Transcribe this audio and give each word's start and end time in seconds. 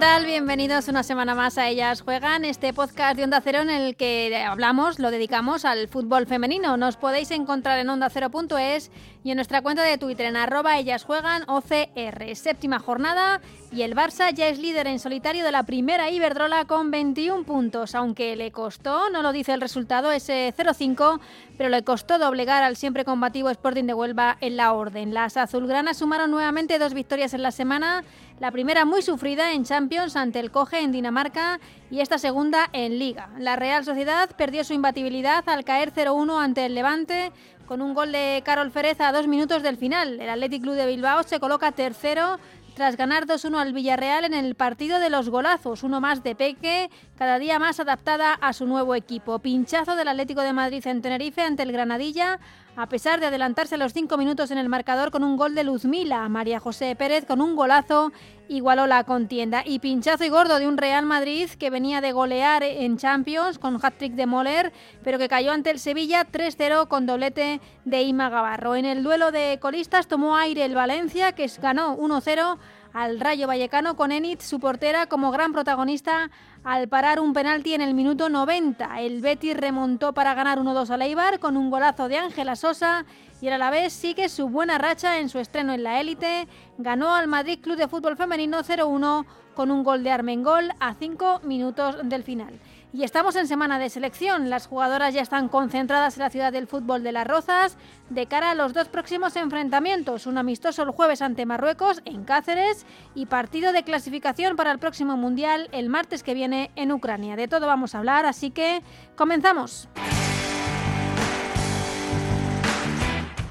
Tal? 0.00 0.24
Bienvenidos 0.24 0.88
una 0.88 1.02
semana 1.02 1.34
más 1.34 1.58
a 1.58 1.68
Ellas 1.68 2.00
Juegan, 2.00 2.46
este 2.46 2.72
podcast 2.72 3.18
de 3.18 3.24
Onda 3.24 3.42
Cero 3.42 3.58
en 3.60 3.68
el 3.68 3.96
que 3.96 4.34
hablamos, 4.34 4.98
lo 4.98 5.10
dedicamos 5.10 5.66
al 5.66 5.88
fútbol 5.88 6.26
femenino. 6.26 6.78
Nos 6.78 6.96
podéis 6.96 7.30
encontrar 7.32 7.78
en 7.78 7.90
ondacero.es 7.90 8.90
y 9.22 9.30
en 9.30 9.36
nuestra 9.36 9.60
cuenta 9.60 9.82
de 9.82 9.98
Twitter 9.98 10.24
en 10.24 10.38
arroba 10.38 10.78
Ellas 10.78 11.04
Juegan 11.04 11.42
OCR. 11.48 12.34
Séptima 12.34 12.78
jornada 12.78 13.42
y 13.72 13.82
el 13.82 13.94
Barça 13.94 14.32
ya 14.32 14.48
es 14.48 14.58
líder 14.58 14.86
en 14.86 15.00
solitario 15.00 15.44
de 15.44 15.52
la 15.52 15.64
primera 15.64 16.10
Iberdrola 16.10 16.64
con 16.64 16.90
21 16.90 17.44
puntos, 17.44 17.94
aunque 17.94 18.36
le 18.36 18.52
costó, 18.52 19.10
no 19.10 19.20
lo 19.20 19.32
dice 19.32 19.52
el 19.52 19.60
resultado, 19.60 20.12
ese 20.12 20.54
0-5, 20.56 21.20
pero 21.58 21.68
le 21.68 21.84
costó 21.84 22.18
doblegar 22.18 22.62
al 22.62 22.76
siempre 22.76 23.04
combativo 23.04 23.50
Sporting 23.50 23.84
de 23.84 23.92
Huelva 23.92 24.38
en 24.40 24.56
la 24.56 24.72
orden. 24.72 25.12
Las 25.12 25.36
azulgranas 25.36 25.98
sumaron 25.98 26.30
nuevamente 26.30 26.78
dos 26.78 26.94
victorias 26.94 27.34
en 27.34 27.42
la 27.42 27.50
semana 27.50 28.02
la 28.40 28.50
primera 28.50 28.86
muy 28.86 29.02
sufrida 29.02 29.52
en 29.52 29.64
Champions 29.64 30.16
ante 30.16 30.40
el 30.40 30.50
Coge 30.50 30.80
en 30.80 30.92
Dinamarca 30.92 31.60
y 31.90 32.00
esta 32.00 32.16
segunda 32.16 32.70
en 32.72 32.98
Liga. 32.98 33.28
La 33.38 33.54
Real 33.54 33.84
Sociedad 33.84 34.30
perdió 34.34 34.64
su 34.64 34.72
imbatibilidad 34.72 35.46
al 35.46 35.62
caer 35.64 35.92
0-1 35.92 36.42
ante 36.42 36.64
el 36.64 36.74
Levante 36.74 37.32
con 37.66 37.82
un 37.82 37.92
gol 37.92 38.12
de 38.12 38.42
Carol 38.44 38.70
Ferez 38.70 39.00
a 39.00 39.12
dos 39.12 39.28
minutos 39.28 39.62
del 39.62 39.76
final. 39.76 40.18
El 40.18 40.30
Athletic 40.30 40.62
Club 40.62 40.74
de 40.74 40.86
Bilbao 40.86 41.22
se 41.22 41.38
coloca 41.38 41.70
tercero 41.72 42.38
tras 42.74 42.96
ganar 42.96 43.26
2-1 43.26 43.58
al 43.58 43.74
Villarreal 43.74 44.24
en 44.24 44.32
el 44.32 44.54
partido 44.54 45.00
de 45.00 45.10
los 45.10 45.28
golazos, 45.28 45.82
uno 45.82 46.00
más 46.00 46.22
de 46.22 46.34
Peque, 46.34 46.90
cada 47.18 47.38
día 47.38 47.58
más 47.58 47.78
adaptada 47.78 48.32
a 48.32 48.54
su 48.54 48.64
nuevo 48.64 48.94
equipo. 48.94 49.38
Pinchazo 49.38 49.96
del 49.96 50.08
Atlético 50.08 50.40
de 50.40 50.54
Madrid 50.54 50.86
en 50.86 51.02
Tenerife 51.02 51.42
ante 51.42 51.62
el 51.62 51.72
Granadilla, 51.72 52.38
a 52.76 52.88
pesar 52.88 53.20
de 53.20 53.26
adelantarse 53.26 53.76
los 53.76 53.92
cinco 53.92 54.16
minutos 54.16 54.50
en 54.50 54.58
el 54.58 54.68
marcador 54.68 55.10
con 55.10 55.24
un 55.24 55.36
gol 55.36 55.54
de 55.54 55.64
Luzmila. 55.64 56.28
María 56.28 56.60
José 56.60 56.94
Pérez 56.96 57.24
con 57.26 57.40
un 57.40 57.56
golazo 57.56 58.12
igualó 58.48 58.86
la 58.86 59.04
contienda. 59.04 59.62
Y 59.64 59.78
pinchazo 59.78 60.24
y 60.24 60.28
gordo 60.28 60.58
de 60.58 60.66
un 60.66 60.76
Real 60.76 61.06
Madrid 61.06 61.48
que 61.50 61.70
venía 61.70 62.00
de 62.00 62.12
golear 62.12 62.62
en 62.62 62.96
Champions 62.96 63.58
con 63.58 63.78
hat-trick 63.82 64.14
de 64.14 64.26
Moller, 64.26 64.72
pero 65.02 65.18
que 65.18 65.28
cayó 65.28 65.52
ante 65.52 65.70
el 65.70 65.78
Sevilla 65.78 66.26
3-0 66.30 66.88
con 66.88 67.06
doblete 67.06 67.60
de 67.84 68.02
Ima 68.02 68.28
Gavarro. 68.28 68.74
En 68.76 68.84
el 68.84 69.02
duelo 69.02 69.30
de 69.30 69.58
colistas 69.60 70.08
tomó 70.08 70.36
aire 70.36 70.64
el 70.64 70.74
Valencia, 70.74 71.32
que 71.32 71.50
ganó 71.60 71.96
1-0 71.96 72.58
al 72.92 73.20
Rayo 73.20 73.46
Vallecano 73.46 73.96
con 73.96 74.12
Enid, 74.12 74.40
su 74.40 74.60
portera, 74.60 75.06
como 75.06 75.30
gran 75.30 75.52
protagonista 75.52 76.30
al 76.64 76.88
parar 76.88 77.20
un 77.20 77.32
penalti 77.32 77.74
en 77.74 77.80
el 77.80 77.94
minuto 77.94 78.28
90. 78.28 79.00
El 79.00 79.20
Betis 79.20 79.56
remontó 79.56 80.12
para 80.12 80.34
ganar 80.34 80.58
1-2 80.58 80.90
al 80.90 81.02
Eibar 81.02 81.38
con 81.38 81.56
un 81.56 81.70
golazo 81.70 82.08
de 82.08 82.18
Ángela 82.18 82.56
Sosa 82.56 83.04
y 83.40 83.46
el 83.46 83.54
Alavés 83.54 83.92
sigue 83.92 84.28
su 84.28 84.48
buena 84.48 84.78
racha 84.78 85.18
en 85.18 85.28
su 85.28 85.38
estreno 85.38 85.72
en 85.72 85.82
la 85.82 86.00
élite. 86.00 86.48
Ganó 86.78 87.14
al 87.14 87.28
Madrid 87.28 87.60
Club 87.60 87.76
de 87.76 87.88
Fútbol 87.88 88.16
Femenino 88.16 88.62
0-1 88.62 89.24
con 89.54 89.70
un 89.70 89.82
gol 89.82 90.02
de 90.04 90.10
Armengol 90.10 90.72
a 90.80 90.94
5 90.94 91.40
minutos 91.44 91.96
del 92.04 92.22
final. 92.22 92.60
Y 92.92 93.04
estamos 93.04 93.36
en 93.36 93.46
semana 93.46 93.78
de 93.78 93.88
selección. 93.88 94.50
Las 94.50 94.66
jugadoras 94.66 95.14
ya 95.14 95.22
están 95.22 95.48
concentradas 95.48 96.16
en 96.16 96.24
la 96.24 96.30
ciudad 96.30 96.52
del 96.52 96.66
fútbol 96.66 97.04
de 97.04 97.12
Las 97.12 97.26
Rozas 97.26 97.76
de 98.08 98.26
cara 98.26 98.50
a 98.50 98.54
los 98.54 98.72
dos 98.72 98.88
próximos 98.88 99.36
enfrentamientos. 99.36 100.26
Un 100.26 100.38
amistoso 100.38 100.82
el 100.82 100.90
jueves 100.90 101.22
ante 101.22 101.46
Marruecos 101.46 102.02
en 102.04 102.24
Cáceres 102.24 102.86
y 103.14 103.26
partido 103.26 103.72
de 103.72 103.84
clasificación 103.84 104.56
para 104.56 104.72
el 104.72 104.78
próximo 104.78 105.16
Mundial 105.16 105.68
el 105.72 105.88
martes 105.88 106.24
que 106.24 106.34
viene 106.34 106.72
en 106.74 106.90
Ucrania. 106.90 107.36
De 107.36 107.46
todo 107.46 107.66
vamos 107.66 107.94
a 107.94 107.98
hablar, 107.98 108.26
así 108.26 108.50
que 108.50 108.82
comenzamos. 109.16 109.88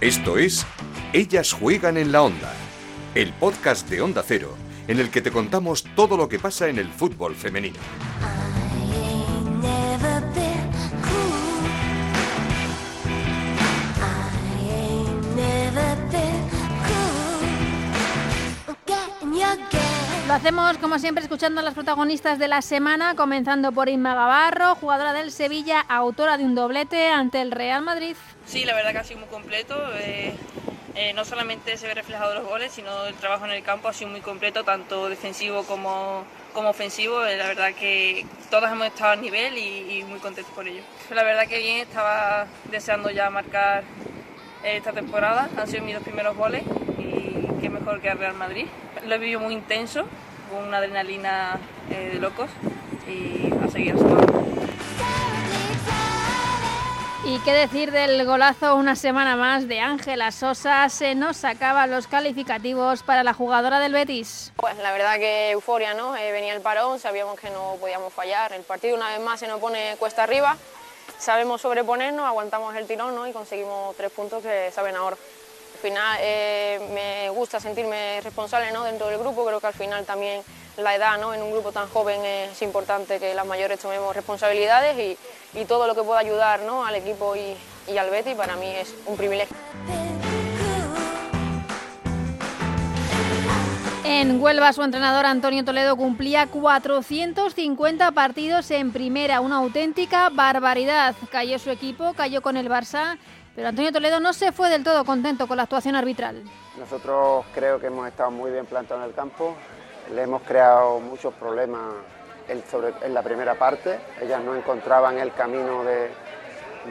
Esto 0.01 0.37
es 0.37 0.65
Ellas 1.13 1.53
juegan 1.53 1.97
en 1.97 2.11
la 2.11 2.23
onda, 2.23 2.53
el 3.15 3.31
podcast 3.33 3.89
de 3.89 4.01
Onda 4.01 4.23
Cero 4.25 4.55
en 4.89 4.99
el 4.99 5.11
que 5.11 5.21
te 5.21 5.31
contamos 5.31 5.85
todo 5.95 6.17
lo 6.17 6.27
que 6.27 6.39
pasa 6.39 6.67
en 6.67 6.79
el 6.79 6.87
fútbol 6.87 7.35
femenino. 7.35 7.77
Lo 20.29 20.35
hacemos 20.35 20.77
como 20.77 20.99
siempre 20.99 21.23
escuchando 21.23 21.59
a 21.59 21.63
las 21.63 21.73
protagonistas 21.73 22.37
de 22.37 22.47
la 22.47 22.61
semana, 22.61 23.15
comenzando 23.15 23.71
por 23.71 23.89
Inma 23.89 24.13
Gavarro, 24.13 24.75
jugadora 24.75 25.11
del 25.11 25.31
Sevilla, 25.31 25.81
autora 25.81 26.37
de 26.37 26.43
un 26.43 26.53
doblete 26.53 27.07
ante 27.09 27.41
el 27.41 27.49
Real 27.49 27.81
Madrid. 27.81 28.15
Sí, 28.45 28.63
la 28.63 28.75
verdad 28.75 28.91
que 28.91 28.97
ha 28.99 29.03
sido 29.03 29.21
muy 29.21 29.29
completo. 29.29 29.75
Eh, 29.95 30.35
eh, 30.93 31.13
no 31.13 31.25
solamente 31.25 31.75
se 31.77 31.87
ve 31.87 31.95
reflejado 31.95 32.35
los 32.35 32.45
goles, 32.45 32.71
sino 32.71 33.05
el 33.05 33.15
trabajo 33.15 33.45
en 33.45 33.53
el 33.53 33.63
campo 33.63 33.87
ha 33.87 33.93
sido 33.93 34.11
muy 34.11 34.21
completo, 34.21 34.63
tanto 34.63 35.09
defensivo 35.09 35.63
como, 35.63 36.23
como 36.53 36.69
ofensivo. 36.69 37.25
Eh, 37.25 37.35
la 37.35 37.47
verdad 37.47 37.73
que 37.73 38.23
todas 38.51 38.71
hemos 38.71 38.85
estado 38.85 39.13
a 39.13 39.15
nivel 39.15 39.57
y, 39.57 39.97
y, 39.97 40.03
muy 40.03 40.19
contentos 40.19 40.53
por 40.53 40.67
ello. 40.67 40.83
La 41.09 41.23
verdad 41.23 41.47
que 41.47 41.57
bien, 41.57 41.77
estaba 41.77 42.45
deseando 42.69 43.09
ya 43.09 43.31
marcar 43.31 43.83
esta 44.63 44.91
temporada. 44.91 45.49
Han 45.57 45.67
sido 45.67 45.83
mis 45.83 45.95
dos 45.95 46.03
primeros 46.03 46.37
goles 46.37 46.61
y 46.99 47.47
qué 47.59 47.69
mejor 47.71 47.99
que 47.99 48.09
el 48.09 48.19
Real 48.19 48.35
Madrid 48.35 48.67
lo 49.05 49.15
he 49.15 49.17
vivido 49.17 49.39
muy 49.39 49.53
intenso, 49.53 50.05
con 50.49 50.67
una 50.67 50.77
adrenalina 50.77 51.59
eh, 51.89 52.11
de 52.13 52.19
locos 52.19 52.49
y 53.07 53.51
a 53.63 53.67
seguir 53.69 53.97
sumando. 53.97 54.49
Y 57.25 57.37
qué 57.39 57.51
decir 57.51 57.91
del 57.91 58.25
golazo 58.25 58.75
una 58.75 58.95
semana 58.95 59.35
más 59.35 59.67
de 59.67 59.81
Ángela 59.81 60.31
Sosa, 60.31 60.89
se 60.89 61.13
nos 61.15 61.37
sacaban 61.37 61.91
los 61.91 62.07
calificativos 62.07 63.03
para 63.03 63.23
la 63.23 63.33
jugadora 63.33 63.79
del 63.79 63.93
Betis. 63.93 64.51
Pues 64.55 64.77
la 64.77 64.91
verdad 64.91 65.17
que 65.17 65.51
euforia, 65.51 65.93
¿no? 65.93 66.15
Eh, 66.15 66.31
venía 66.31 66.53
el 66.55 66.61
parón, 66.61 66.97
sabíamos 66.97 67.39
que 67.39 67.49
no 67.51 67.75
podíamos 67.79 68.13
fallar, 68.13 68.53
el 68.53 68.63
partido 68.63 68.95
una 68.95 69.09
vez 69.09 69.19
más 69.19 69.39
se 69.39 69.47
nos 69.47 69.59
pone 69.59 69.95
cuesta 69.99 70.23
arriba, 70.23 70.57
sabemos 71.19 71.61
sobreponernos, 71.61 72.25
aguantamos 72.25 72.75
el 72.75 72.87
tirón 72.87 73.13
¿no? 73.13 73.27
y 73.27 73.33
conseguimos 73.33 73.95
tres 73.95 74.11
puntos 74.11 74.41
que 74.41 74.71
saben 74.71 74.95
ahora. 74.95 75.17
Al 75.79 75.83
final 75.83 76.17
eh, 76.19 76.77
me 76.93 77.29
gusta 77.29 77.57
sentirme 77.61 78.19
responsable 78.19 78.69
¿no? 78.73 78.83
dentro 78.83 79.07
del 79.07 79.17
grupo, 79.17 79.45
creo 79.45 79.61
que 79.61 79.67
al 79.67 79.73
final 79.73 80.03
también 80.03 80.41
la 80.75 80.93
edad 80.93 81.17
¿no? 81.17 81.33
en 81.33 81.41
un 81.41 81.51
grupo 81.51 81.71
tan 81.71 81.87
joven 81.87 82.19
es 82.25 82.61
importante 82.63 83.17
que 83.17 83.33
las 83.33 83.45
mayores 83.45 83.79
tomemos 83.79 84.13
responsabilidades 84.13 85.17
y, 85.53 85.63
todo 85.63 85.87
lo 85.87 85.95
que 85.95 86.03
pueda 86.03 86.19
ayudar 86.19 86.59
¿no? 86.63 86.85
al 86.85 86.95
equipo 86.95 87.33
y, 87.33 87.55
y 87.87 87.97
al 87.97 88.09
Betty 88.09 88.35
para 88.35 88.57
mí 88.57 88.67
es 88.67 88.93
un 89.05 89.15
privilegio. 89.15 89.55
En 94.03 94.41
Huelva 94.41 94.73
su 94.73 94.83
entrenador 94.83 95.25
Antonio 95.25 95.63
Toledo 95.63 95.95
cumplía 95.95 96.45
450 96.47 98.11
partidos 98.11 98.69
en 98.71 98.91
primera, 98.91 99.39
una 99.39 99.55
auténtica 99.57 100.27
barbaridad. 100.29 101.15
Cayó 101.31 101.57
su 101.57 101.69
equipo, 101.69 102.13
cayó 102.15 102.41
con 102.41 102.57
el 102.57 102.67
Barça 102.67 103.17
pero 103.59 103.67
Antonio 103.67 103.91
Toledo 103.91 104.21
no 104.21 104.31
se 104.31 104.53
fue 104.53 104.69
del 104.69 104.85
todo 104.85 105.03
contento 105.03 105.45
con 105.45 105.57
la 105.57 105.63
actuación 105.63 105.93
arbitral. 105.93 106.43
Nosotros 106.77 107.45
creo 107.53 107.77
que 107.77 107.87
hemos 107.87 108.07
estado 108.07 108.31
muy 108.31 108.51
bien 108.51 108.65
plantados 108.65 109.03
en 109.03 109.09
el 109.09 109.13
campo, 109.13 109.53
le 110.15 110.21
hemos 110.21 110.43
creado 110.43 111.01
muchos 111.01 111.33
problemas 111.33 111.81
en, 112.47 113.13
la 113.13 113.21
primera 113.21 113.55
parte, 113.55 113.99
ellas 114.21 114.41
no 114.41 114.55
encontraban 114.55 115.17
el 115.17 115.33
camino 115.33 115.83
de, 115.83 116.09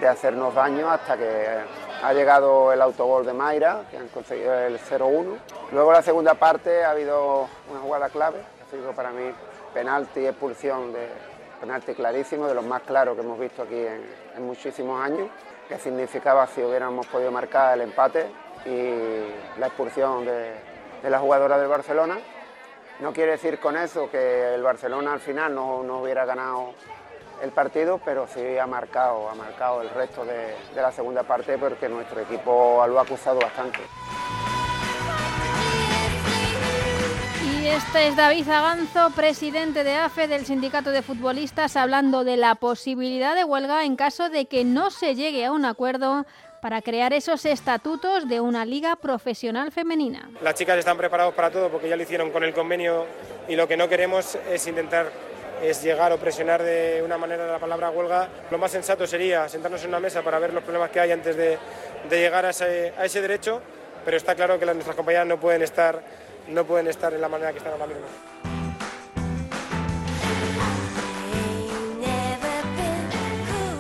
hacernos 0.07 0.55
daño 0.55 0.91
hasta 0.91 1.17
que 1.17 1.47
ha 2.03 2.13
llegado 2.13 2.71
el 2.71 2.83
autogol 2.83 3.25
de 3.25 3.33
Mayra, 3.33 3.85
que 3.91 3.97
han 3.97 4.09
conseguido 4.09 4.53
el 4.53 4.79
0-1. 4.79 5.39
Luego 5.73 5.91
la 5.91 6.03
segunda 6.03 6.35
parte 6.35 6.85
ha 6.85 6.91
habido 6.91 7.49
una 7.71 7.81
jugada 7.81 8.11
clave, 8.11 8.43
ha 8.63 8.71
sido 8.71 8.93
para 8.93 9.11
mí 9.11 9.33
penalti 9.73 10.21
y 10.21 10.27
expulsión, 10.27 10.93
de, 10.93 11.09
penalti 11.63 11.95
clarísimo, 11.95 12.47
de 12.47 12.53
los 12.53 12.67
más 12.67 12.83
claros 12.83 13.17
que 13.17 13.23
hemos 13.23 13.41
visto 13.41 13.63
aquí 13.63 13.87
en 14.37 14.47
muchísimos 14.47 15.03
años 15.03 15.31
que 15.69 15.79
significaba 15.79 16.47
si 16.47 16.63
hubiéramos 16.63 17.07
podido 17.07 17.31
marcar 17.31 17.75
el 17.75 17.83
empate 17.83 18.27
y 18.65 19.59
la 19.61 19.67
expulsión 19.67 20.25
de, 20.25 20.55
la 21.09 21.19
jugadora 21.19 21.59
del 21.59 21.69
Barcelona. 21.69 22.19
No 23.01 23.13
quiere 23.13 23.33
decir 23.33 23.61
con 23.61 23.77
eso 23.77 24.11
que 24.11 24.55
el 24.55 24.63
Barcelona 24.63 25.13
al 25.13 25.21
final 25.21 25.55
no, 25.55 25.83
no 25.83 26.01
hubiera 26.01 26.25
ganado 26.25 26.73
el 27.43 27.53
partido, 27.53 28.01
pero 28.05 28.27
sí 28.27 28.59
ha 28.59 28.67
marcado, 28.67 29.29
ha 29.29 29.35
marcado 29.35 29.83
el 29.83 29.91
resto 29.91 30.25
de, 30.25 30.57
de 30.75 30.83
la 30.83 30.91
segunda 30.91 31.23
parte 31.23 31.57
porque 31.59 31.89
nuestro 31.89 32.21
equipo 32.21 32.85
lo 32.89 32.99
ha 32.99 33.03
acusado 33.03 33.39
bastante. 33.39 33.79
Este 37.69 38.09
es 38.09 38.17
David 38.17 38.45
Zaganzo, 38.45 39.11
presidente 39.15 39.85
de 39.85 39.95
AFE 39.95 40.27
del 40.27 40.47
Sindicato 40.47 40.91
de 40.91 41.03
Futbolistas, 41.03 41.77
hablando 41.77 42.25
de 42.25 42.39
la 42.39 42.55
posibilidad 42.55 43.35
de 43.35 43.45
huelga 43.45 43.85
en 43.85 43.95
caso 43.95 44.31
de 44.31 44.47
que 44.47 44.65
no 44.65 44.91
se 44.91 45.15
llegue 45.15 45.45
a 45.45 45.53
un 45.53 45.67
acuerdo 45.67 46.25
para 46.63 46.81
crear 46.81 47.13
esos 47.13 47.45
estatutos 47.45 48.27
de 48.27 48.41
una 48.41 48.65
liga 48.65 48.97
profesional 48.97 49.71
femenina. 49.71 50.31
Las 50.43 50.55
chicas 50.55 50.79
están 50.79 50.97
preparadas 50.97 51.35
para 51.35 51.51
todo 51.51 51.69
porque 51.69 51.89
ya 51.89 51.97
lo 51.97 52.03
hicieron 52.03 52.31
con 52.31 52.43
el 52.43 52.55
convenio 52.55 53.07
y 53.49 53.55
lo 53.55 53.69
que 53.69 53.77
no 53.77 53.89
queremos 53.89 54.39
es 54.51 54.67
intentar 54.67 55.13
es 55.63 55.83
llegar 55.83 56.13
o 56.13 56.19
presionar 56.19 56.63
de 56.63 57.03
una 57.05 57.19
manera 57.19 57.47
la 57.47 57.59
palabra 57.59 57.91
huelga. 57.91 58.29
Lo 58.51 58.59
más 58.59 58.71
sensato 58.71 59.07
sería 59.07 59.49
sentarnos 59.49 59.83
en 59.83 59.91
una 59.91 60.01
mesa 60.01 60.23
para 60.23 60.39
ver 60.39 60.55
los 60.55 60.63
problemas 60.63 60.91
que 60.91 61.01
hay 61.01 61.13
antes 61.13 61.37
de, 61.37 61.59
llegar 62.09 62.47
a 62.47 62.51
ese, 62.51 62.95
a 62.97 63.05
ese, 63.05 63.21
derecho, 63.21 63.61
pero 64.05 64.17
está 64.17 64.35
claro 64.35 64.59
que 64.59 64.65
nuestras 64.65 64.97
compañeras 64.97 65.27
no 65.27 65.39
pueden 65.39 65.63
estar, 65.63 66.01
no 66.49 66.65
pueden 66.65 66.89
estar 66.89 67.13
en 67.13 67.21
la 67.21 67.29
manera 67.29 67.53
que 67.53 67.59
están 67.59 67.73
ahora 67.73 67.87
mismo. 67.87 68.03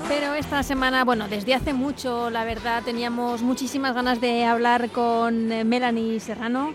Pero 0.08 0.34
esta 0.34 0.62
semana, 0.62 1.04
bueno, 1.04 1.28
desde 1.28 1.54
hace 1.54 1.72
mucho, 1.72 2.30
la 2.30 2.44
verdad, 2.44 2.82
teníamos 2.84 3.42
muchísimas 3.42 3.94
ganas 3.94 4.20
de 4.20 4.44
hablar 4.44 4.90
con 4.90 5.48
Melanie 5.68 6.20
Serrano 6.20 6.74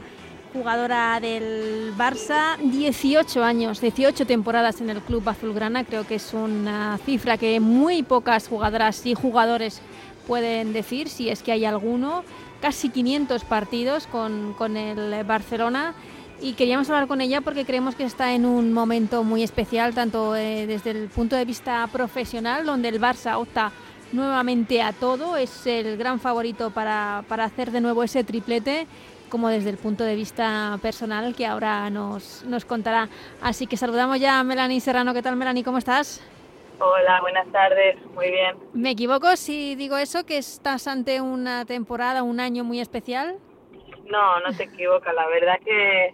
jugadora 0.54 1.20
del 1.20 1.94
Barça, 1.98 2.58
18 2.60 3.44
años, 3.44 3.82
18 3.82 4.28
temporadas 4.28 4.82
en 4.82 4.92
el 4.92 5.02
club 5.02 5.28
azulgrana, 5.28 5.84
creo 5.84 6.06
que 6.06 6.16
es 6.16 6.32
una 6.34 7.00
cifra 7.04 7.38
que 7.38 7.60
muy 7.60 8.04
pocas 8.04 8.48
jugadoras 8.48 9.04
y 9.08 9.16
jugadores 9.16 9.82
pueden 10.28 10.72
decir, 10.72 11.10
si 11.10 11.30
es 11.30 11.42
que 11.42 11.52
hay 11.52 11.66
alguno, 11.66 12.24
casi 12.64 12.88
500 12.88 13.44
partidos 13.44 14.08
con, 14.08 14.54
con 14.58 14.78
el 14.78 15.22
Barcelona 15.26 15.94
y 16.42 16.54
queríamos 16.54 16.90
hablar 16.90 17.10
con 17.10 17.20
ella 17.20 17.42
porque 17.42 17.66
creemos 17.66 17.94
que 17.94 18.06
está 18.06 18.34
en 18.34 18.46
un 18.46 18.72
momento 18.72 19.26
muy 19.26 19.44
especial, 19.44 19.94
tanto 19.94 20.34
eh, 20.34 20.66
desde 20.66 20.92
el 20.92 21.10
punto 21.10 21.36
de 21.36 21.44
vista 21.44 21.86
profesional, 21.92 22.66
donde 22.66 22.88
el 22.88 23.02
Barça 23.02 23.38
opta 23.38 23.74
nuevamente 24.14 24.82
a 24.82 24.94
todo, 24.94 25.36
es 25.36 25.68
el 25.68 25.98
gran 25.98 26.22
favorito 26.22 26.72
para, 26.72 27.26
para 27.28 27.44
hacer 27.44 27.70
de 27.70 27.82
nuevo 27.82 28.02
ese 28.02 28.24
triplete 28.24 28.88
como 29.28 29.50
desde 29.50 29.70
el 29.70 29.78
punto 29.78 30.06
de 30.06 30.16
vista 30.16 30.80
personal 30.82 31.36
que 31.36 31.46
ahora 31.46 31.90
nos, 31.90 32.46
nos 32.48 32.64
contará. 32.64 33.10
Así 33.42 33.68
que 33.68 33.76
saludamos 33.76 34.22
ya 34.22 34.40
a 34.40 34.44
Melanie 34.46 34.80
Serrano. 34.80 35.14
¿Qué 35.14 35.22
tal, 35.22 35.36
Melanie? 35.36 35.66
¿Cómo 35.66 35.80
estás? 35.80 36.22
Hola, 36.86 37.22
buenas 37.22 37.50
tardes. 37.54 37.96
Muy 38.14 38.30
bien. 38.30 38.58
¿Me 38.74 38.92
equivoco 38.92 39.38
si 39.38 39.76
digo 39.76 39.96
eso, 39.96 40.26
que 40.26 40.38
estás 40.38 40.86
ante 40.86 41.22
una 41.22 41.64
temporada, 41.64 42.24
un 42.24 42.42
año 42.42 42.66
muy 42.66 42.82
especial? 42.82 43.38
No, 44.06 44.42
no 44.42 44.54
te 44.58 44.64
equivocas. 44.64 45.16
La 45.16 45.26
verdad 45.28 45.60
que, 45.64 46.14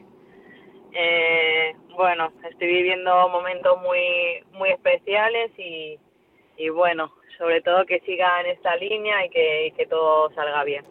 eh, 0.94 1.76
bueno, 1.96 2.32
estoy 2.48 2.68
viviendo 2.68 3.30
momentos 3.30 3.82
muy, 3.82 4.44
muy 4.54 4.70
especiales 4.70 5.50
y, 5.58 5.98
y 6.58 6.70
bueno, 6.70 7.12
sobre 7.40 7.64
todo 7.64 7.88
que 7.88 8.00
siga 8.02 8.40
en 8.42 8.52
esta 8.52 8.76
línea 8.76 9.26
y 9.26 9.30
que, 9.32 9.68
y 9.68 9.72
que 9.72 9.88
todo 9.88 10.32
salga 10.36 10.64
bien. 10.66 10.86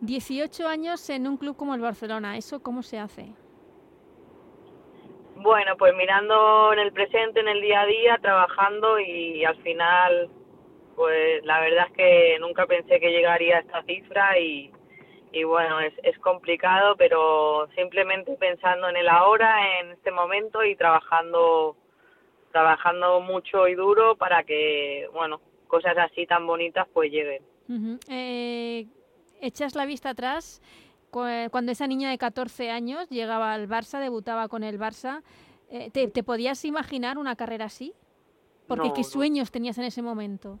18 0.00 0.68
años 0.68 1.10
en 1.10 1.26
un 1.26 1.38
club 1.38 1.56
como 1.56 1.74
el 1.74 1.80
Barcelona, 1.80 2.36
¿eso 2.36 2.62
cómo 2.62 2.84
se 2.84 3.00
hace? 3.00 3.32
Bueno, 5.44 5.76
pues 5.76 5.94
mirando 5.94 6.72
en 6.72 6.78
el 6.78 6.90
presente, 6.90 7.40
en 7.40 7.48
el 7.48 7.60
día 7.60 7.82
a 7.82 7.86
día, 7.86 8.18
trabajando 8.18 8.98
y 8.98 9.44
al 9.44 9.56
final, 9.56 10.30
pues 10.96 11.44
la 11.44 11.60
verdad 11.60 11.84
es 11.90 11.92
que 11.92 12.38
nunca 12.40 12.64
pensé 12.64 12.98
que 12.98 13.10
llegaría 13.10 13.58
a 13.58 13.60
esta 13.60 13.82
cifra 13.82 14.38
y, 14.38 14.72
bueno, 15.44 15.80
es, 15.80 16.18
complicado, 16.20 16.96
pero 16.96 17.68
simplemente 17.74 18.34
pensando 18.36 18.88
en 18.88 18.96
el 18.96 19.06
ahora, 19.06 19.80
en 19.80 19.90
este 19.90 20.10
momento 20.10 20.64
y 20.64 20.76
trabajando, 20.76 21.76
trabajando 22.50 23.20
mucho 23.20 23.68
y 23.68 23.74
duro 23.74 24.16
para 24.16 24.44
que, 24.44 25.10
bueno, 25.12 25.42
cosas 25.66 25.94
así 25.98 26.26
tan 26.26 26.46
bonitas 26.46 26.88
pues 26.94 27.12
lleguen. 27.12 27.42
Echas 29.42 29.74
la 29.74 29.84
vista 29.84 30.08
atrás, 30.08 30.62
cuando 31.50 31.72
esa 31.72 31.86
niña 31.86 32.10
de 32.10 32.18
14 32.18 32.70
años 32.70 33.08
llegaba 33.08 33.52
al 33.52 33.68
Barça, 33.68 34.00
debutaba 34.00 34.48
con 34.48 34.64
el 34.64 34.78
Barça, 34.78 35.22
eh, 35.70 35.90
¿te, 35.90 36.22
podías 36.22 36.64
imaginar 36.64 37.18
una 37.18 37.36
carrera 37.36 37.66
así? 37.66 37.94
Porque 38.66 38.92
¿qué 38.94 39.04
sueños 39.04 39.50
tenías 39.50 39.78
en 39.78 39.84
ese 39.84 40.02
momento? 40.02 40.58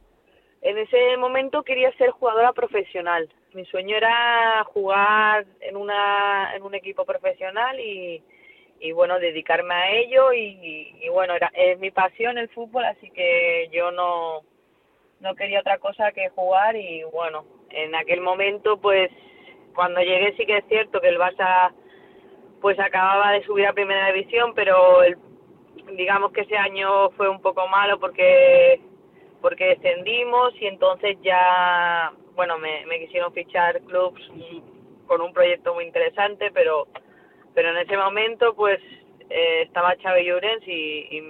En 0.62 0.78
ese 0.78 1.16
momento 1.18 1.62
quería 1.62 1.92
ser 1.96 2.10
jugadora 2.10 2.52
profesional. 2.52 3.28
Mi 3.52 3.64
sueño 3.66 3.96
era 3.96 4.64
jugar 4.64 5.46
en, 5.60 5.76
una, 5.76 6.54
en 6.56 6.62
un 6.62 6.74
equipo 6.74 7.04
profesional 7.04 7.78
y, 7.78 8.22
y 8.80 8.92
bueno, 8.92 9.18
dedicarme 9.18 9.74
a 9.74 9.90
ello 9.92 10.32
y, 10.32 10.94
y, 11.00 11.08
bueno, 11.10 11.34
era, 11.34 11.50
es 11.54 11.78
mi 11.78 11.90
pasión 11.90 12.38
el 12.38 12.48
fútbol, 12.48 12.84
así 12.84 13.10
que 13.10 13.68
yo 13.72 13.90
no, 13.90 14.40
no 15.20 15.34
quería 15.34 15.60
otra 15.60 15.78
cosa 15.78 16.12
que 16.12 16.28
jugar 16.30 16.76
y 16.76 17.02
bueno, 17.04 17.44
en 17.70 17.94
aquel 17.94 18.20
momento 18.20 18.78
pues 18.78 19.10
cuando 19.74 20.00
llegué 20.00 20.34
sí 20.36 20.46
que 20.46 20.58
es 20.58 20.64
cierto 20.68 21.00
que 21.00 21.08
el 21.08 21.18
Barça 21.18 21.72
pues 22.60 22.78
acababa 22.78 23.32
de 23.32 23.44
subir 23.44 23.66
a 23.66 23.74
primera 23.74 24.10
división, 24.12 24.54
pero 24.54 25.02
el, 25.02 25.18
digamos 25.96 26.32
que 26.32 26.42
ese 26.42 26.56
año 26.56 27.10
fue 27.10 27.28
un 27.28 27.40
poco 27.40 27.66
malo 27.68 27.98
porque 27.98 28.80
porque 29.40 29.76
descendimos 29.76 30.54
y 30.60 30.66
entonces 30.66 31.18
ya 31.22 32.12
bueno 32.34 32.58
me, 32.58 32.86
me 32.86 32.98
quisieron 33.00 33.32
fichar 33.32 33.80
clubs 33.82 34.22
con 35.06 35.20
un 35.20 35.34
proyecto 35.34 35.74
muy 35.74 35.84
interesante 35.84 36.50
pero 36.52 36.88
pero 37.54 37.70
en 37.70 37.76
ese 37.76 37.96
momento 37.96 38.54
pues 38.54 38.80
eh, 39.28 39.62
estaba 39.62 39.96
Chávez 39.98 40.24
Llorens 40.24 40.66
y, 40.66 41.18
y, 41.18 41.20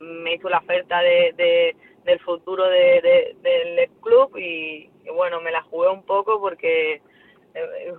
me 0.00 0.34
hizo 0.34 0.50
la 0.50 0.58
oferta 0.58 1.00
de 1.00 1.74
del 2.04 2.20
futuro 2.20 2.68
de, 2.68 3.34
del 3.42 3.88
club 4.00 4.36
y, 4.36 4.90
bueno, 5.14 5.40
me 5.40 5.50
la 5.50 5.62
jugué 5.62 5.88
un 5.88 6.02
poco 6.02 6.40
porque 6.40 7.00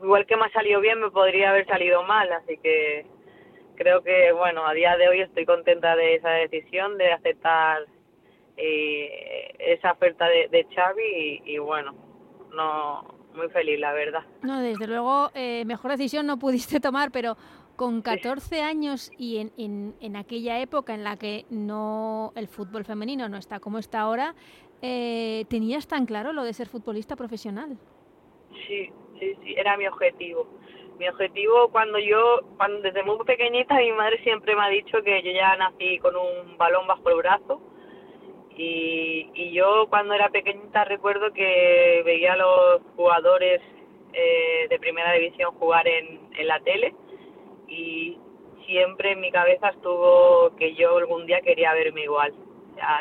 igual 0.02 0.26
que 0.26 0.36
me 0.36 0.46
ha 0.46 0.52
salido 0.52 0.82
bien 0.82 1.00
me 1.00 1.12
podría 1.12 1.50
haber 1.52 1.66
salido 1.66 2.04
mal, 2.04 2.32
así 2.34 2.58
que 2.58 3.06
creo 3.76 4.02
que 4.04 4.32
bueno, 4.32 4.66
a 4.66 4.74
día 4.74 4.98
de 4.98 5.08
hoy 5.08 5.22
estoy 5.22 5.46
contenta 5.46 5.96
de 5.96 6.16
esa 6.16 6.30
decisión 6.32 6.98
de 6.98 7.12
aceptar 7.12 7.86
eh, 8.58 9.56
esa 9.60 9.92
oferta 9.92 10.28
de, 10.28 10.48
de 10.50 10.66
Xavi 10.74 11.42
y, 11.46 11.58
bueno, 11.58 11.94
no 12.56 13.16
muy 13.34 13.50
feliz 13.50 13.80
la 13.80 13.92
verdad. 13.92 14.24
No, 14.44 14.62
desde 14.62 14.88
luego 14.88 15.30
eh, 15.34 15.66
mejor 15.66 15.92
decisión 15.92 16.26
no 16.26 16.40
pudiste 16.40 16.80
tomar, 16.80 17.12
pero 17.12 17.36
con 17.76 18.02
14 18.02 18.62
años 18.62 19.12
y 19.18 19.38
en, 19.38 19.52
en, 19.58 19.96
en, 20.00 20.16
aquella 20.16 20.60
época 20.62 20.94
en 20.94 21.04
la 21.04 21.18
que 21.18 21.46
no 21.50 22.32
el 22.38 22.48
fútbol 22.48 22.86
femenino 22.86 23.28
no 23.28 23.36
está 23.36 23.60
como 23.60 23.78
está 23.78 24.00
ahora, 24.00 24.34
eh, 24.82 25.44
¿tenías 25.50 25.86
tan 25.86 26.06
claro 26.06 26.32
lo 26.32 26.44
de 26.44 26.54
ser 26.54 26.70
futbolista 26.70 27.18
profesional? 27.18 27.78
Sí, 28.68 28.90
sí, 29.20 29.36
sí, 29.44 29.56
era 29.58 29.78
mi 29.78 29.88
objetivo. 29.88 30.48
Mi 30.98 31.08
objetivo 31.10 31.70
cuando 31.70 32.00
yo, 32.00 32.42
cuando 32.58 32.82
desde 32.82 33.04
muy 33.04 33.18
pequeñita 33.26 33.76
mi 33.76 33.92
madre 33.92 34.22
siempre 34.24 34.56
me 34.56 34.64
ha 34.64 34.70
dicho 34.70 35.02
que 35.04 35.22
yo 35.24 35.32
ya 35.32 35.56
nací 35.58 36.00
con 36.00 36.16
un 36.16 36.58
balón 36.58 36.88
bajo 36.88 37.10
el 37.10 37.18
brazo 37.18 37.62
y, 38.56 39.30
y 39.34 39.52
yo 39.52 39.88
cuando 39.90 40.14
era 40.14 40.30
pequeñita 40.30 40.86
recuerdo 40.86 41.34
que 41.34 42.02
veía 42.06 42.34
a 42.34 42.38
los 42.38 42.82
jugadores 42.96 43.62
eh, 44.14 44.68
de 44.70 44.80
primera 44.80 45.12
división 45.12 45.54
jugar 45.56 45.86
en, 45.86 46.30
en 46.38 46.48
la 46.48 46.62
tele 46.62 46.96
y 47.68 48.18
siempre 48.66 49.12
en 49.12 49.20
mi 49.20 49.32
cabeza 49.32 49.70
estuvo 49.70 50.56
que 50.56 50.74
yo 50.76 50.98
algún 50.98 51.26
día 51.26 51.42
quería 51.42 51.74
verme 51.74 52.04
igual. 52.04 52.34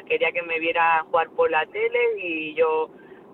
Quería 0.06 0.30
que 0.33 0.42
me 0.42 0.59
viera 0.61 1.04
jugar 1.11 1.30
por 1.30 1.50
la 1.50 1.66
tele 1.66 2.18
y 2.18 2.54
yo 2.54 2.90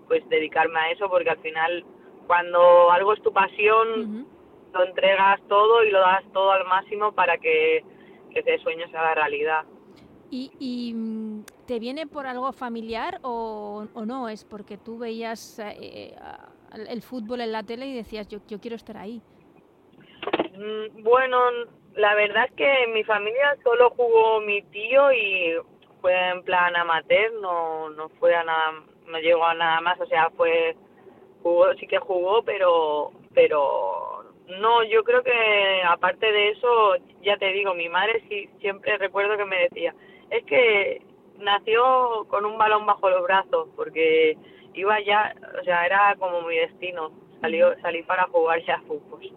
pues 0.08 0.26
dedicarme 0.28 0.78
a 0.78 0.90
eso 0.90 1.08
porque 1.08 1.30
al 1.30 1.38
final 1.38 1.84
cuando 2.30 2.92
algo 2.92 3.12
es 3.12 3.20
tu 3.22 3.32
pasión 3.32 4.24
lo 4.72 4.84
entregas 4.84 5.40
todo 5.48 5.82
y 5.82 5.90
lo 5.90 5.98
das 5.98 6.22
todo 6.32 6.52
al 6.52 6.64
máximo 6.64 7.10
para 7.10 7.36
que, 7.38 7.82
ese 8.32 8.58
sueño 8.58 8.86
se 8.88 8.96
haga 8.96 9.16
realidad. 9.16 9.64
¿Y, 10.30 10.52
¿Y, 10.60 10.94
mm, 10.94 11.44
te 11.66 11.80
viene 11.80 12.06
por 12.06 12.28
algo 12.28 12.52
familiar 12.52 13.18
o, 13.22 13.84
o 13.94 14.06
no? 14.06 14.28
¿Es 14.28 14.44
porque 14.44 14.78
tú 14.78 14.96
veías 14.96 15.58
eh, 15.58 16.14
el 16.88 17.02
fútbol 17.02 17.40
en 17.40 17.50
la 17.50 17.64
tele 17.64 17.88
y 17.88 17.96
decías 17.96 18.28
yo, 18.28 18.38
yo 18.46 18.60
quiero 18.60 18.76
estar 18.76 18.96
ahí? 18.96 19.20
Mm, 20.54 21.02
bueno, 21.02 21.36
la 21.96 22.14
verdad 22.14 22.44
es 22.44 22.52
que 22.52 22.84
en 22.84 22.92
mi 22.92 23.02
familia 23.02 23.56
solo 23.64 23.90
jugó 23.90 24.40
mi 24.40 24.62
tío 24.70 25.12
y 25.12 25.56
fue 26.00 26.14
en 26.28 26.44
plan 26.44 26.76
amateur, 26.76 27.32
no, 27.42 27.90
no 27.90 28.08
fue 28.20 28.36
a 28.36 28.44
nada, 28.44 28.84
no 29.08 29.18
llegó 29.18 29.44
a 29.44 29.54
nada 29.54 29.80
más, 29.80 30.00
o 30.00 30.06
sea, 30.06 30.30
fue, 30.36 30.76
jugó, 31.42 31.72
sí 31.74 31.86
que 31.86 31.98
jugó, 31.98 32.42
pero, 32.42 33.12
pero 33.34 34.24
no, 34.60 34.84
yo 34.84 35.04
creo 35.04 35.22
que 35.22 35.82
aparte 35.86 36.30
de 36.30 36.50
eso, 36.50 36.94
ya 37.22 37.36
te 37.36 37.52
digo, 37.52 37.74
mi 37.74 37.88
madre 37.88 38.22
sí, 38.28 38.48
siempre 38.60 38.98
recuerdo 38.98 39.36
que 39.36 39.44
me 39.44 39.62
decía, 39.62 39.94
es 40.30 40.44
que 40.44 41.02
nació 41.38 42.26
con 42.28 42.44
un 42.44 42.58
balón 42.58 42.86
bajo 42.86 43.08
los 43.10 43.22
brazos, 43.22 43.68
porque 43.76 44.36
iba 44.74 45.00
ya, 45.02 45.34
o 45.60 45.64
sea, 45.64 45.86
era 45.86 46.16
como 46.18 46.42
mi 46.42 46.56
destino, 46.56 47.12
salió, 47.40 47.78
salí 47.80 48.02
para 48.02 48.26
jugar 48.28 48.64
ya 48.64 48.80
fútbol. 48.86 49.32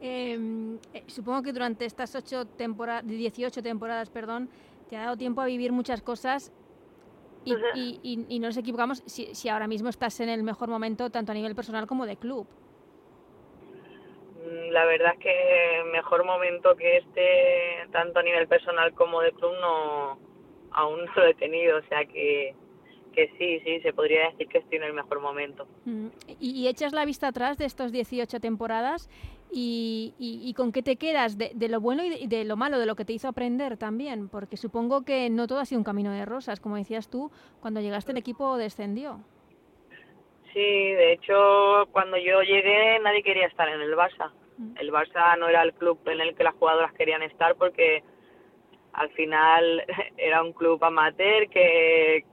Em, 0.00 0.76
eh, 0.94 1.02
supongo 1.06 1.42
que 1.42 1.52
durante 1.52 1.84
estas 1.84 2.14
ocho 2.14 2.46
temporadas, 2.46 3.06
18 3.06 3.62
temporadas, 3.62 4.10
perdón, 4.10 4.48
te 4.88 4.96
ha 4.96 5.02
dado 5.02 5.16
tiempo 5.16 5.40
a 5.40 5.46
vivir 5.46 5.72
muchas 5.72 6.02
cosas 6.02 6.52
y, 7.74 8.00
y, 8.02 8.26
y, 8.28 8.38
no 8.38 8.48
nos 8.48 8.56
equivocamos 8.56 9.02
si, 9.06 9.48
ahora 9.48 9.66
mismo 9.66 9.88
estás 9.88 10.20
en 10.20 10.28
el 10.28 10.42
mejor 10.42 10.68
momento 10.68 11.10
tanto 11.10 11.32
a 11.32 11.34
nivel 11.34 11.54
personal 11.54 11.86
como 11.86 12.06
de 12.06 12.16
club. 12.16 12.46
mm, 14.36 14.70
la 14.70 14.84
verdad 14.84 15.12
es 15.14 15.20
que 15.20 15.90
mejor 15.92 16.24
momento 16.24 16.76
que 16.76 16.98
este, 16.98 17.90
tanto 17.92 18.20
a 18.20 18.22
nivel 18.22 18.46
personal 18.48 18.92
como 18.94 19.20
de 19.20 19.32
club, 19.32 19.52
no 19.60 20.18
aún 20.72 21.04
no 21.04 21.12
lo 21.16 21.26
he 21.26 21.34
tenido, 21.34 21.78
o 21.78 21.82
sea 21.88 22.04
que, 22.04 22.54
que 23.12 23.32
sí, 23.38 23.60
sí, 23.64 23.80
se 23.80 23.92
podría 23.92 24.30
decir 24.30 24.48
que 24.48 24.58
estoy 24.58 24.78
en 24.78 24.84
el 24.84 24.92
mejor 24.92 25.20
momento. 25.20 25.66
Mm, 25.84 26.08
y, 26.38 26.50
y 26.50 26.68
echas 26.68 26.92
la 26.92 27.04
vista 27.04 27.28
atrás 27.28 27.58
de 27.58 27.64
estos 27.64 27.92
18 27.92 28.40
temporadas 28.40 29.08
y, 29.50 30.14
y, 30.18 30.52
con 30.54 30.72
qué 30.72 30.82
te 30.82 30.96
quedas 30.96 31.38
de, 31.38 31.52
de 31.54 31.68
lo 31.68 31.80
bueno 31.80 32.04
y 32.04 32.10
de, 32.10 32.26
de, 32.26 32.44
lo 32.44 32.56
malo, 32.56 32.78
de 32.78 32.86
lo 32.86 32.96
que 32.96 33.04
te 33.04 33.12
hizo 33.12 33.28
aprender 33.28 33.76
también, 33.76 34.28
porque 34.28 34.56
supongo 34.56 35.04
que 35.04 35.30
no 35.30 35.46
todo 35.46 35.60
ha 35.60 35.64
sido 35.64 35.80
un 35.80 35.84
camino 35.84 36.12
de 36.12 36.24
rosas, 36.24 36.60
como 36.60 36.76
decías 36.76 37.08
tú, 37.08 37.30
cuando 37.60 37.80
llegaste 37.80 38.12
el 38.12 38.18
equipo 38.18 38.56
descendió. 38.56 39.20
Sí, 40.52 40.60
de 40.60 41.12
hecho, 41.12 41.88
cuando 41.92 42.16
yo 42.16 42.42
llegué 42.42 42.98
nadie 43.00 43.22
quería 43.22 43.46
estar 43.46 43.68
en 43.68 43.80
el 43.80 43.94
Barça. 43.94 44.32
El 44.76 44.90
Barça 44.90 45.38
no 45.38 45.48
era 45.48 45.62
el 45.62 45.72
club 45.72 45.98
en 46.06 46.20
el 46.20 46.34
que 46.34 46.44
las 46.44 46.54
jugadoras 46.54 46.92
querían 46.94 47.22
estar 47.22 47.54
porque 47.54 48.02
al 48.92 49.10
final 49.10 49.84
era 50.16 50.42
un 50.42 50.52
club 50.52 50.82
amateur 50.82 51.48
que, 51.48 52.24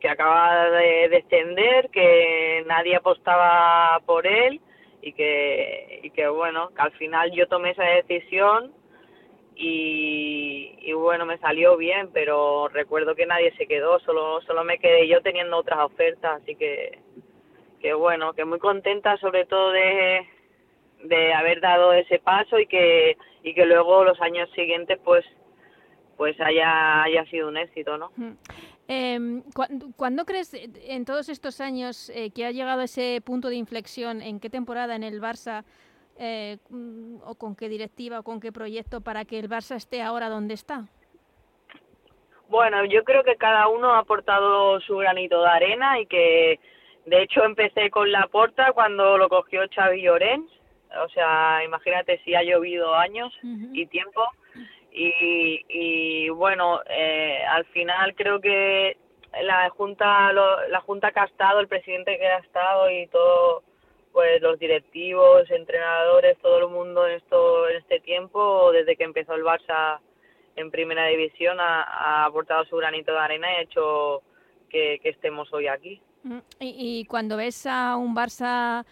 que 0.00 0.08
acababa 0.08 0.70
de 0.70 1.08
descender, 1.08 1.90
que 1.90 2.64
nadie 2.66 2.96
apostaba 2.96 4.00
por 4.06 4.26
él 4.26 4.60
y 5.04 5.12
que, 5.12 6.00
y 6.02 6.10
que 6.10 6.26
bueno, 6.28 6.70
que 6.70 6.80
al 6.80 6.92
final 6.92 7.30
yo 7.32 7.46
tomé 7.46 7.70
esa 7.72 7.84
decisión 7.84 8.72
y, 9.54 10.76
y 10.80 10.92
bueno, 10.94 11.26
me 11.26 11.36
salió 11.38 11.76
bien, 11.76 12.08
pero 12.12 12.68
recuerdo 12.68 13.14
que 13.14 13.26
nadie 13.26 13.54
se 13.58 13.66
quedó, 13.66 14.00
solo, 14.00 14.40
solo 14.40 14.64
me 14.64 14.78
quedé 14.78 15.06
yo 15.06 15.20
teniendo 15.20 15.58
otras 15.58 15.80
ofertas, 15.80 16.40
así 16.40 16.56
que, 16.56 17.00
que 17.80 17.92
bueno, 17.92 18.32
que 18.32 18.46
muy 18.46 18.58
contenta 18.58 19.18
sobre 19.18 19.44
todo 19.44 19.72
de, 19.72 20.26
de 21.02 21.34
haber 21.34 21.60
dado 21.60 21.92
ese 21.92 22.18
paso 22.18 22.58
y 22.58 22.66
que, 22.66 23.18
y 23.42 23.52
que 23.52 23.66
luego 23.66 24.04
los 24.04 24.18
años 24.22 24.50
siguientes 24.52 24.98
pues 25.04 25.24
pues 26.16 26.40
haya, 26.40 27.02
haya 27.02 27.24
sido 27.26 27.48
un 27.48 27.56
éxito, 27.56 27.98
¿no? 27.98 28.12
Eh, 28.88 29.42
¿Cuándo 29.96 30.24
crees, 30.24 30.52
en 30.54 31.04
todos 31.04 31.28
estos 31.28 31.60
años, 31.60 32.10
eh, 32.10 32.30
que 32.30 32.44
ha 32.44 32.50
llegado 32.50 32.82
ese 32.82 33.20
punto 33.24 33.48
de 33.48 33.56
inflexión? 33.56 34.20
¿En 34.20 34.40
qué 34.40 34.50
temporada 34.50 34.94
en 34.94 35.02
el 35.02 35.20
Barça 35.20 35.64
eh, 36.18 36.58
o 37.24 37.34
con 37.34 37.56
qué 37.56 37.68
directiva 37.68 38.20
o 38.20 38.22
con 38.22 38.40
qué 38.40 38.52
proyecto 38.52 39.00
para 39.00 39.24
que 39.24 39.38
el 39.38 39.48
Barça 39.48 39.76
esté 39.76 40.02
ahora 40.02 40.28
donde 40.28 40.54
está? 40.54 40.84
Bueno, 42.48 42.84
yo 42.84 43.04
creo 43.04 43.24
que 43.24 43.36
cada 43.36 43.68
uno 43.68 43.94
ha 43.94 44.00
aportado 44.00 44.78
su 44.80 44.96
granito 44.98 45.42
de 45.42 45.48
arena 45.48 45.98
y 45.98 46.06
que, 46.06 46.60
de 47.06 47.22
hecho, 47.22 47.42
empecé 47.42 47.90
con 47.90 48.12
la 48.12 48.26
porta 48.28 48.72
cuando 48.72 49.16
lo 49.16 49.28
cogió 49.30 49.62
Xavi 49.74 50.02
Llorens. 50.02 50.50
O 51.04 51.08
sea, 51.08 51.64
imagínate 51.64 52.20
si 52.22 52.34
ha 52.34 52.42
llovido 52.42 52.94
años 52.94 53.32
uh 53.42 53.46
-huh. 53.46 53.70
y 53.72 53.86
tiempo 53.86 54.22
y, 54.94 55.64
y 55.68 56.28
bueno, 56.28 56.80
eh, 56.88 57.42
al 57.50 57.64
final 57.66 58.14
creo 58.14 58.40
que 58.40 58.96
la 59.42 59.68
junta, 59.70 60.32
lo, 60.32 60.68
la 60.68 60.80
junta 60.80 61.10
que 61.10 61.18
ha 61.18 61.24
estado, 61.24 61.58
el 61.58 61.66
presidente 61.66 62.16
que 62.16 62.26
ha 62.26 62.38
estado 62.38 62.88
y 62.88 63.08
todo, 63.08 63.64
pues 64.12 64.40
los 64.40 64.56
directivos, 64.60 65.50
entrenadores, 65.50 66.38
todo 66.38 66.58
el 66.58 66.68
mundo 66.68 67.08
en 67.08 67.16
esto, 67.16 67.68
en 67.68 67.78
este 67.78 67.98
tiempo, 68.00 68.70
desde 68.70 68.94
que 68.94 69.02
empezó 69.02 69.34
el 69.34 69.42
Barça 69.42 69.98
en 70.54 70.70
primera 70.70 71.06
división, 71.08 71.58
ha, 71.58 72.24
aportado 72.24 72.64
su 72.66 72.76
granito 72.76 73.10
de 73.10 73.18
arena 73.18 73.50
y 73.50 73.56
ha 73.56 73.62
hecho 73.62 74.22
que, 74.70 75.00
estemos 75.02 75.52
hoy 75.52 75.66
aquí. 75.66 76.00
Y, 76.60 77.00
y 77.00 77.04
cuando 77.06 77.36
ves 77.36 77.66
a 77.66 77.96
un 77.96 78.14
Barça 78.14 78.86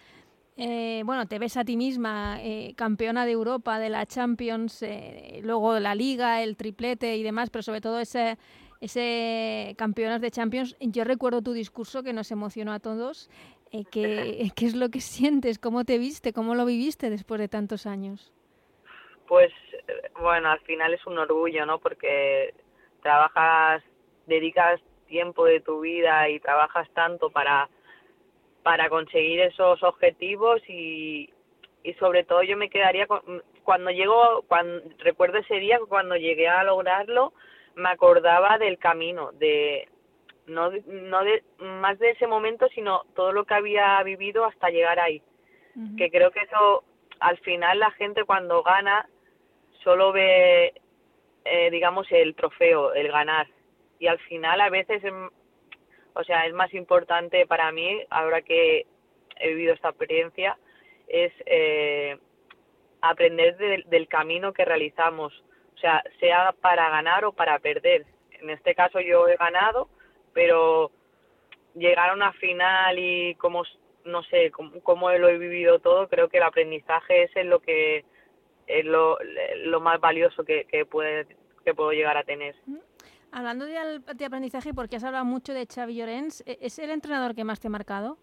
eh, 0.56 1.02
bueno, 1.04 1.26
te 1.26 1.38
ves 1.38 1.56
a 1.56 1.64
ti 1.64 1.76
misma 1.76 2.38
eh, 2.42 2.74
campeona 2.76 3.24
de 3.24 3.32
Europa, 3.32 3.78
de 3.78 3.88
la 3.88 4.04
Champions, 4.06 4.82
eh, 4.82 5.40
luego 5.42 5.78
la 5.80 5.94
Liga, 5.94 6.42
el 6.42 6.56
triplete 6.56 7.16
y 7.16 7.22
demás, 7.22 7.48
pero 7.50 7.62
sobre 7.62 7.80
todo 7.80 7.98
ese, 7.98 8.36
ese 8.80 9.74
campeonas 9.78 10.20
de 10.20 10.30
Champions. 10.30 10.76
Yo 10.80 11.04
recuerdo 11.04 11.40
tu 11.40 11.52
discurso 11.52 12.02
que 12.02 12.12
nos 12.12 12.30
emocionó 12.30 12.72
a 12.72 12.80
todos. 12.80 13.30
Eh, 13.70 13.84
¿qué, 13.90 14.50
¿Qué 14.56 14.66
es 14.66 14.74
lo 14.74 14.90
que 14.90 15.00
sientes? 15.00 15.58
¿Cómo 15.58 15.84
te 15.84 15.98
viste? 15.98 16.32
¿Cómo 16.34 16.54
lo 16.54 16.66
viviste 16.66 17.08
después 17.08 17.40
de 17.40 17.48
tantos 17.48 17.86
años? 17.86 18.32
Pues 19.26 19.52
bueno, 20.20 20.50
al 20.50 20.60
final 20.60 20.92
es 20.92 21.06
un 21.06 21.18
orgullo, 21.18 21.64
¿no? 21.64 21.78
Porque 21.78 22.52
trabajas, 23.02 23.82
dedicas 24.26 24.80
tiempo 25.06 25.44
de 25.46 25.60
tu 25.60 25.80
vida 25.80 26.28
y 26.28 26.40
trabajas 26.40 26.88
tanto 26.94 27.30
para 27.30 27.68
para 28.62 28.88
conseguir 28.88 29.40
esos 29.40 29.82
objetivos 29.82 30.62
y, 30.68 31.30
y 31.82 31.94
sobre 31.94 32.24
todo 32.24 32.42
yo 32.42 32.56
me 32.56 32.70
quedaría 32.70 33.06
con, 33.06 33.42
cuando 33.64 33.90
llego 33.90 34.44
cuando 34.48 34.82
recuerdo 34.98 35.38
ese 35.38 35.56
día 35.56 35.78
cuando 35.88 36.16
llegué 36.16 36.48
a 36.48 36.64
lograrlo 36.64 37.32
me 37.74 37.88
acordaba 37.88 38.58
del 38.58 38.78
camino 38.78 39.32
de 39.32 39.88
no 40.46 40.70
no 40.86 41.24
de 41.24 41.42
más 41.58 41.98
de 41.98 42.10
ese 42.10 42.26
momento 42.26 42.68
sino 42.74 43.02
todo 43.14 43.32
lo 43.32 43.44
que 43.44 43.54
había 43.54 44.02
vivido 44.02 44.44
hasta 44.44 44.70
llegar 44.70 44.98
ahí 45.00 45.22
uh 45.76 45.80
-huh. 45.80 45.96
que 45.96 46.10
creo 46.10 46.30
que 46.30 46.40
eso 46.40 46.84
al 47.20 47.38
final 47.38 47.78
la 47.78 47.90
gente 47.92 48.24
cuando 48.24 48.62
gana 48.62 49.08
solo 49.82 50.12
ve 50.12 50.72
eh, 51.44 51.70
digamos 51.70 52.06
el 52.10 52.34
trofeo 52.34 52.94
el 52.94 53.08
ganar 53.10 53.48
y 53.98 54.06
al 54.06 54.18
final 54.20 54.60
a 54.60 54.70
veces 54.70 55.02
o 56.14 56.24
sea, 56.24 56.46
es 56.46 56.52
más 56.52 56.72
importante 56.74 57.46
para 57.46 57.70
mí, 57.72 58.00
ahora 58.10 58.42
que 58.42 58.86
he 59.36 59.48
vivido 59.48 59.74
esta 59.74 59.90
experiencia, 59.90 60.58
es 61.08 61.32
eh, 61.46 62.18
aprender 63.00 63.56
de, 63.56 63.84
del 63.86 64.08
camino 64.08 64.52
que 64.52 64.64
realizamos, 64.64 65.32
o 65.74 65.78
sea, 65.78 66.02
sea 66.20 66.52
para 66.60 66.88
ganar 66.90 67.24
o 67.24 67.32
para 67.32 67.58
perder. 67.58 68.06
En 68.32 68.50
este 68.50 68.74
caso 68.74 69.00
yo 69.00 69.28
he 69.28 69.36
ganado, 69.36 69.88
pero 70.32 70.90
llegar 71.74 72.10
a 72.10 72.14
una 72.14 72.32
final 72.34 72.98
y 72.98 73.34
como, 73.36 73.64
no 74.04 74.22
sé, 74.24 74.50
cómo 74.50 75.10
lo 75.10 75.28
he 75.28 75.38
vivido 75.38 75.78
todo, 75.78 76.08
creo 76.08 76.28
que 76.28 76.38
el 76.38 76.44
aprendizaje 76.44 77.24
es 77.24 77.46
lo 77.46 77.60
que 77.60 78.04
es 78.66 78.84
lo, 78.84 79.18
lo 79.64 79.80
más 79.80 80.00
valioso 80.00 80.44
que, 80.44 80.64
que, 80.64 80.86
puede, 80.86 81.26
que 81.64 81.74
puedo 81.74 81.92
llegar 81.92 82.16
a 82.16 82.24
tener. 82.24 82.54
Hablando 83.32 83.64
de, 83.64 84.00
de, 84.14 84.24
aprendizaje, 84.26 84.74
porque 84.74 84.96
has 84.96 85.04
hablado 85.04 85.24
mucho 85.24 85.54
de 85.54 85.66
Xavi 85.66 85.96
Llorens, 85.96 86.44
¿es 86.46 86.78
el 86.78 86.90
entrenador 86.90 87.34
que 87.34 87.44
más 87.44 87.60
te 87.60 87.68
ha 87.68 87.70
marcado? 87.70 88.18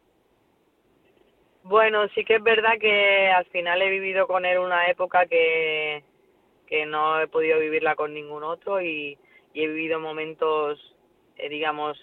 Bueno, 1.64 2.08
sí 2.10 2.24
que 2.24 2.36
es 2.36 2.44
verdad 2.44 2.78
que 2.80 3.28
al 3.30 3.46
final 3.46 3.82
he 3.82 3.90
vivido 3.90 4.28
con 4.28 4.46
él 4.46 4.60
una 4.60 4.88
época 4.88 5.26
que, 5.26 6.04
que 6.68 6.86
no 6.86 7.20
he 7.20 7.28
podido 7.28 7.60
vivirla 7.60 7.96
con 7.96 8.14
ningún 8.14 8.44
otro 8.44 8.82
y, 8.82 9.18
he 9.56 9.68
vivido 9.68 10.00
momentos, 10.00 10.96
eh, 11.38 11.50
digamos, 11.50 12.00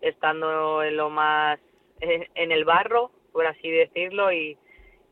estando 0.00 0.82
en 0.82 0.96
lo 0.96 1.10
más, 1.10 1.60
en, 2.00 2.26
en 2.34 2.50
el 2.50 2.64
barro, 2.64 3.12
por 3.30 3.46
así 3.46 3.70
decirlo, 3.70 4.32
y, 4.32 4.56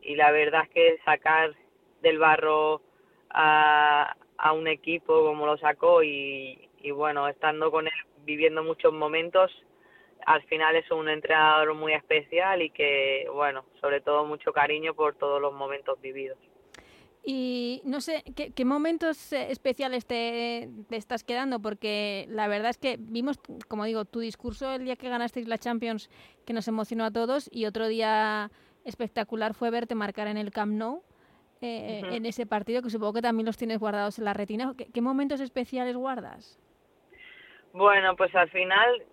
y 0.01 0.17
la 0.17 0.33
verdad 0.33 0.63
es 0.65 0.71
que 0.71 0.99
sacar 1.05 1.55
del 2.01 2.19
barro 2.19 2.81
a, 3.31 4.17
a 4.39 4.53
un 4.53 4.67
equipo 4.69 5.23
como 5.25 5.47
lo 5.47 5.59
sacó 5.59 6.03
y, 6.03 6.69
y 6.87 6.93
bueno, 6.93 7.27
estando 7.27 7.73
con 7.73 7.89
él, 7.89 7.93
viviendo 8.25 8.63
muchos 8.63 8.93
momentos, 8.93 9.51
al 10.25 10.41
final 10.45 10.77
es 10.77 10.89
un 10.93 11.09
entrenador 11.09 11.75
muy 11.75 11.95
especial 11.95 12.63
y 12.63 12.71
que, 12.71 13.27
bueno, 13.35 13.65
sobre 13.81 14.01
todo 14.01 14.25
mucho 14.25 14.53
cariño 14.53 14.95
por 14.95 15.17
todos 15.17 15.43
los 15.43 15.53
momentos 15.53 16.01
vividos. 16.01 16.39
Y 17.25 17.83
no 17.85 18.01
sé, 18.01 18.23
¿qué, 18.37 18.53
qué 18.53 18.65
momentos 18.65 19.33
especiales 19.33 20.07
te, 20.07 20.71
te, 20.89 20.97
estás 20.97 21.25
quedando? 21.25 21.59
Porque 21.59 22.27
la 22.29 22.47
verdad 22.47 22.71
es 22.71 22.79
que 22.79 22.99
vimos, 23.01 23.41
como 23.67 23.85
digo, 23.85 24.05
tu 24.05 24.21
discurso 24.21 24.73
el 24.73 24.85
día 24.85 24.95
que 24.95 25.09
ganasteis 25.09 25.49
la 25.49 25.59
Champions, 25.59 26.09
que 26.47 26.53
nos 26.53 26.69
emocionó 26.69 27.05
a 27.05 27.11
todos, 27.11 27.51
y 27.51 27.67
otro 27.67 27.89
día 27.89 28.53
espectacular 28.85 29.55
fue 29.55 29.71
verte 29.71 29.97
marcar 29.97 30.29
en 30.29 30.37
el 30.37 30.53
Camp 30.53 30.73
Nou. 30.73 31.03
Eh, 31.63 32.03
uh 32.05 32.07
-huh. 32.07 32.17
En 32.17 32.27
ese 32.27 32.47
partido, 32.47 32.81
que 32.81 32.91
supongo 32.91 33.15
que 33.15 33.23
también 33.23 33.47
los 33.47 33.57
tienes 33.57 33.81
guardados 33.81 34.21
en 34.21 34.25
la 34.25 34.35
retina. 34.35 34.73
¿Qué, 34.77 34.87
qué 34.87 35.01
momentos 35.01 35.41
especiales 35.41 35.97
guardas? 35.97 36.61
Bueno, 37.77 38.17
pues 38.17 38.35
al 38.35 38.49
final 38.49 39.05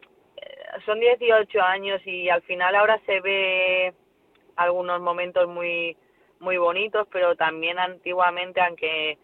son 0.85 0.97
18 0.97 1.61
años 1.61 2.01
y 2.05 2.29
al 2.29 2.41
final 2.43 2.73
ahora 2.75 2.97
se 3.05 3.19
ve 3.19 3.93
algunos 4.55 5.01
momentos 5.01 5.49
muy 5.49 5.97
muy 6.39 6.55
bonitos, 6.55 7.05
pero 7.11 7.35
también 7.35 7.77
antiguamente, 7.77 8.61
aunque 8.61 9.17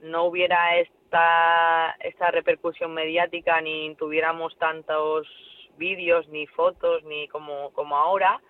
no 0.00 0.24
hubiera 0.24 0.78
esta 0.78 1.94
esta 2.00 2.30
repercusión 2.30 2.94
mediática 2.94 3.60
ni 3.60 3.94
tuviéramos 3.96 4.56
tantos 4.56 5.28
vídeos 5.76 6.26
ni 6.28 6.46
fotos 6.46 7.04
ni 7.04 7.28
como 7.28 7.74
como 7.74 7.98
ahora, 7.98 8.40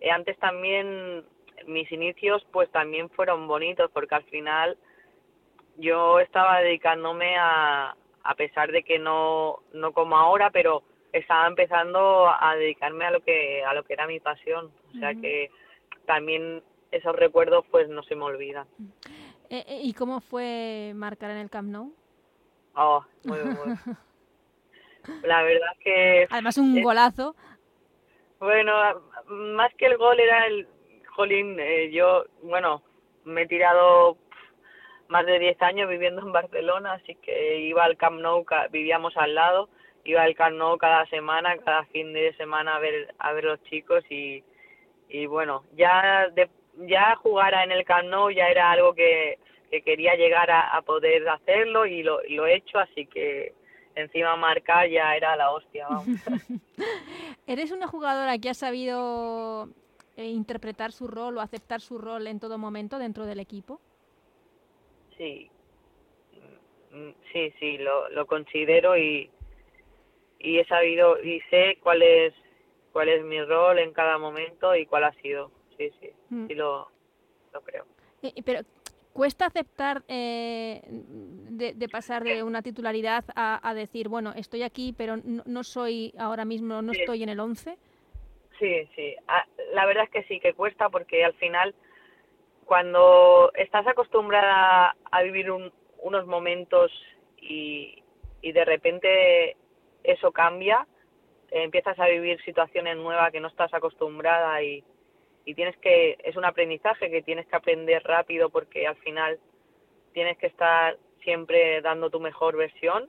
eh, 0.00 0.12
antes 0.12 0.38
también 0.38 1.24
mis 1.66 1.90
inicios 1.90 2.46
pues 2.52 2.70
también 2.70 3.10
fueron 3.10 3.48
bonitos 3.48 3.90
porque 3.90 4.14
al 4.14 4.24
final 4.26 4.78
yo 5.78 6.20
estaba 6.20 6.60
dedicándome 6.60 7.36
a 7.36 7.96
a 8.26 8.34
pesar 8.34 8.72
de 8.72 8.82
que 8.82 8.98
no, 8.98 9.60
no 9.72 9.92
como 9.92 10.16
ahora, 10.16 10.50
pero 10.50 10.82
estaba 11.12 11.46
empezando 11.46 12.28
a 12.28 12.54
dedicarme 12.56 13.06
a 13.06 13.10
lo 13.10 13.20
que 13.20 13.64
a 13.64 13.72
lo 13.74 13.84
que 13.84 13.92
era 13.92 14.06
mi 14.06 14.20
pasión. 14.20 14.70
O 14.88 14.98
sea 14.98 15.10
uh 15.10 15.12
-huh. 15.12 15.20
que 15.20 15.50
también 16.06 16.62
esos 16.90 17.14
recuerdos 17.16 17.64
pues 17.70 17.88
no 17.88 18.02
se 18.02 18.14
me 18.14 18.24
olvidan. 18.24 18.66
Eh, 19.50 19.64
eh, 19.68 19.80
¿Y 19.82 19.92
cómo 19.92 20.20
fue 20.20 20.92
marcar 20.94 21.30
en 21.30 21.38
el 21.38 21.50
Camp 21.50 21.68
Nou? 21.68 21.92
Oh, 22.74 23.04
muy, 23.24 23.38
muy. 23.38 23.76
La 25.22 25.42
verdad 25.42 25.72
que... 25.82 26.26
Además 26.30 26.58
un 26.58 26.82
golazo. 26.82 27.36
Bueno, 28.40 28.72
más 29.28 29.72
que 29.74 29.86
el 29.86 29.96
gol 29.96 30.18
era 30.18 30.46
el... 30.46 30.66
Jolín, 31.14 31.56
eh, 31.58 31.90
yo, 31.92 32.24
bueno, 32.42 32.82
me 33.24 33.42
he 33.42 33.46
tirado 33.46 34.18
más 35.08 35.26
de 35.26 35.38
10 35.38 35.62
años 35.62 35.88
viviendo 35.88 36.22
en 36.22 36.32
Barcelona, 36.32 36.94
así 36.94 37.14
que 37.16 37.60
iba 37.60 37.84
al 37.84 37.96
Camp 37.96 38.20
Nou, 38.20 38.44
vivíamos 38.70 39.16
al 39.16 39.34
lado, 39.34 39.68
iba 40.04 40.22
al 40.22 40.34
Camp 40.34 40.56
Nou 40.56 40.78
cada 40.78 41.06
semana, 41.06 41.56
cada 41.58 41.84
fin 41.86 42.12
de 42.12 42.34
semana 42.36 42.76
a 42.76 42.78
ver 42.78 43.14
a 43.18 43.32
ver 43.32 43.44
los 43.44 43.62
chicos 43.64 44.04
y, 44.10 44.42
y 45.08 45.26
bueno, 45.26 45.64
ya 45.76 46.28
de, 46.34 46.48
ya 46.86 47.16
jugar 47.16 47.54
en 47.54 47.72
el 47.72 47.84
Camp 47.84 48.08
Nou 48.08 48.30
ya 48.30 48.48
era 48.48 48.70
algo 48.70 48.94
que, 48.94 49.38
que 49.70 49.82
quería 49.82 50.14
llegar 50.14 50.50
a, 50.50 50.80
poder 50.82 51.28
hacerlo 51.28 51.86
y 51.86 52.02
lo, 52.02 52.20
lo 52.28 52.46
he 52.46 52.56
hecho, 52.56 52.78
así 52.78 53.06
que 53.06 53.54
encima 53.94 54.36
marcar 54.36 54.88
ya 54.88 55.16
era 55.16 55.36
la 55.36 55.50
hostia. 55.50 55.86
Vamos. 55.88 56.06
¿Eres 57.46 57.70
una 57.72 57.86
jugadora 57.86 58.38
que 58.38 58.50
ha 58.50 58.54
sabido 58.54 59.68
eh, 60.16 60.26
interpretar 60.26 60.92
su 60.92 61.06
rol 61.06 61.38
o 61.38 61.40
aceptar 61.40 61.80
su 61.80 61.98
rol 61.98 62.26
en 62.26 62.40
todo 62.40 62.58
momento 62.58 62.98
dentro 62.98 63.26
del 63.26 63.40
equipo? 63.40 63.80
Sí, 65.16 65.50
mm, 66.92 67.10
sí, 67.32 67.52
sí, 67.58 67.78
lo, 67.78 68.08
lo 68.10 68.26
considero 68.26 68.96
y, 68.96 69.30
y 70.38 70.58
he 70.58 70.64
sabido 70.66 71.22
y 71.22 71.40
sé 71.50 71.78
cuál 71.82 72.02
es 72.02 72.34
cuál 72.92 73.10
es 73.10 73.22
mi 73.22 73.42
rol 73.42 73.78
en 73.78 73.92
cada 73.92 74.16
momento 74.16 74.74
y 74.74 74.86
cuál 74.86 75.04
ha 75.04 75.12
sido. 75.20 75.50
Sí, 75.76 75.90
sí, 76.00 76.10
mm. 76.30 76.46
sí 76.46 76.54
lo, 76.54 76.88
lo 77.52 77.60
creo. 77.60 77.84
Pero 78.44 78.60
cuesta 79.12 79.46
aceptar 79.46 80.02
eh, 80.08 80.82
de, 80.88 81.88
pasar 81.88 82.22
de 82.24 82.42
una 82.42 82.62
titularidad 82.62 83.24
a, 83.34 83.74
decir, 83.74 84.08
bueno, 84.08 84.32
estoy 84.36 84.62
aquí, 84.62 84.94
pero 84.96 85.16
no, 85.16 85.64
soy 85.64 86.12
ahora 86.18 86.44
mismo, 86.44 86.82
no 86.82 86.92
estoy 86.92 87.22
en 87.22 87.30
el 87.30 87.40
11. 87.40 87.76
Sí, 88.58 88.88
sí. 88.94 89.14
Ah, 89.28 89.44
la 89.74 89.86
verdad 89.86 90.04
es 90.04 90.10
que 90.10 90.22
sí, 90.24 90.40
que 90.40 90.54
cuesta 90.54 90.88
porque 90.88 91.24
al 91.24 91.34
final 91.34 91.74
cuando 92.66 93.52
estás 93.54 93.86
acostumbrada 93.86 94.96
a 95.10 95.22
vivir 95.22 95.50
unos 95.50 96.26
momentos 96.26 96.90
y, 97.40 98.02
y, 98.42 98.52
de 98.52 98.64
repente 98.64 99.56
eso 100.02 100.32
cambia, 100.32 100.84
empiezas 101.50 101.98
a 101.98 102.08
vivir 102.08 102.42
situaciones 102.42 102.96
nuevas 102.96 103.30
que 103.30 103.40
no 103.40 103.48
estás 103.48 103.72
acostumbrada 103.72 104.60
y, 104.62 104.82
y 105.44 105.54
tienes 105.54 105.76
que, 105.78 106.18
es 106.24 106.36
un 106.36 106.44
aprendizaje 106.44 107.08
que 107.08 107.22
tienes 107.22 107.46
que 107.46 107.54
aprender 107.54 108.02
rápido 108.02 108.50
porque 108.50 108.86
al 108.86 108.96
final 108.96 109.38
tienes 110.12 110.36
que 110.38 110.48
estar 110.48 110.98
siempre 111.22 111.80
dando 111.82 112.10
tu 112.10 112.18
mejor 112.18 112.56
versión. 112.56 113.08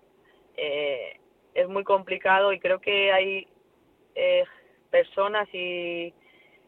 Eh, 0.56 1.20
es 1.56 1.68
muy 1.68 1.84
complicado 1.84 2.54
y 2.54 2.60
creo 2.60 2.80
que 2.80 3.12
hay 3.12 3.48
eh, 4.14 4.44
personas 4.92 5.48
y, 5.52 6.14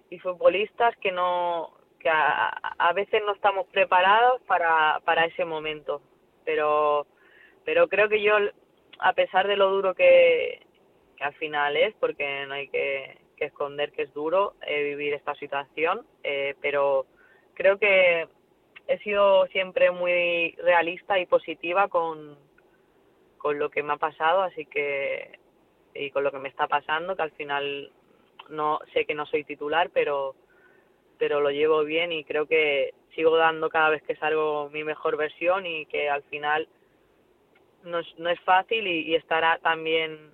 y 0.10 0.19
futbolistas 0.19 0.98
que 0.98 1.12
no 1.12 1.78
que 1.99 2.09
a, 2.09 2.93
veces 2.95 3.21
no 3.25 3.33
estamos 3.33 3.67
preparados 3.67 4.41
para, 4.43 4.99
para 5.05 5.25
ese 5.25 5.45
momento. 5.45 6.01
Pero, 6.45 7.05
pero 7.65 7.87
creo 7.87 8.09
que 8.09 8.21
yo, 8.21 8.35
a 8.99 9.13
pesar 9.13 9.47
de 9.47 9.57
lo 9.57 9.69
duro 9.69 9.93
que, 9.93 10.65
al 11.19 11.33
final 11.35 11.75
es, 11.75 11.93
porque 11.99 12.45
no 12.47 12.53
hay 12.53 12.69
que, 12.69 13.17
esconder 13.37 13.93
que 13.93 14.01
es 14.01 14.13
duro 14.13 14.55
eh, 14.67 14.83
vivir 14.83 15.13
esta 15.13 15.33
situación, 15.35 16.05
eh, 16.23 16.55
pero 16.61 17.05
creo 17.53 17.79
que 17.79 18.27
he 18.85 18.97
sido 18.99 19.47
siempre 19.47 19.91
muy 19.91 20.57
realista 20.57 21.17
y 21.17 21.25
positiva 21.25 21.87
con, 21.87 22.37
con 23.37 23.57
lo 23.57 23.69
que 23.69 23.81
me 23.81 23.93
ha 23.93 23.97
pasado, 23.97 24.41
así 24.41 24.65
que 24.65 25.39
y 25.93 26.11
con 26.11 26.25
lo 26.25 26.31
que 26.31 26.39
me 26.39 26.49
está 26.49 26.67
pasando, 26.67 27.15
que 27.15 27.21
al 27.21 27.31
final 27.31 27.91
no 28.49 28.79
sé 28.93 29.05
que 29.05 29.15
no 29.15 29.25
soy 29.25 29.43
titular, 29.45 29.89
pero 29.93 30.35
pero 31.19 31.41
lo 31.41 31.51
llevo 31.51 31.84
bien 31.84 32.12
y 32.12 32.23
creo 32.23 32.47
que 32.47 32.93
sigo 33.13 33.36
dando 33.36 33.69
cada 33.69 33.89
vez 33.89 34.01
que 34.03 34.15
salgo 34.15 34.69
mi 34.71 34.84
mejor 34.84 35.17
versión 35.17 35.65
y 35.65 35.86
que 35.86 36.10
al 36.10 36.23
final 36.23 36.67
no 37.84 37.99
es, 37.99 38.08
no 38.17 38.29
es 38.29 38.39
fácil 38.41 38.88
y, 38.88 39.13
estará 39.13 39.60
también 39.60 40.32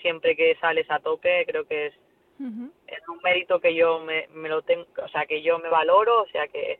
siempre 0.00 0.36
que 0.36 0.56
sales 0.60 0.90
a 0.90 1.00
tope 1.00 1.44
creo 1.46 1.66
que 1.66 1.86
es, 1.86 1.94
es 2.86 3.08
un 3.08 3.18
mérito 3.22 3.60
que 3.60 3.74
yo 3.74 4.00
me, 4.00 4.28
me, 4.28 4.48
lo 4.48 4.62
tengo 4.62 4.86
o 5.04 5.08
sea 5.08 5.26
que 5.26 5.42
yo 5.42 5.58
me 5.58 5.68
valoro 5.68 6.22
o 6.22 6.26
sea 6.28 6.46
que, 6.48 6.78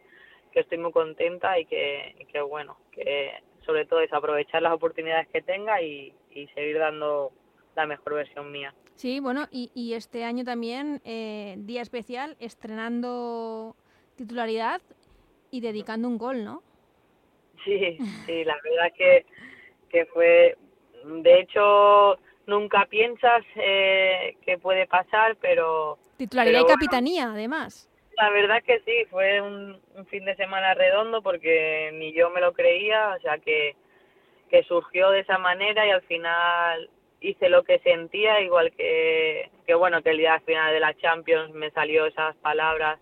que 0.52 0.60
estoy 0.60 0.78
muy 0.78 0.92
contenta 0.92 1.58
y 1.58 1.66
que, 1.66 2.14
y 2.18 2.24
que 2.26 2.40
bueno 2.40 2.78
que 2.92 3.32
sobre 3.66 3.84
todo 3.84 4.00
es 4.00 4.12
aprovechar 4.12 4.62
las 4.62 4.72
oportunidades 4.72 5.28
que 5.28 5.42
tenga 5.42 5.82
y, 5.82 6.14
y 6.30 6.46
seguir 6.48 6.78
dando 6.78 7.32
la 7.74 7.86
mejor 7.86 8.14
versión 8.14 8.50
mía 8.50 8.72
Sí, 9.00 9.18
bueno, 9.18 9.48
y, 9.50 9.70
y 9.74 9.94
este 9.94 10.24
año 10.24 10.44
también, 10.44 11.00
eh, 11.06 11.54
día 11.56 11.80
especial, 11.80 12.36
estrenando 12.38 13.74
titularidad 14.14 14.82
y 15.50 15.62
dedicando 15.62 16.06
un 16.06 16.18
gol, 16.18 16.44
¿no? 16.44 16.62
Sí, 17.64 17.96
sí, 18.26 18.44
la 18.44 18.58
verdad 18.62 18.92
que, 18.94 19.24
que 19.88 20.04
fue, 20.04 20.54
de 21.02 21.40
hecho, 21.40 22.18
nunca 22.46 22.84
piensas 22.90 23.42
eh, 23.54 24.36
que 24.44 24.58
puede 24.58 24.86
pasar, 24.86 25.34
pero... 25.40 25.96
Titularidad 26.18 26.60
y 26.60 26.66
capitanía, 26.66 27.32
además. 27.32 27.88
La 28.18 28.28
verdad 28.28 28.62
que 28.62 28.80
sí, 28.80 29.06
fue 29.08 29.40
un, 29.40 29.80
un, 29.94 30.06
fin 30.08 30.26
de 30.26 30.36
semana 30.36 30.74
redondo 30.74 31.22
porque 31.22 31.90
ni 31.94 32.12
yo 32.12 32.28
me 32.28 32.42
lo 32.42 32.52
creía, 32.52 33.14
o 33.16 33.20
sea 33.22 33.38
que, 33.38 33.76
que 34.50 34.62
surgió 34.64 35.08
de 35.08 35.20
esa 35.20 35.38
manera 35.38 35.86
y 35.86 35.90
al 35.90 36.02
final 36.02 36.90
hice 37.20 37.48
lo 37.48 37.62
que 37.62 37.78
sentía, 37.80 38.40
igual 38.40 38.72
que, 38.72 39.50
que 39.66 39.74
bueno, 39.74 40.02
que 40.02 40.11
el 40.11 40.18
día 40.18 40.40
final 40.40 40.72
de 40.72 40.80
la 40.80 40.94
Champions 40.94 41.52
me 41.52 41.70
salió 41.70 42.06
esas 42.06 42.37
palabras 42.37 42.98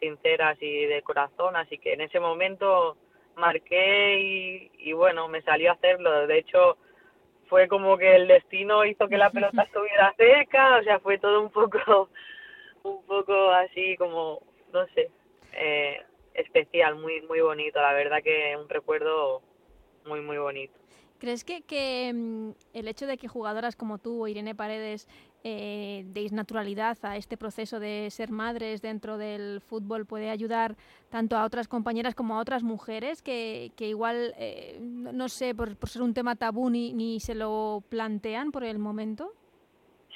sinceras 0.00 0.56
y 0.60 0.86
de 0.86 1.02
corazón, 1.02 1.56
así 1.56 1.78
que 1.78 1.92
en 1.92 2.02
ese 2.02 2.20
momento 2.20 2.96
marqué 3.36 4.20
y, 4.20 4.70
y 4.78 4.92
bueno, 4.92 5.28
me 5.28 5.42
salió 5.42 5.70
a 5.70 5.74
hacerlo. 5.74 6.26
De 6.26 6.38
hecho, 6.38 6.76
fue 7.48 7.68
como 7.68 7.96
que 7.98 8.16
el 8.16 8.28
destino 8.28 8.84
hizo 8.84 9.08
que 9.08 9.18
la 9.18 9.30
pelota 9.32 9.62
estuviera 9.62 10.14
cerca, 10.16 10.78
o 10.78 10.82
sea, 10.82 10.98
fue 11.00 11.18
todo 11.18 11.40
un 11.40 11.50
poco, 11.50 12.08
un 12.82 13.04
poco 13.06 13.50
así 13.50 13.96
como, 13.96 14.40
no 14.72 14.86
sé, 14.88 15.10
eh, 15.52 16.02
especial, 16.34 16.96
muy, 16.96 17.20
muy 17.22 17.40
bonito, 17.40 17.80
la 17.80 17.92
verdad 17.92 18.22
que 18.22 18.56
un 18.56 18.68
recuerdo 18.68 19.42
muy, 20.06 20.20
muy 20.20 20.38
bonito. 20.38 20.81
¿Crees 21.22 21.44
que, 21.44 21.60
que 21.60 22.12
mm, 22.12 22.50
el 22.74 22.88
hecho 22.88 23.06
de 23.06 23.16
que 23.16 23.28
jugadoras 23.28 23.76
como 23.76 23.98
tú 23.98 24.24
o 24.24 24.26
Irene 24.26 24.56
Paredes 24.56 25.06
eh, 25.44 26.04
deis 26.08 26.32
naturalidad 26.32 26.98
a 27.02 27.16
este 27.16 27.36
proceso 27.36 27.78
de 27.78 28.08
ser 28.10 28.32
madres 28.32 28.82
dentro 28.82 29.16
del 29.18 29.60
fútbol 29.60 30.04
puede 30.04 30.30
ayudar 30.30 30.76
tanto 31.10 31.36
a 31.36 31.44
otras 31.44 31.68
compañeras 31.68 32.16
como 32.16 32.34
a 32.34 32.40
otras 32.40 32.64
mujeres 32.64 33.22
que, 33.22 33.70
que 33.76 33.86
igual, 33.86 34.34
eh, 34.36 34.80
no 34.80 35.28
sé, 35.28 35.54
por, 35.54 35.76
por, 35.76 35.88
ser 35.88 36.02
un 36.02 36.12
tema 36.12 36.34
tabú 36.34 36.70
ni, 36.70 36.92
ni 36.92 37.20
se 37.20 37.36
lo 37.36 37.84
plantean 37.88 38.50
por 38.50 38.64
el 38.64 38.80
momento? 38.80 39.32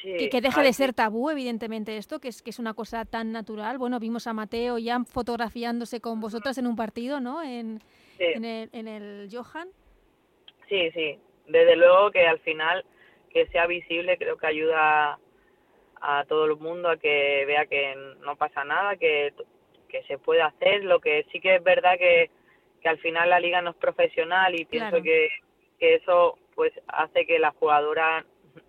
que, 0.03 0.29
que, 0.29 0.41
deje 0.41 0.61
de 0.61 0.73
ser 0.73 0.93
tabú, 0.93 1.31
evidentemente, 1.31 1.97
esto, 1.99 2.19
que 2.19 2.29
es, 2.29 2.43
que 2.43 2.51
es 2.51 2.59
una 2.59 2.75
cosa 2.75 3.05
tan 3.05 3.31
natural. 3.31 3.79
Bueno, 3.79 4.01
vimos 4.01 4.27
a 4.27 4.33
Mateo 4.33 4.77
ya 4.79 5.05
fotografiándose 5.05 6.01
con 6.01 6.19
vosotras 6.21 6.59
en 6.59 6.67
un 6.67 6.75
partido, 6.75 7.21
¿no? 7.21 7.45
En, 7.45 7.81
en, 8.19 8.45
el, 8.45 8.71
en 8.73 8.89
el 8.89 9.29
Johan. 9.33 9.69
Sí, 10.69 10.91
sí, 10.93 11.19
desde 11.47 11.77
luego 11.77 12.11
que 12.11 12.27
al 12.27 12.41
final 12.41 12.85
que 13.31 13.47
sea 13.49 13.67
visible 13.67 14.17
creo 14.19 14.37
que 14.37 14.47
ayuda 14.47 15.19
a 16.01 16.25
todo 16.25 16.45
el 16.47 16.57
mundo 16.57 16.89
a 16.89 16.97
que 16.97 17.45
vea 17.47 17.67
que 17.67 17.95
no 18.21 18.37
pasa 18.37 18.65
nada, 18.65 18.97
que, 18.97 19.33
que 19.89 20.03
se 20.05 20.19
puede 20.19 20.43
hacer. 20.43 20.85
Lo 20.85 21.01
que 21.01 21.27
sí 21.33 21.41
que 21.41 21.57
es 21.57 21.63
verdad 21.63 21.99
que, 21.99 22.31
que 22.81 22.89
al 22.89 22.99
final 22.99 23.31
la 23.31 23.41
liga 23.41 23.61
no 23.63 23.71
es 23.71 23.77
profesional 23.77 24.59
y 24.59 24.65
pienso 24.65 25.03
que, 25.03 25.29
que 25.79 25.97
eso 25.97 26.39
pues 26.55 26.73
hace 26.89 27.27
que 27.27 27.39
las 27.39 27.55
jugadoras 27.57 28.25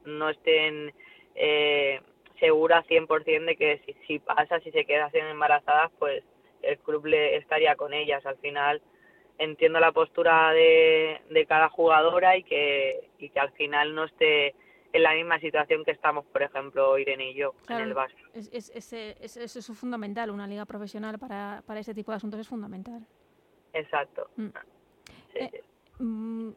no 0.06 0.30
estén 0.30 0.94
eh, 1.36 2.02
seguras 2.40 2.86
100% 2.88 3.46
de 3.46 3.56
que 3.56 3.82
si, 3.86 3.96
si 4.06 4.20
pasa, 4.20 4.60
si 4.60 4.72
se 4.72 4.86
quedan 4.86 5.10
embarazadas, 5.16 5.92
pues 5.98 6.24
el 6.62 6.78
club 6.80 7.06
le 7.06 7.38
estaría 7.38 7.76
con 7.76 7.94
ellas. 7.94 8.26
Al 8.26 8.38
final 8.38 8.82
entiendo 9.40 9.80
la 9.80 9.92
postura 9.92 10.52
de, 10.52 11.22
de 11.30 11.46
cada 11.46 11.70
jugadora 11.70 12.38
y 12.38 12.44
que, 12.44 13.10
y 13.20 13.30
que 13.30 13.40
al 13.40 13.52
final 13.52 13.94
no 13.94 14.06
esté 14.06 14.56
en 14.94 15.04
la 15.04 15.14
misma 15.14 15.40
situación 15.40 15.84
que 15.84 15.92
estamos, 15.92 16.26
por 16.26 16.42
ejemplo, 16.42 16.98
Irene 16.98 17.32
y 17.32 17.36
yo 17.36 17.54
en 17.70 17.78
el 17.78 17.94
básquet. 17.94 18.26
Es, 18.34 18.50
es, 18.74 18.94
es, 18.94 19.38
eso 19.38 19.60
es 19.60 19.78
fundamental, 19.78 20.32
una 20.32 20.48
liga 20.48 20.66
profesional 20.66 21.20
para, 21.20 21.62
para 21.66 21.80
ese 21.80 21.94
tipo 21.94 22.12
de 22.12 22.18
asuntos 22.18 22.40
es 22.40 22.48
fundamental. 22.48 23.06
Exacto. 23.74 24.30
Mm. 24.38 24.48
Eh, 25.36 25.64
mm, 26.00 26.52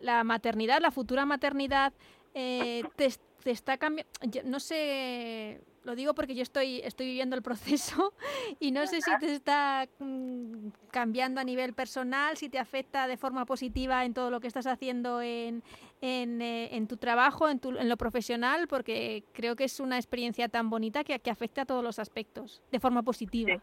la 0.00 0.24
maternidad, 0.24 0.80
la 0.80 0.90
futura 0.90 1.24
maternidad, 1.26 1.92
eh, 2.34 2.82
te, 2.96 3.08
te, 3.42 3.50
está 3.50 3.76
cambiando, 3.76 4.10
no 4.44 4.58
sé 4.58 5.60
lo 5.84 5.94
digo 5.94 6.14
porque 6.14 6.34
yo 6.34 6.42
estoy, 6.42 6.80
estoy 6.80 7.06
viviendo 7.06 7.36
el 7.36 7.42
proceso 7.42 8.14
y 8.60 8.72
no 8.72 8.86
sé 8.86 9.00
si 9.00 9.10
te 9.18 9.32
está 9.32 9.86
mm, 9.98 10.68
cambiando 10.90 11.40
a 11.40 11.44
nivel 11.44 11.74
personal, 11.74 12.36
si 12.36 12.48
te 12.48 12.58
afecta 12.58 13.06
de 13.06 13.16
forma 13.16 13.44
positiva 13.44 14.04
en 14.04 14.14
todo 14.14 14.30
lo 14.30 14.40
que 14.40 14.48
estás 14.48 14.66
haciendo 14.66 15.20
en, 15.20 15.62
en, 16.00 16.42
eh, 16.42 16.74
en 16.74 16.88
tu 16.88 16.96
trabajo, 16.96 17.48
en, 17.48 17.60
tu, 17.60 17.76
en 17.78 17.88
lo 17.88 17.96
profesional, 17.96 18.66
porque 18.66 19.24
creo 19.32 19.56
que 19.56 19.64
es 19.64 19.78
una 19.78 19.96
experiencia 19.96 20.48
tan 20.48 20.70
bonita 20.70 21.04
que, 21.04 21.18
que 21.18 21.30
afecta 21.30 21.62
a 21.62 21.66
todos 21.66 21.84
los 21.84 21.98
aspectos, 21.98 22.62
de 22.72 22.80
forma 22.80 23.02
positiva. 23.02 23.60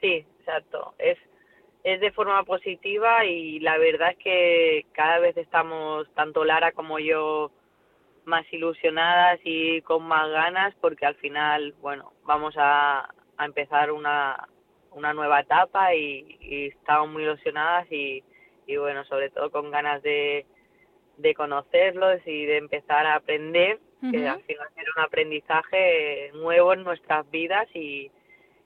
Sí, 0.00 0.24
exacto. 0.40 0.94
Es, 0.98 1.18
es 1.84 2.00
de 2.00 2.12
forma 2.12 2.42
positiva 2.44 3.24
y 3.24 3.60
la 3.60 3.76
verdad 3.76 4.12
es 4.12 4.18
que 4.18 4.86
cada 4.92 5.18
vez 5.18 5.36
estamos, 5.36 6.08
tanto 6.14 6.44
Lara 6.44 6.72
como 6.72 6.98
yo, 6.98 7.50
más 8.24 8.44
ilusionadas 8.52 9.40
y 9.44 9.80
con 9.82 10.04
más 10.04 10.28
ganas 10.30 10.74
porque 10.80 11.06
al 11.06 11.14
final, 11.16 11.74
bueno, 11.80 12.12
vamos 12.24 12.54
a, 12.56 13.08
a 13.36 13.44
empezar 13.44 13.90
una, 13.92 14.48
una 14.92 15.12
nueva 15.12 15.40
etapa 15.40 15.94
y, 15.94 16.38
y 16.40 16.66
estamos 16.66 17.10
muy 17.10 17.24
ilusionadas 17.24 17.90
y, 17.90 18.22
y 18.66 18.76
bueno, 18.76 19.04
sobre 19.04 19.30
todo 19.30 19.50
con 19.50 19.70
ganas 19.70 20.02
de, 20.02 20.46
de 21.16 21.34
conocerlos 21.34 22.20
y 22.26 22.44
de 22.46 22.58
empezar 22.58 23.06
a 23.06 23.16
aprender, 23.16 23.80
que 24.10 24.28
al 24.28 24.42
final 24.42 24.68
era 24.76 24.90
un 24.96 25.02
aprendizaje 25.04 26.32
nuevo 26.34 26.72
en 26.72 26.82
nuestras 26.82 27.28
vidas 27.30 27.68
y, 27.74 28.10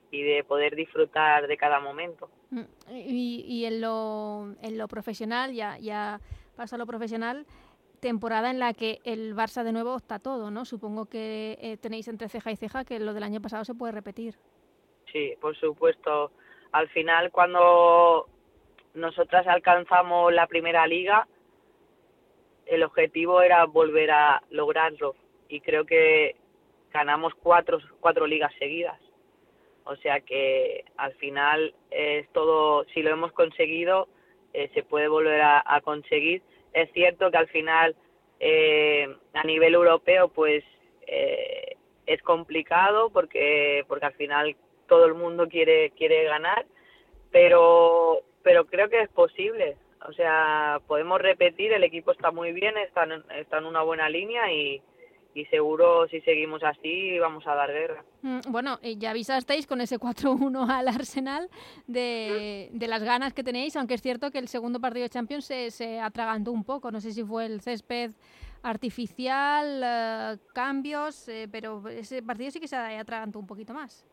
y 0.09 0.21
de 0.23 0.43
poder 0.43 0.75
disfrutar 0.75 1.45
de 1.47 1.57
cada 1.57 1.79
momento. 1.79 2.29
Mm, 2.49 2.61
Y, 2.91 3.45
y 3.47 3.65
en, 3.65 3.81
lo, 3.81 4.55
en 4.61 4.77
lo 4.79 4.87
profesional, 4.87 5.53
ya, 5.53 5.77
ya 5.77 6.19
paso 6.55 6.75
a 6.75 6.79
lo 6.79 6.87
profesional, 6.87 7.45
temporada 7.99 8.51
en 8.51 8.59
la 8.59 8.73
que 8.73 8.99
el 9.03 9.35
Barça 9.35 9.63
de 9.63 9.71
nuevo 9.71 9.97
está 9.97 10.19
todo, 10.19 10.51
¿no? 10.51 10.65
Supongo 10.65 11.05
que 11.05 11.57
eh, 11.61 11.77
tenéis 11.77 12.07
entre 12.07 12.29
ceja 12.29 12.51
y 12.51 12.55
ceja 12.55 12.85
que 12.85 12.99
lo 12.99 13.13
del 13.13 13.23
año 13.23 13.41
pasado 13.41 13.65
se 13.65 13.75
puede 13.75 13.93
repetir. 13.93 14.35
Sí, 15.11 15.35
por 15.39 15.55
supuesto. 15.55 16.31
Al 16.71 16.89
final, 16.89 17.31
cuando 17.31 18.27
nosotras 18.93 19.47
alcanzamos 19.47 20.33
la 20.33 20.47
primera 20.47 20.85
liga, 20.85 21.27
el 22.65 22.83
objetivo 22.83 23.41
era 23.41 23.65
volver 23.65 24.11
a 24.11 24.43
lograrlo 24.49 25.15
y 25.47 25.61
creo 25.61 25.85
que 25.85 26.35
ganamos 26.91 27.33
cuatro, 27.35 27.79
cuatro 27.99 28.27
ligas 28.27 28.51
seguidas. 28.59 28.99
O 29.85 29.95
sea 29.95 30.19
que 30.19 30.83
al 30.97 31.13
final 31.13 31.73
es 31.91 32.27
todo, 32.33 32.83
si 32.93 33.01
lo 33.01 33.11
hemos 33.11 33.31
conseguido, 33.31 34.09
eh, 34.53 34.69
se 34.73 34.83
puede 34.83 35.07
volver 35.07 35.41
a, 35.41 35.63
a 35.65 35.79
conseguir. 35.81 36.41
Es 36.73 36.91
cierto 36.93 37.31
que 37.31 37.37
al 37.37 37.47
final 37.47 37.95
eh, 38.39 39.07
a 39.33 39.43
nivel 39.43 39.73
europeo 39.73 40.27
pues 40.29 40.63
eh, 41.07 41.75
es 42.05 42.21
complicado 42.21 43.09
porque 43.09 43.83
porque 43.87 44.05
al 44.05 44.13
final 44.13 44.55
todo 44.87 45.05
el 45.05 45.13
mundo 45.15 45.47
quiere 45.47 45.91
quiere 45.91 46.23
ganar, 46.25 46.65
pero 47.31 48.21
pero 48.43 48.65
creo 48.65 48.89
que 48.89 49.01
es 49.01 49.09
posible. 49.09 49.77
O 50.07 50.13
sea, 50.13 50.79
podemos 50.87 51.19
repetir, 51.19 51.73
el 51.73 51.83
equipo 51.83 52.11
está 52.11 52.31
muy 52.31 52.53
bien, 52.53 52.77
está 52.77 53.03
en, 53.03 53.23
está 53.35 53.57
en 53.57 53.65
una 53.65 53.81
buena 53.81 54.07
línea 54.09 54.51
y, 54.53 54.81
y 55.37 55.45
seguro 55.45 56.07
si 56.07 56.19
seguimos 56.21 56.63
así 56.63 57.19
vamos 57.19 57.45
a 57.45 57.53
dar 57.53 57.71
guerra. 57.71 58.03
Mm, 58.23 58.39
Bueno, 58.49 58.79
eh, 58.81 58.95
ya 58.97 59.11
avisasteis 59.11 59.67
con 59.67 59.81
ese 59.81 59.99
4-1 59.99 60.69
al 60.69 60.87
Arsenal 60.87 61.49
de, 61.85 62.69
de 62.71 62.87
las 62.87 63.03
ganas 63.03 63.33
que 63.33 63.43
tenéis, 63.43 63.75
aunque 63.75 63.93
es 63.93 64.01
cierto 64.01 64.31
que 64.31 64.39
el 64.39 64.47
segundo 64.47 64.79
partido 64.79 65.03
de 65.03 65.09
Champions 65.09 65.45
se, 65.45 65.69
se 65.71 65.99
atragantó 65.99 66.51
un 66.51 66.63
poco. 66.63 66.89
No 66.91 66.99
sé 67.01 67.11
si 67.11 67.23
fue 67.23 67.45
el 67.45 67.61
césped 67.61 68.11
artificial, 68.63 69.81
eh, 69.83 70.37
cambios, 70.53 71.27
eh, 71.29 71.47
pero 71.51 71.87
ese 71.89 72.23
partido 72.23 72.51
sí 72.51 72.59
que 72.59 72.67
se 72.67 72.75
atragantó 72.75 73.39
un 73.39 73.47
poquito 73.47 73.73
más. 73.73 74.05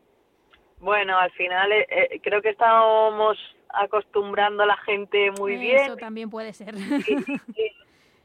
Bueno, 0.79 1.17
al 1.17 1.31
final 1.31 1.71
eh, 1.71 1.87
eh, 1.89 2.19
creo 2.21 2.41
que 2.41 2.49
estamos 2.49 3.37
acostumbrando 3.69 4.63
a 4.63 4.65
la 4.67 4.77
gente 4.77 5.31
muy 5.39 5.55
bien 5.57 5.77
Eso 5.85 5.95
también 5.97 6.29
puede 6.29 6.53
ser. 6.53 6.75
y, 6.75 7.13
y 7.61 7.71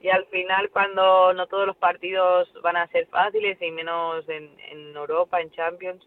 al 0.08 0.24
final 0.26 0.70
cuando 0.70 1.32
no 1.34 1.46
todos 1.46 1.66
los 1.66 1.76
partidos 1.76 2.48
van 2.62 2.76
a 2.76 2.86
ser 2.88 3.06
fáciles 3.08 3.60
y 3.60 3.70
menos 3.70 4.26
en, 4.28 4.48
en 4.70 4.96
Europa, 4.96 5.40
en 5.40 5.50
Champions, 5.50 6.06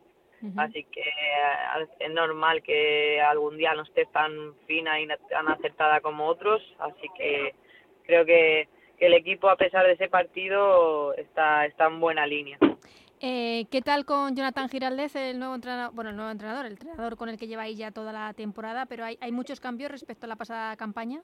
así 0.58 0.84
que 0.86 1.02
eh, 1.02 1.88
es 2.00 2.12
normal 2.12 2.64
que 2.64 3.22
algún 3.22 3.58
día 3.58 3.74
no 3.76 3.84
esté 3.84 4.06
tan 4.08 4.56
fina 4.66 5.00
y 5.00 5.08
tan 5.30 5.48
acertada 5.48 6.02
como 6.02 6.28
otros, 6.28 6.62
así 6.80 7.08
que 7.16 7.54
creo 8.06 8.26
que, 8.26 8.68
que 8.98 9.06
el 9.06 9.14
equipo 9.14 9.50
a 9.50 9.58
pesar 9.58 9.86
de 9.86 9.94
ese 9.94 10.10
partido 10.10 11.14
está, 11.14 11.66
está 11.66 11.86
en 11.86 12.00
buena 12.00 12.26
línea. 12.26 12.58
Eh, 13.22 13.68
¿Qué 13.72 13.82
tal 13.82 14.04
con 14.04 14.36
Jonathan 14.36 14.68
Giraldez, 14.68 15.16
el 15.16 15.40
nuevo 15.40 15.56
entrenador? 15.56 15.96
Bueno, 15.96 16.10
el 16.10 16.18
nuevo 16.18 16.32
entrenador, 16.32 16.66
el 16.66 16.74
entrenador 16.74 17.16
con 17.16 17.30
el 17.30 17.38
que 17.38 17.48
lleváis 17.48 17.78
ya 17.78 17.92
toda 17.92 18.12
la 18.12 18.34
temporada, 18.34 18.86
pero 18.86 19.06
hay, 19.06 19.18
hay 19.22 19.32
muchos 19.32 19.62
cambios 19.62 19.92
respecto 19.92 20.26
a 20.26 20.30
la 20.30 20.36
pasada 20.36 20.76
campaña. 20.76 21.22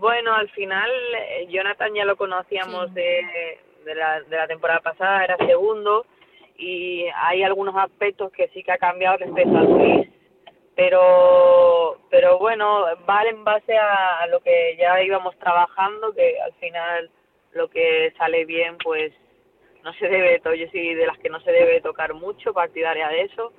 Bueno, 0.00 0.34
al 0.34 0.48
final 0.50 0.90
eh, 1.18 1.46
Jonathan 1.50 1.94
ya 1.94 2.04
lo 2.06 2.16
conocíamos 2.16 2.88
Sí. 2.88 2.94
de, 2.94 3.58
de, 3.84 3.94
la, 3.94 4.20
de 4.22 4.36
la 4.36 4.46
temporada 4.46 4.80
pasada, 4.80 5.24
era 5.24 5.36
segundo 5.36 6.06
y 6.56 7.06
hay 7.14 7.42
algunos 7.42 7.76
aspectos 7.76 8.32
que 8.32 8.48
sí 8.48 8.62
que 8.62 8.72
ha 8.72 8.78
cambiado 8.78 9.18
respecto 9.18 9.56
a 9.58 9.62
Luis, 9.62 10.08
pero 10.74 11.98
pero 12.10 12.38
bueno, 12.38 12.84
va 13.08 13.22
en 13.24 13.44
base 13.44 13.76
a, 13.76 14.20
a 14.20 14.26
lo 14.28 14.40
que 14.40 14.76
ya 14.78 15.02
íbamos 15.02 15.38
trabajando, 15.38 16.12
que 16.14 16.40
al 16.40 16.52
final 16.54 17.10
lo 17.52 17.68
que 17.68 18.12
sale 18.16 18.44
bien 18.46 18.78
pues 18.82 19.12
no 19.84 19.92
se 19.94 20.08
debe, 20.08 20.40
to- 20.40 20.54
yo 20.54 20.66
soy 20.70 20.94
de 20.94 21.06
las 21.06 21.18
que 21.18 21.28
no 21.30 21.40
se 21.40 21.52
debe 21.52 21.80
tocar 21.80 22.14
mucho, 22.14 22.52
partidaria 22.54 23.08
de 23.08 23.22
eso, 23.22 23.52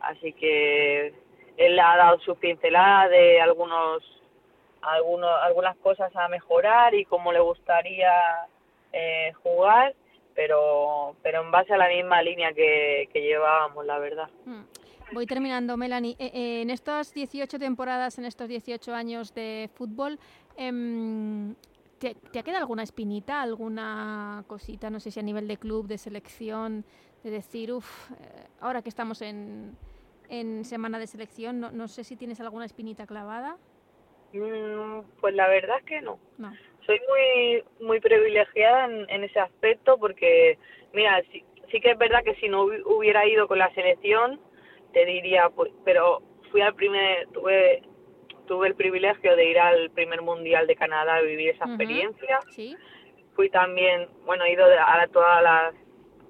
así 0.00 0.32
que 0.34 1.12
él 1.56 1.78
ha 1.80 1.96
dado 1.96 2.18
sus 2.20 2.36
pinceladas 2.38 3.10
de 3.10 3.40
algunos 3.40 4.02
algunos, 4.82 5.30
algunas 5.42 5.76
cosas 5.78 6.14
a 6.16 6.28
mejorar 6.28 6.94
y 6.94 7.04
cómo 7.04 7.32
le 7.32 7.40
gustaría 7.40 8.12
eh, 8.92 9.32
jugar, 9.42 9.94
pero, 10.34 11.16
pero 11.22 11.42
en 11.42 11.50
base 11.50 11.74
a 11.74 11.76
la 11.76 11.88
misma 11.88 12.22
línea 12.22 12.52
que, 12.52 13.08
que 13.12 13.20
llevábamos, 13.20 13.84
la 13.84 13.98
verdad. 13.98 14.28
Mm. 14.44 14.62
Voy 15.12 15.26
terminando, 15.26 15.76
Melanie. 15.76 16.16
Eh, 16.18 16.30
eh, 16.34 16.62
en 16.62 16.70
estas 16.70 17.14
18 17.14 17.58
temporadas, 17.58 18.18
en 18.18 18.26
estos 18.26 18.48
18 18.48 18.94
años 18.94 19.34
de 19.34 19.70
fútbol, 19.74 20.18
em, 20.56 21.54
¿te, 21.98 22.14
te 22.14 22.38
ha 22.38 22.42
quedado 22.42 22.60
alguna 22.60 22.82
espinita, 22.82 23.40
alguna 23.40 24.44
cosita, 24.46 24.90
no 24.90 25.00
sé 25.00 25.10
si 25.10 25.18
a 25.18 25.22
nivel 25.22 25.48
de 25.48 25.56
club, 25.56 25.86
de 25.86 25.96
selección, 25.96 26.84
de 27.24 27.30
decir, 27.30 27.72
uff, 27.72 28.10
ahora 28.60 28.82
que 28.82 28.90
estamos 28.90 29.22
en, 29.22 29.76
en 30.28 30.64
semana 30.64 30.98
de 30.98 31.06
selección, 31.06 31.58
no, 31.58 31.72
no 31.72 31.88
sé 31.88 32.04
si 32.04 32.14
tienes 32.16 32.40
alguna 32.40 32.66
espinita 32.66 33.06
clavada? 33.06 33.56
Mm, 34.32 35.00
Pues 35.20 35.34
la 35.34 35.48
verdad 35.48 35.78
es 35.78 35.84
que 35.84 36.00
no. 36.00 36.18
No. 36.38 36.52
Soy 36.86 37.00
muy 37.08 37.64
muy 37.86 38.00
privilegiada 38.00 38.86
en, 38.86 39.08
en 39.10 39.24
ese 39.24 39.40
aspecto 39.40 39.98
porque, 39.98 40.58
mira, 40.92 41.22
sí, 41.32 41.44
sí 41.70 41.80
que 41.80 41.90
es 41.90 41.98
verdad 41.98 42.24
que 42.24 42.34
si 42.36 42.48
no 42.48 42.64
hubi- 42.64 42.82
hubiera 42.84 43.26
ido 43.26 43.46
con 43.46 43.58
la 43.58 43.72
selección, 43.74 44.40
te 44.92 45.04
diría, 45.04 45.50
pues, 45.50 45.70
pero 45.84 46.22
fui 46.50 46.60
al 46.62 46.74
primer, 46.74 47.26
tuve 47.28 47.82
tuve 48.46 48.68
el 48.68 48.74
privilegio 48.74 49.36
de 49.36 49.44
ir 49.44 49.58
al 49.58 49.90
primer 49.90 50.22
mundial 50.22 50.66
de 50.66 50.74
Canadá 50.76 51.20
y 51.22 51.26
vivir 51.26 51.50
esa 51.50 51.66
experiencia. 51.66 52.40
¿Sí? 52.50 52.76
fui 53.34 53.50
también, 53.50 54.08
bueno, 54.24 54.42
he 54.44 54.52
ido 54.52 54.64
a 54.64 55.06
todas 55.12 55.42
las 55.42 55.74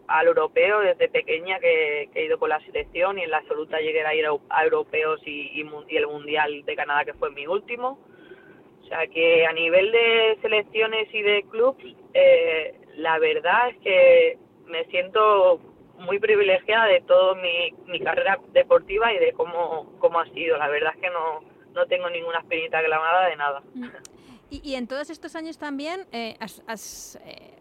al 0.08 0.26
europeo 0.26 0.80
desde 0.80 1.08
pequeña 1.08 1.60
que, 1.60 2.08
que 2.12 2.20
he 2.20 2.24
ido 2.26 2.38
con 2.38 2.48
la 2.48 2.60
selección 2.60 3.18
y 3.18 3.22
en 3.22 3.30
la 3.30 3.38
absoluta 3.38 3.78
llegué 3.78 4.04
a 4.04 4.14
ir 4.14 4.26
a, 4.26 4.64
europeos 4.64 5.20
y, 5.26 5.60
y, 5.60 5.70
y 5.88 5.96
el 5.96 6.06
mundial 6.06 6.64
de 6.64 6.76
Canadá 6.76 7.04
que 7.04 7.14
fue 7.14 7.30
mi 7.30 7.46
último. 7.46 7.98
O 8.82 8.86
sea 8.88 9.06
que 9.06 9.44
a 9.44 9.52
nivel 9.52 9.92
de 9.92 10.38
selecciones 10.40 11.12
y 11.12 11.20
de 11.20 11.44
clubs, 11.50 11.84
eh, 12.14 12.74
la 12.96 13.18
verdad 13.18 13.68
es 13.68 13.76
que 13.78 14.38
me 14.66 14.84
siento 14.86 15.60
muy 15.98 16.18
privilegiada 16.18 16.86
de 16.86 17.02
toda 17.02 17.34
mi, 17.34 17.74
mi 17.86 18.00
carrera 18.00 18.38
deportiva 18.52 19.12
y 19.12 19.18
de 19.18 19.32
cómo, 19.32 19.92
cómo 19.98 20.20
ha 20.20 20.26
sido. 20.30 20.56
La 20.56 20.68
verdad 20.68 20.92
es 20.94 21.02
que 21.02 21.10
no, 21.10 21.44
no 21.74 21.86
tengo 21.86 22.08
ninguna 22.08 22.38
espinita 22.38 22.82
clavada 22.82 23.28
de 23.28 23.36
nada. 23.36 23.62
Mm. 23.74 23.84
Y, 24.50 24.70
y 24.70 24.74
en 24.76 24.86
todos 24.86 25.10
estos 25.10 25.36
años 25.36 25.58
también 25.58 26.06
eh, 26.12 26.36
has, 26.40 26.62
has, 26.66 27.18
eh, 27.26 27.57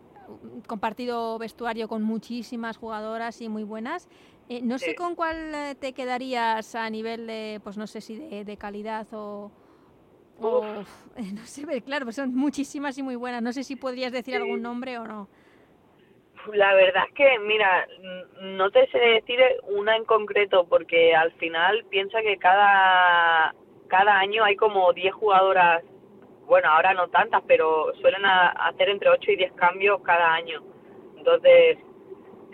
compartido 0.68 1.38
vestuario 1.38 1.88
con 1.88 2.04
muchísimas 2.04 2.78
jugadoras 2.78 3.42
y 3.42 3.50
muy 3.50 3.64
buenas. 3.64 4.10
Eh, 4.50 4.62
no 4.62 4.78
sé 4.80 4.96
con 4.96 5.16
cuál 5.16 5.54
eh, 5.54 5.76
te 5.76 5.94
quedarías 5.94 6.76
a 6.76 6.90
nivel 6.90 7.28
de, 7.28 7.60
pues 7.64 7.78
no 7.78 7.86
sé 7.88 8.02
si 8.02 8.16
de, 8.16 8.46
de 8.46 8.58
calidad 8.58 9.08
o, 9.12 9.52
o, 10.40 10.62
no 11.34 11.46
sé, 11.46 11.82
claro, 11.82 12.06
pues 12.06 12.16
son 12.16 12.34
muchísimas 12.34 12.98
y 12.98 13.04
muy 13.04 13.16
buenas. 13.16 13.42
No 13.42 13.52
sé 13.52 13.64
si 13.64 13.76
podrías 13.76 14.12
decir 14.12 14.36
algún 14.36 14.62
nombre 14.62 14.98
o 14.98 15.06
no. 15.06 15.28
La 16.54 16.74
verdad 16.76 17.04
es 17.10 17.14
que, 17.14 17.40
mira, 17.40 17.86
no 18.42 18.72
te 18.72 18.88
sé 18.88 19.00
decir 19.00 19.40
una 19.64 19.98
en 19.98 20.06
concreto 20.06 20.66
porque 20.68 21.14
al 21.14 21.32
final 21.34 21.84
piensa 21.90 22.22
que 22.22 22.38
cada, 22.38 23.54
cada 23.88 24.18
año 24.18 24.46
hay 24.46 24.56
como 24.56 24.94
10 24.94 25.14
jugadoras, 25.14 25.84
bueno, 26.48 26.70
ahora 26.70 26.94
no 26.94 27.08
tantas, 27.10 27.44
pero 27.48 27.94
suelen 28.02 28.26
a- 28.26 28.50
hacer 28.68 28.90
entre 28.90 29.10
8 29.10 29.32
y 29.32 29.36
10 29.36 29.52
cambios 29.54 30.02
cada 30.02 30.34
año. 30.34 30.64
Entonces, 31.18 31.78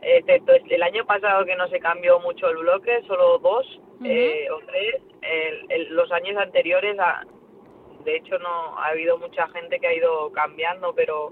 excepto 0.01 0.51
el 0.53 0.83
año 0.83 1.05
pasado 1.05 1.45
que 1.45 1.55
no 1.55 1.67
se 1.69 1.79
cambió 1.79 2.19
mucho 2.19 2.49
el 2.49 2.57
bloque, 2.57 3.01
solo 3.07 3.37
dos 3.39 3.65
eh, 4.03 4.47
o 4.51 4.59
tres, 4.65 5.01
los 5.91 6.11
años 6.11 6.35
anteriores, 6.37 6.97
de 8.03 8.15
hecho 8.17 8.37
no 8.39 8.77
ha 8.79 8.87
habido 8.87 9.17
mucha 9.17 9.47
gente 9.49 9.79
que 9.79 9.87
ha 9.87 9.93
ido 9.93 10.29
cambiando, 10.33 10.93
pero 10.93 11.31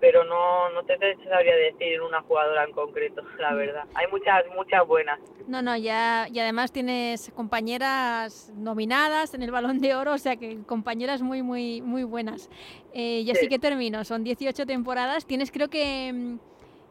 pero 0.00 0.24
no, 0.24 0.70
no 0.70 0.82
te 0.84 0.96
sabría 1.28 1.54
decir 1.54 2.00
una 2.00 2.22
jugadora 2.22 2.64
en 2.64 2.72
concreto, 2.72 3.22
la 3.38 3.54
verdad. 3.54 3.84
Hay 3.94 4.06
muchas, 4.10 4.44
muchas 4.54 4.86
buenas. 4.86 5.20
No, 5.46 5.62
no, 5.62 5.76
ya, 5.76 6.26
y 6.32 6.38
además 6.38 6.72
tienes 6.72 7.30
compañeras 7.34 8.52
nominadas 8.56 9.34
en 9.34 9.42
el 9.42 9.50
Balón 9.50 9.80
de 9.80 9.94
Oro, 9.94 10.14
o 10.14 10.18
sea 10.18 10.36
que 10.36 10.62
compañeras 10.64 11.22
muy, 11.22 11.42
muy, 11.42 11.82
muy 11.82 12.04
buenas. 12.04 12.48
Eh, 12.92 13.20
y 13.20 13.30
así 13.30 13.48
que 13.48 13.58
termino, 13.58 14.04
son 14.04 14.24
18 14.24 14.66
temporadas, 14.66 15.26
tienes 15.26 15.50
creo 15.50 15.68
que, 15.68 16.36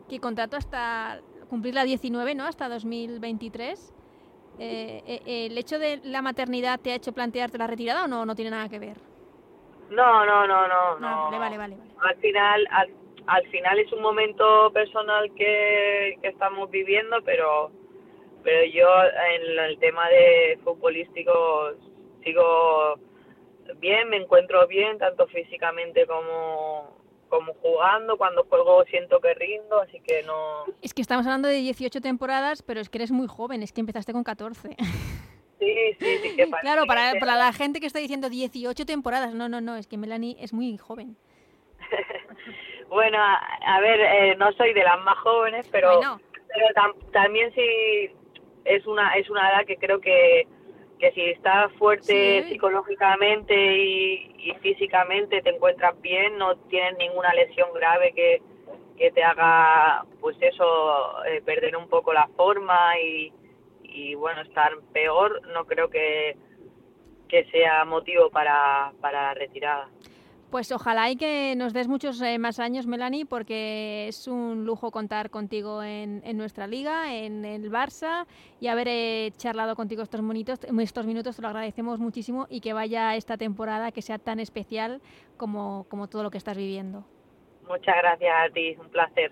que 0.07 0.19
contrato 0.19 0.57
hasta 0.57 1.21
cumplir 1.49 1.73
la 1.73 1.83
19, 1.83 2.35
¿no? 2.35 2.45
Hasta 2.45 2.69
2023. 2.69 3.93
Eh, 4.61 5.01
eh, 5.07 5.47
¿El 5.47 5.57
hecho 5.57 5.79
de 5.79 6.01
la 6.03 6.21
maternidad 6.21 6.79
te 6.79 6.91
ha 6.91 6.95
hecho 6.95 7.13
plantearte 7.13 7.57
la 7.57 7.67
retirada 7.67 8.03
o 8.03 8.07
no, 8.07 8.25
no 8.25 8.35
tiene 8.35 8.51
nada 8.51 8.67
que 8.67 8.77
ver? 8.77 9.08
No, 9.89 10.25
no, 10.25 10.47
no, 10.47 10.67
no, 10.67 10.99
no. 10.99 11.23
Vale, 11.25 11.37
vale, 11.37 11.57
vale. 11.57 11.77
Al 12.01 12.15
final, 12.17 12.67
al, 13.25 13.47
final 13.47 13.79
es 13.79 13.91
un 13.91 14.01
momento 14.01 14.71
personal 14.71 15.31
que, 15.35 16.17
estamos 16.23 16.69
viviendo, 16.69 17.17
pero 17.23 17.71
pero 18.43 18.65
yo 18.71 18.87
en 19.35 19.59
el 19.59 19.79
tema 19.79 20.07
de 20.07 20.57
futbolístico 20.63 21.71
sigo 22.23 22.95
bien, 23.79 24.09
me 24.09 24.17
encuentro 24.17 24.65
bien, 24.67 24.97
tanto 24.97 25.27
físicamente 25.27 26.07
como, 26.07 26.97
como 27.27 27.53
jugando, 27.55 28.17
cuando 28.17 28.45
juego 28.45 28.83
siento 28.85 29.19
que 29.19 29.33
rindo, 29.33 29.81
así 29.81 29.99
que 30.01 30.23
no... 30.23 30.65
Es 30.81 30.93
que 30.93 31.01
estamos 31.01 31.25
hablando 31.25 31.49
de 31.49 31.55
18 31.55 31.99
temporadas, 32.01 32.63
pero 32.63 32.79
es 32.79 32.89
que 32.89 32.99
eres 32.99 33.11
muy 33.11 33.27
joven, 33.27 33.61
es 33.61 33.73
que 33.73 33.81
empezaste 33.81 34.13
con 34.13 34.23
14. 34.23 34.75
Sí, 35.59 35.75
sí, 35.99 36.17
sí, 36.23 36.35
que 36.35 36.49
Claro, 36.61 36.85
para, 36.85 37.19
para 37.19 37.35
la 37.35 37.53
gente 37.53 37.79
que 37.79 37.87
está 37.87 37.99
diciendo 37.99 38.29
18 38.29 38.85
temporadas, 38.85 39.33
no, 39.33 39.49
no, 39.49 39.61
no, 39.61 39.75
es 39.75 39.87
que 39.87 39.97
Melanie 39.97 40.37
es 40.39 40.53
muy 40.53 40.77
joven. 40.77 41.17
bueno, 42.89 43.17
a, 43.19 43.79
ver, 43.81 43.99
eh, 43.99 44.35
no 44.37 44.51
soy 44.53 44.73
de 44.73 44.83
las 44.83 44.99
más 45.01 45.17
jóvenes, 45.19 45.67
pero, 45.71 45.99
pero 46.47 46.65
también 47.11 47.53
sí 47.53 48.09
es 48.65 48.85
una, 48.87 49.15
es 49.15 49.29
una 49.29 49.49
edad 49.49 49.65
que 49.65 49.77
creo 49.77 49.99
que, 49.99 50.47
que 50.99 51.11
si 51.11 51.21
estás 51.21 51.71
fuerte 51.73 52.45
psicológicamente 52.47 53.53
y, 53.55 54.35
y, 54.37 54.53
físicamente, 54.61 55.41
te 55.41 55.49
encuentras 55.49 55.99
bien, 56.01 56.37
no 56.37 56.55
tienes 56.69 56.97
ninguna 56.97 57.33
lesión 57.33 57.69
grave 57.73 58.13
que, 58.13 58.41
que 58.97 59.11
te 59.11 59.23
haga, 59.23 60.05
pues 60.19 60.37
eso, 60.41 61.25
eh, 61.25 61.41
perder 61.43 61.75
un 61.77 61.87
poco 61.87 62.13
la 62.13 62.27
forma 62.35 62.99
y 62.99 63.31
y 63.93 64.15
bueno, 64.15 64.41
estar 64.41 64.71
peor 64.93 65.41
no 65.53 65.65
creo 65.65 65.89
que, 65.89 66.37
que 67.27 67.45
sea 67.51 67.85
motivo 67.85 68.29
para, 68.29 68.93
para 69.01 69.33
retirada. 69.33 69.89
Pues 70.49 70.71
ojalá 70.71 71.11
y 71.11 71.15
que 71.15 71.53
nos 71.55 71.73
des 71.73 71.87
muchos 71.87 72.19
eh, 72.23 72.39
más 72.39 72.59
años, 72.59 72.87
Melanie, 72.87 73.27
porque 73.27 74.07
es 74.07 74.27
un 74.27 74.65
lujo 74.65 74.89
contar 74.89 75.29
contigo 75.29 75.83
en, 75.83 76.23
en 76.25 76.37
nuestra 76.37 76.65
liga, 76.65 77.13
en 77.13 77.45
el 77.45 77.71
Barça, 77.71 78.25
y 78.59 78.65
haber 78.65 78.87
eh, 78.89 79.31
charlado 79.37 79.75
contigo 79.75 80.01
estos, 80.01 80.23
monitos, 80.23 80.59
estos 80.79 81.05
minutos, 81.05 81.35
te 81.35 81.43
lo 81.43 81.49
agradecemos 81.49 81.99
muchísimo 81.99 82.47
y 82.49 82.61
que 82.61 82.73
vaya 82.73 83.15
esta 83.15 83.37
temporada 83.37 83.91
que 83.91 84.01
sea 84.01 84.17
tan 84.17 84.39
especial 84.39 85.01
como, 85.37 85.85
como 85.87 86.09
todo 86.09 86.23
lo 86.23 86.31
que 86.31 86.39
estás 86.39 86.57
viviendo. 86.57 87.05
Muchas 87.67 87.95
gracias 87.97 88.33
a 88.35 88.51
ti, 88.51 88.75
un 88.79 88.89
placer. 88.89 89.31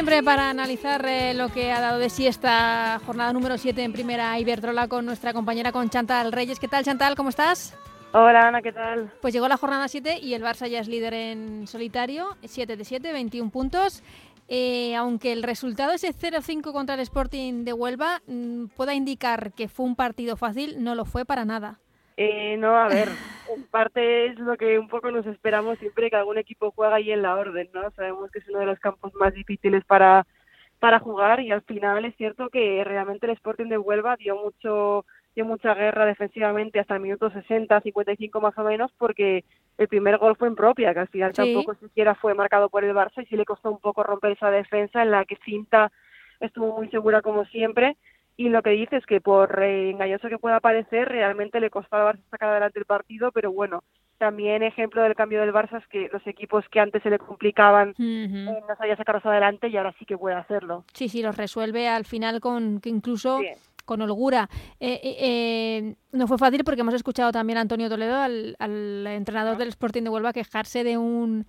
Siempre 0.00 0.22
para 0.22 0.48
analizar 0.48 1.04
eh, 1.04 1.34
lo 1.34 1.50
que 1.50 1.72
ha 1.72 1.78
dado 1.78 1.98
de 1.98 2.08
sí 2.08 2.26
esta 2.26 2.98
jornada 3.04 3.34
número 3.34 3.58
7 3.58 3.82
en 3.82 3.92
primera 3.92 4.38
Iberdrola 4.38 4.88
con 4.88 5.04
nuestra 5.04 5.34
compañera 5.34 5.72
con 5.72 5.90
Chantal 5.90 6.32
Reyes. 6.32 6.58
¿Qué 6.58 6.68
tal 6.68 6.84
Chantal? 6.84 7.16
¿Cómo 7.16 7.28
estás? 7.28 7.76
Hola 8.12 8.48
Ana, 8.48 8.62
¿qué 8.62 8.72
tal? 8.72 9.12
Pues 9.20 9.34
llegó 9.34 9.46
la 9.46 9.58
jornada 9.58 9.88
7 9.88 10.18
y 10.22 10.32
el 10.32 10.42
Barça 10.42 10.68
ya 10.68 10.80
es 10.80 10.88
líder 10.88 11.12
en 11.12 11.66
solitario, 11.66 12.34
7 12.42 12.78
de 12.78 12.84
7, 12.86 13.12
21 13.12 13.50
puntos. 13.50 14.02
Eh, 14.48 14.96
aunque 14.96 15.32
el 15.32 15.42
resultado 15.42 15.92
ese 15.92 16.14
0-5 16.14 16.72
contra 16.72 16.94
el 16.94 17.02
Sporting 17.02 17.64
de 17.64 17.74
Huelva 17.74 18.22
mm, 18.26 18.68
pueda 18.68 18.94
indicar 18.94 19.52
que 19.52 19.68
fue 19.68 19.84
un 19.84 19.96
partido 19.96 20.34
fácil, 20.36 20.82
no 20.82 20.94
lo 20.94 21.04
fue 21.04 21.26
para 21.26 21.44
nada. 21.44 21.78
Eh, 22.22 22.58
no, 22.58 22.76
a 22.76 22.86
ver, 22.86 23.08
en 23.56 23.62
parte 23.68 24.26
es 24.26 24.38
lo 24.38 24.54
que 24.58 24.78
un 24.78 24.88
poco 24.88 25.10
nos 25.10 25.24
esperamos 25.24 25.78
siempre 25.78 26.10
que 26.10 26.16
algún 26.16 26.36
equipo 26.36 26.70
juega 26.70 26.96
ahí 26.96 27.10
en 27.12 27.22
la 27.22 27.34
orden, 27.34 27.70
¿no? 27.72 27.90
Sabemos 27.92 28.30
que 28.30 28.40
es 28.40 28.48
uno 28.50 28.58
de 28.58 28.66
los 28.66 28.78
campos 28.78 29.14
más 29.14 29.32
difíciles 29.32 29.82
para, 29.86 30.26
para 30.80 30.98
jugar 30.98 31.40
y 31.40 31.50
al 31.50 31.62
final 31.62 32.04
es 32.04 32.14
cierto 32.16 32.50
que 32.50 32.84
realmente 32.84 33.24
el 33.24 33.32
Sporting 33.32 33.68
de 33.68 33.78
Huelva 33.78 34.16
dio 34.16 34.36
mucho 34.36 35.06
dio 35.34 35.46
mucha 35.46 35.72
guerra 35.72 36.04
defensivamente 36.04 36.78
hasta 36.78 36.96
el 36.96 37.00
minuto 37.00 37.30
60, 37.30 37.80
55 37.80 38.38
más 38.42 38.58
o 38.58 38.64
menos, 38.64 38.92
porque 38.98 39.46
el 39.78 39.88
primer 39.88 40.18
gol 40.18 40.36
fue 40.36 40.48
en 40.48 40.56
propia, 40.56 40.92
que 40.92 41.00
al 41.00 41.08
final 41.08 41.32
tampoco 41.32 41.74
siquiera 41.76 42.14
fue 42.16 42.34
marcado 42.34 42.68
por 42.68 42.84
el 42.84 42.94
Barça 42.94 43.22
y 43.22 43.26
sí 43.26 43.36
le 43.38 43.46
costó 43.46 43.70
un 43.70 43.80
poco 43.80 44.02
romper 44.02 44.32
esa 44.32 44.50
defensa 44.50 45.00
en 45.00 45.10
la 45.10 45.24
que 45.24 45.38
Cinta 45.42 45.90
estuvo 46.38 46.76
muy 46.76 46.90
segura 46.90 47.22
como 47.22 47.46
siempre 47.46 47.96
y 48.40 48.48
lo 48.48 48.62
que 48.62 48.70
dice 48.70 48.96
es 48.96 49.04
que 49.04 49.20
por 49.20 49.62
eh, 49.62 49.90
engañoso 49.90 50.30
que 50.30 50.38
pueda 50.38 50.60
parecer, 50.60 51.06
realmente 51.06 51.60
le 51.60 51.68
costaba 51.68 52.16
sacar 52.30 52.48
adelante 52.48 52.78
el 52.78 52.86
partido, 52.86 53.32
pero 53.32 53.52
bueno, 53.52 53.84
también 54.16 54.62
ejemplo 54.62 55.02
del 55.02 55.14
cambio 55.14 55.40
del 55.40 55.52
Barça 55.52 55.76
es 55.76 55.86
que 55.88 56.08
los 56.10 56.26
equipos 56.26 56.64
que 56.70 56.80
antes 56.80 57.02
se 57.02 57.10
le 57.10 57.18
complicaban 57.18 57.94
eh, 57.98 58.28
no 58.66 58.76
sabía 58.78 58.96
sacarlos 58.96 59.26
adelante 59.26 59.68
y 59.68 59.76
ahora 59.76 59.94
sí 59.98 60.06
que 60.06 60.16
puede 60.16 60.36
hacerlo. 60.36 60.84
Sí, 60.94 61.10
sí, 61.10 61.20
los 61.20 61.36
resuelve 61.36 61.86
al 61.86 62.06
final 62.06 62.40
con 62.40 62.80
que 62.80 62.88
incluso 62.88 63.40
con 63.84 64.00
holgura. 64.00 64.48
Eh, 64.78 65.94
no 66.12 66.26
fue 66.26 66.38
fácil 66.38 66.64
porque 66.64 66.80
hemos 66.80 66.94
escuchado 66.94 67.32
también 67.32 67.58
a 67.58 67.60
Antonio 67.60 67.90
Toledo, 67.90 68.16
al, 68.16 68.56
al 68.58 69.06
entrenador 69.06 69.58
del 69.58 69.68
Sporting 69.68 70.04
de 70.04 70.08
Huelva, 70.08 70.32
quejarse 70.32 70.82
de 70.82 70.96
un 70.96 71.44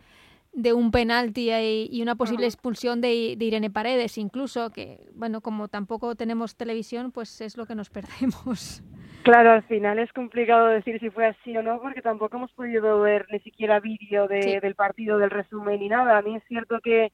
de 0.54 0.74
un 0.74 0.92
penalti 0.92 1.50
y 1.90 2.02
una 2.02 2.16
posible 2.16 2.46
expulsión 2.46 3.02
de, 3.02 3.38
Irene 3.40 3.70
Paredes, 3.70 4.18
incluso, 4.18 4.72
que, 4.72 5.00
bueno, 5.14 5.42
como 5.42 5.68
tampoco 5.68 6.16
tenemos 6.16 6.56
televisión, 6.56 7.12
pues 7.12 7.42
es 7.42 7.58
lo 7.58 7.66
que 7.66 7.76
nos 7.76 7.90
perdemos. 7.90 8.84
Claro, 9.24 9.52
al 9.52 9.64
final 9.64 10.00
es 10.00 10.12
complicado 10.14 10.68
decir 10.68 11.00
si 11.00 11.10
fue 11.12 11.28
así 11.28 11.56
o 11.56 11.62
no, 11.62 11.80
porque 11.80 12.02
tampoco 12.02 12.38
hemos 12.38 12.52
podido 12.54 13.00
ver 13.02 13.28
ni 13.32 13.40
siquiera 13.40 13.80
vídeo 13.80 14.28
de, 14.28 14.60
del 14.60 14.76
partido, 14.76 15.20
del 15.20 15.30
resumen 15.30 15.80
ni 15.80 15.90
nada. 15.90 16.18
A 16.18 16.22
mí 16.24 16.36
es 16.36 16.44
cierto 16.48 16.80
que, 16.84 17.12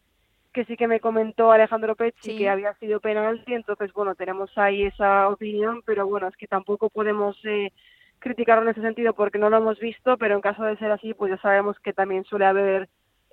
que 0.53 0.63
sí 0.65 0.77
que 0.77 0.87
me 0.87 1.01
comentó 1.01 1.51
Alejandro 1.51 1.95
Pecci 1.95 2.37
que 2.37 2.49
había 2.49 2.73
sido 2.75 3.01
penalti, 3.01 3.53
entonces, 3.53 3.91
bueno, 3.91 4.15
tenemos 4.15 4.49
ahí 4.57 4.83
esa 4.83 5.27
opinión, 5.27 5.81
pero 5.85 6.07
bueno, 6.07 6.27
es 6.27 6.35
que 6.37 6.47
tampoco 6.47 6.89
podemos... 6.89 7.37
Eh, 7.45 7.71
criticarlo 8.19 8.63
en 8.63 8.69
ese 8.69 8.81
sentido 8.81 9.13
porque 9.13 9.37
no 9.37 9.49
lo 9.49 9.57
hemos 9.57 9.79
visto, 9.79 10.17
pero 10.17 10.35
en 10.35 10.41
caso 10.41 10.63
de 10.63 10.75
ser 10.77 10.91
así, 10.91 11.13
pues 11.13 11.31
ya 11.31 11.37
sabemos 11.37 11.77
que 11.79 11.93
también 11.93 12.23
suele 12.23 12.45
haber 12.45 12.89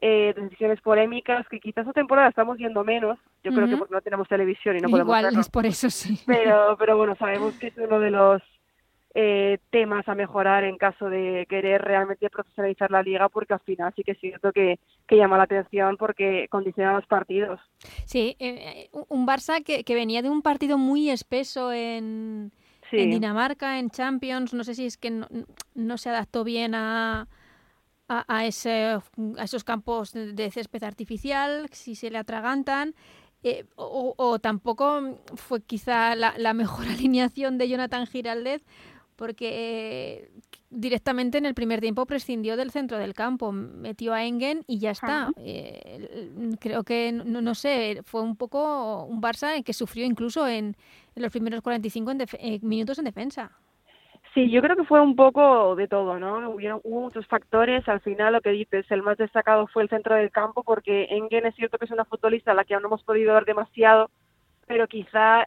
eh, 0.07 0.35
decisiones 0.37 0.83
polémicas 0.83 1.49
que 1.49 1.59
quizás 1.59 1.81
esta 1.81 1.95
temporada 1.95 2.29
estamos 2.29 2.59
viendo 2.59 2.85
menos. 2.85 3.19
Yo 3.43 3.53
creo 3.55 3.67
que 3.67 3.79
porque 3.79 3.95
no 3.95 4.03
tenemos 4.03 4.29
televisión 4.29 4.77
y 4.77 4.81
no 4.81 4.91
podemos 4.91 5.19
Igual 5.19 5.39
es 5.39 5.49
por 5.49 5.65
eso 5.65 5.89
sí. 5.89 6.21
Pero, 6.27 6.77
pero 6.79 6.99
bueno, 6.99 7.17
sabemos 7.17 7.55
que 7.55 7.69
es 7.69 7.79
uno 7.79 7.99
de 7.99 8.11
los 8.11 8.43
eh, 9.15 9.57
temas 9.71 10.07
a 10.07 10.15
mejorar 10.15 10.65
en 10.65 10.77
caso 10.77 11.09
de 11.09 11.47
querer 11.49 11.81
realmente 11.81 12.29
profesionalizar 12.29 12.91
la 12.91 13.03
liga, 13.03 13.31
porque 13.31 13.55
al 13.55 13.61
final 13.61 13.95
sí 13.97 14.03
que 14.03 14.13
es 14.13 14.21
cierto 14.21 14.53
que, 14.53 14.79
que 15.07 15.17
llama 15.17 15.39
la 15.39 15.45
atención 15.45 15.97
porque 15.97 16.49
condiciona 16.51 16.93
los 16.93 17.07
partidos. 17.07 17.59
Sí, 18.05 18.37
eh, 18.41 18.91
un 19.09 19.27
Barça 19.27 19.65
que, 19.65 19.85
que 19.85 19.95
venía 19.95 20.21
de 20.21 20.29
un 20.29 20.43
partido 20.43 20.77
muy 20.77 21.09
espeso 21.09 21.73
en, 21.73 22.53
en 22.93 23.11
Dinamarca, 23.11 23.79
en 23.79 23.89
Champions. 23.89 24.53
No 24.53 24.65
sé 24.65 24.75
si 24.75 24.85
es 24.85 24.99
que 24.99 25.23
no 25.75 25.97
se 25.97 26.11
adaptó 26.11 26.45
bien 26.45 26.75
a 26.75 27.27
a, 28.09 28.45
ese, 28.45 28.99
a 29.39 29.45
esos 29.45 29.65
campos 29.65 30.13
de 30.13 30.51
césped 30.51 30.83
artificial, 30.83 31.69
si 31.73 31.95
se 31.95 32.11
le 32.11 32.19
atragantan. 32.19 32.95
Eh, 33.43 33.67
o, 33.77 34.39
tampoco 34.39 35.19
fue 35.37 35.61
quizá 35.63 36.15
la, 36.15 36.55
mejor 36.55 36.87
alineación 36.89 37.59
de 37.59 37.69
Jonathan 37.69 38.07
Giraldez, 38.07 38.63
porque 39.17 39.51
eh, 39.53 40.31
directamente 40.71 41.39
en 41.39 41.47
el 41.47 41.55
primer 41.55 41.81
tiempo 41.81 42.07
prescindió 42.07 42.57
del 42.57 42.71
centro 42.71 42.99
del 42.99 43.13
campo, 43.13 43.53
metió 43.53 44.15
a 44.15 44.25
Engen 44.25 44.65
y 44.67 44.79
ya 44.79 44.93
está. 44.93 45.31
Eh, 45.37 46.31
creo 46.59 46.85
que, 46.85 47.13
no, 47.13 47.43
no, 47.43 47.55
sé, 47.55 48.01
fue 48.05 48.23
un 48.23 48.37
poco 48.37 49.05
un 49.05 49.21
Barça 49.21 49.63
que 49.63 49.75
sufrió 49.75 50.07
incluso 50.07 50.49
en, 50.49 50.75
los 51.15 51.31
primeros 51.31 51.61
45 51.61 52.13
minutos 52.63 52.99
en 52.99 53.05
defensa. 53.05 53.53
Sí, 54.35 54.51
yo 54.51 54.61
creo 54.63 54.75
que 54.77 54.83
fue 54.85 55.01
un 55.01 55.15
poco 55.15 55.77
de 55.77 55.87
todo, 55.87 56.19
¿no? 56.19 56.51
Hubieron, 56.51 56.81
hubo 56.83 57.03
muchos 57.03 57.25
factores. 57.29 57.89
Al 57.89 58.01
final, 58.01 58.33
lo 58.33 58.41
que 58.41 58.51
dices, 58.51 58.85
el 58.91 59.03
más 59.03 59.17
destacado 59.17 59.69
fue 59.69 59.85
el 59.85 59.89
centro 59.89 60.17
del 60.17 60.33
campo, 60.33 60.65
porque 60.65 61.07
Engen 61.11 61.47
es 61.47 61.55
cierto 61.55 61.79
que 61.79 61.85
es 61.85 61.91
una 61.93 62.05
futbolista 62.05 62.51
a 62.51 62.55
la 62.55 62.65
que 62.65 62.75
aún 62.75 62.83
no 62.83 62.89
hemos 62.89 63.05
podido 63.05 63.33
ver 63.35 63.45
demasiado, 63.45 64.11
pero 64.67 64.89
quizá 64.89 65.47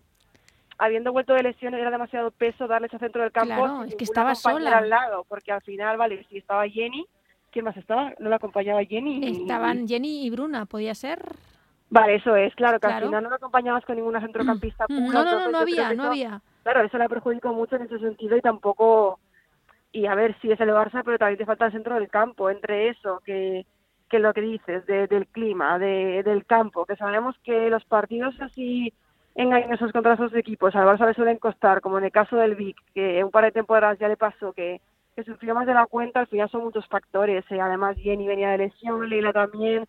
habiendo 0.78 1.12
vuelto 1.12 1.34
de 1.34 1.44
lesiones 1.44 1.82
era 1.82 1.92
demasiado 1.92 2.32
peso 2.32 2.68
darles 2.68 2.94
al 2.94 3.00
centro 3.02 3.24
del 3.24 3.32
campo. 3.34 3.56
Claro, 3.56 3.84
es 3.84 3.96
que 3.96 4.06
estaba 4.06 4.36
sola. 4.36 4.78
al 4.78 4.90
lado, 4.90 5.26
porque 5.28 5.52
al 5.52 5.62
final, 5.64 5.98
vale, 5.98 6.26
si 6.30 6.38
estaba 6.38 6.66
Jenny, 6.70 7.06
¿quién 7.52 7.66
más 7.66 7.76
estaba? 7.76 8.14
No 8.20 8.30
la 8.30 8.38
acompañaba 8.38 8.84
Jenny. 8.86 9.20
y- 9.22 9.42
Estaban 9.42 9.86
Jenny 9.88 10.26
y 10.26 10.30
Bruna, 10.30 10.66
¿podía 10.66 10.96
ser? 10.96 11.20
Vale, 11.90 12.16
eso 12.16 12.36
es, 12.38 12.54
claro, 12.56 12.80
que 12.80 12.88
Claro. 12.88 12.96
al 12.98 13.04
final 13.10 13.24
no 13.24 13.30
la 13.32 13.36
acompañabas 13.38 13.84
con 13.86 13.96
ninguna 13.98 14.22
centrocampista 14.22 14.86
Mm, 14.88 14.96
pura. 15.06 15.14
No, 15.20 15.26
no, 15.26 15.40
no, 15.40 15.52
no 15.52 15.58
había, 15.58 15.94
no 15.94 16.04
había. 16.04 16.42
Claro, 16.68 16.82
eso 16.86 16.98
la 16.98 17.08
perjudicó 17.08 17.54
mucho 17.54 17.78
en 17.78 17.84
ese 17.84 17.98
sentido 17.98 18.36
y 18.36 18.42
tampoco. 18.42 19.22
Y 19.94 20.06
a 20.06 20.16
ver, 20.16 20.36
sí 20.42 20.52
es 20.52 20.60
el 20.60 20.72
Barça, 20.72 21.02
pero 21.06 21.18
también 21.18 21.38
te 21.38 21.46
falta 21.46 21.68
el 21.68 21.72
centro 21.72 21.96
del 21.96 22.10
campo. 22.10 22.50
Entre 22.50 22.90
eso, 22.90 23.22
que, 23.24 23.66
que 24.10 24.20
lo 24.20 24.34
que 24.34 24.42
dices, 24.42 24.86
de- 24.86 25.08
del 25.08 25.28
clima, 25.28 25.80
de, 25.80 26.24
del 26.24 26.46
campo, 26.46 26.86
que 26.86 26.98
sabemos 26.98 27.38
que 27.42 27.70
los 27.70 27.86
partidos 27.86 28.36
así 28.42 28.92
engañosos 29.34 29.94
contra 29.94 30.16
esos 30.16 30.34
equipos 30.36 30.76
al 30.76 30.86
Barça 30.86 31.08
le 31.08 31.14
suelen 31.14 31.38
costar, 31.38 31.80
como 31.80 32.00
en 32.00 32.04
el 32.04 32.12
caso 32.12 32.36
del 32.36 32.56
Vic, 32.56 32.76
que 32.94 33.24
un 33.24 33.32
par 33.32 33.46
de 33.46 33.54
temporadas 33.54 33.98
ya 33.98 34.10
le 34.10 34.18
pasó 34.18 34.52
que, 34.52 34.82
que 35.16 35.24
sufrió 35.24 35.56
más 35.56 35.68
de 35.68 35.74
la 35.74 35.86
cuenta, 35.86 36.20
al 36.20 36.28
final 36.28 36.50
son 36.50 36.66
muchos 36.66 36.86
factores. 36.90 37.46
eh, 37.50 37.62
Además, 37.62 37.96
Jenny 37.98 38.28
venía 38.28 38.50
de 38.50 38.58
lesión, 38.58 39.08
Leila 39.08 39.32
también. 39.32 39.86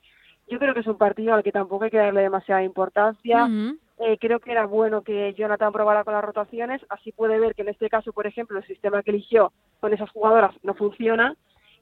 Yo 0.47 0.61
creo 0.61 0.75
que 0.75 0.81
es 0.81 0.87
un 0.87 0.97
partido 0.97 1.35
al 1.35 1.43
que 1.43 1.51
tampoco 1.51 1.83
hay 1.87 1.91
que 1.91 1.97
darle 1.99 2.21
demasiada 2.21 2.63
importancia. 2.63 3.47
Ujú. 3.47 3.79
Eh, 4.01 4.17
creo 4.19 4.39
que 4.39 4.53
era 4.53 4.65
bueno 4.65 5.03
que 5.03 5.35
Jonathan 5.35 5.73
probara 5.73 6.05
con 6.05 6.15
las 6.15 6.25
rotaciones, 6.25 6.81
así 6.89 7.11
puede 7.11 7.41
ver 7.41 7.55
que 7.55 7.63
en 7.63 7.69
este 7.69 7.89
caso, 7.89 8.13
por 8.13 8.27
ejemplo, 8.27 8.59
el 8.59 8.67
sistema 8.67 9.03
que 9.03 9.11
eligió 9.11 9.53
con 9.81 9.93
esas 9.93 10.11
jugadoras 10.11 10.55
no 10.63 10.75
funciona 10.75 11.35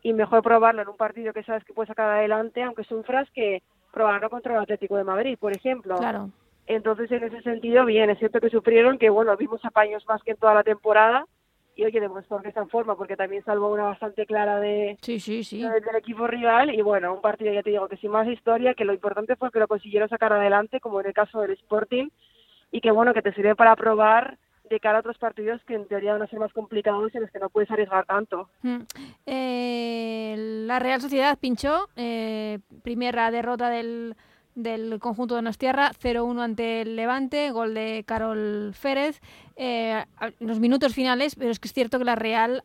y 0.03 0.15
mejor 0.15 0.43
probarlo 0.43 0.83
en 0.83 0.89
un 0.89 0.97
partido 0.97 1.33
que 1.35 1.43
sabes 1.43 1.65
que 1.65 1.75
puede 1.75 1.89
sacar 1.89 2.09
adelante, 2.11 2.63
aunque 2.63 2.85
sufras, 2.85 3.31
que 3.33 3.63
probarlo 3.93 4.31
contra 4.31 4.55
el 4.55 4.63
Atlético 4.63 4.97
de 4.97 5.05
Madrid, 5.05 5.37
por 5.39 5.55
ejemplo. 5.55 5.97
Claro. 5.97 6.31
Entonces, 6.67 7.11
en 7.13 7.25
ese 7.25 7.43
sentido, 7.43 7.85
bien, 7.85 8.09
es 8.11 8.19
cierto 8.19 8.41
que 8.41 8.51
sufrieron, 8.51 8.99
que 8.99 9.11
bueno, 9.11 9.37
vimos 9.37 9.65
apaños 9.65 10.05
más 10.09 10.23
que 10.23 10.33
en 10.33 10.37
toda 10.39 10.55
la 10.55 10.65
temporada 10.65 11.27
y 11.77 11.85
oye, 11.85 12.01
demostró 12.01 12.41
que 12.41 12.49
está 12.49 12.63
en 12.63 12.71
forma 12.71 12.97
porque 12.97 13.17
también 13.17 13.45
salvó 13.45 13.71
una 13.71 13.85
bastante 13.85 14.25
clara 14.25 14.59
de, 14.59 14.97
Sí, 15.03 15.21
sí, 15.21 15.45
sí. 15.45 15.61
del 15.61 15.83
del 15.83 15.97
equipo 15.97 16.27
rival 16.27 16.75
y 16.75 16.81
bueno, 16.81 17.15
un 17.15 17.21
partido 17.21 17.53
ya 17.53 17.63
te 17.63 17.71
digo 17.71 17.87
que 17.87 17.99
sin 17.99 18.11
más 18.11 18.27
historia, 18.27 18.75
que 18.75 18.87
lo 18.87 18.95
importante 18.95 19.37
fue 19.37 19.51
que 19.51 19.59
lo 19.61 19.69
consiguieron 19.69 20.09
sacar 20.09 20.33
adelante, 20.33 20.81
como 20.81 21.01
en 21.01 21.07
el 21.07 21.13
caso 21.13 21.41
del 21.41 21.53
Sporting, 21.53 22.09
y 22.73 22.81
que 22.81 22.91
bueno, 22.91 23.13
que 23.13 23.23
te 23.23 23.33
sirve 23.35 23.55
para 23.55 23.77
probar 23.77 24.39
de 24.71 24.81
cara 24.81 24.97
a 24.97 25.01
otros 25.01 25.19
partidos 25.19 25.63
que 25.65 25.75
en 25.75 25.87
teoría 25.87 26.15
van 26.15 26.23
a 26.23 26.27
ser 26.27 26.41
más 26.41 26.53
complicados 26.53 27.13
y 27.13 27.19
en 27.19 27.23
los 27.25 27.31
que 27.31 27.39
no 27.39 27.51
puedes 27.51 27.71
arriesgar 27.71 28.05
tanto. 28.07 28.49
Mm. 28.63 28.79
Eh, 29.27 30.35
la 30.67 30.79
Real 30.79 31.01
Sociedad 31.01 31.39
pinchó, 31.39 31.89
eh, 31.95 32.59
primera 32.83 33.31
derrota 33.31 33.69
del, 33.71 34.17
del 34.57 34.99
conjunto 34.99 35.37
de 35.37 35.43
Nostierra, 35.43 35.93
0-1 35.93 36.41
ante 36.41 36.81
el 36.81 36.97
Levante, 36.97 37.51
gol 37.53 37.75
de 37.75 38.03
Carol 38.07 38.73
Férez. 38.75 39.21
Eh, 39.55 40.03
los 40.41 40.59
minutos 40.59 40.95
finales, 40.95 41.37
pero 41.37 41.51
es 41.51 41.61
que 41.61 41.69
es 41.69 41.75
cierto 41.75 41.99
que 41.99 42.05
la 42.05 42.17
Real 42.17 42.65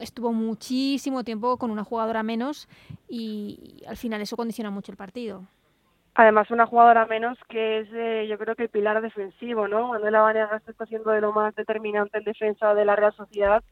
estuvo 0.00 0.32
muchísimo 0.32 1.22
tiempo 1.22 1.58
con 1.58 1.70
una 1.70 1.84
jugadora 1.84 2.22
menos 2.22 2.68
y, 3.06 3.82
al 3.86 3.96
final 3.96 4.20
eso 4.22 4.36
condiciona 4.36 4.70
mucho 4.70 4.90
el 4.90 4.96
partido. 4.96 5.44
Además, 6.14 6.50
una 6.50 6.66
jugadora 6.66 7.06
menos 7.06 7.38
que 7.48 7.80
es, 7.80 7.88
eh, 7.92 8.26
yo 8.28 8.36
creo 8.38 8.56
que 8.56 8.64
el 8.64 8.68
pilar 8.68 9.00
defensivo, 9.00 9.68
¿no? 9.68 9.88
Manuela 9.88 10.22
Vanegas 10.22 10.66
está 10.66 10.86
siendo 10.86 11.10
de 11.10 11.20
lo 11.20 11.32
más 11.32 11.54
determinante 11.54 12.18
en 12.18 12.24
defensa 12.24 12.74
de 12.74 12.84
la 12.84 12.96
Real 12.96 13.14
Sociedad 13.14 13.62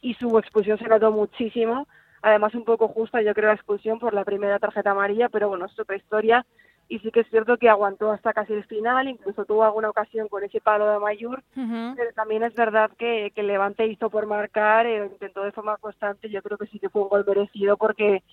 y 0.00 0.14
su 0.14 0.38
expulsión 0.38 0.78
se 0.78 0.86
notó 0.86 1.10
muchísimo. 1.10 1.88
Además, 2.22 2.54
un 2.54 2.64
poco 2.64 2.88
justa, 2.88 3.22
yo 3.22 3.34
creo, 3.34 3.48
la 3.48 3.54
expulsión 3.54 3.98
por 3.98 4.12
la 4.12 4.24
primera 4.24 4.58
tarjeta 4.58 4.90
amarilla, 4.90 5.30
pero 5.30 5.48
bueno, 5.48 5.64
es 5.64 5.78
otra 5.78 5.96
historia. 5.96 6.46
Y 6.90 6.98
sí 6.98 7.12
que 7.12 7.20
es 7.20 7.30
cierto 7.30 7.56
que 7.56 7.68
aguantó 7.68 8.10
hasta 8.10 8.32
casi 8.32 8.52
el 8.52 8.64
final, 8.64 9.06
incluso 9.06 9.44
tuvo 9.44 9.62
alguna 9.62 9.90
ocasión 9.90 10.26
con 10.26 10.42
ese 10.42 10.60
palo 10.60 10.90
de 10.90 10.98
Mayur, 10.98 11.40
pero 11.54 12.12
también 12.16 12.42
es 12.42 12.52
verdad 12.54 12.90
que, 12.98 13.30
que 13.32 13.44
Levante 13.44 13.86
hizo 13.86 14.10
por 14.10 14.26
marcar, 14.26 14.86
eh, 14.86 15.06
intentó 15.06 15.44
de 15.44 15.52
forma 15.52 15.76
constante, 15.76 16.28
yo 16.28 16.42
creo 16.42 16.58
que 16.58 16.66
sí 16.66 16.80
que 16.80 16.88
fue 16.90 17.02
un 17.02 17.08
gol 17.08 17.24
merecido 17.24 17.76
porque 17.76 18.24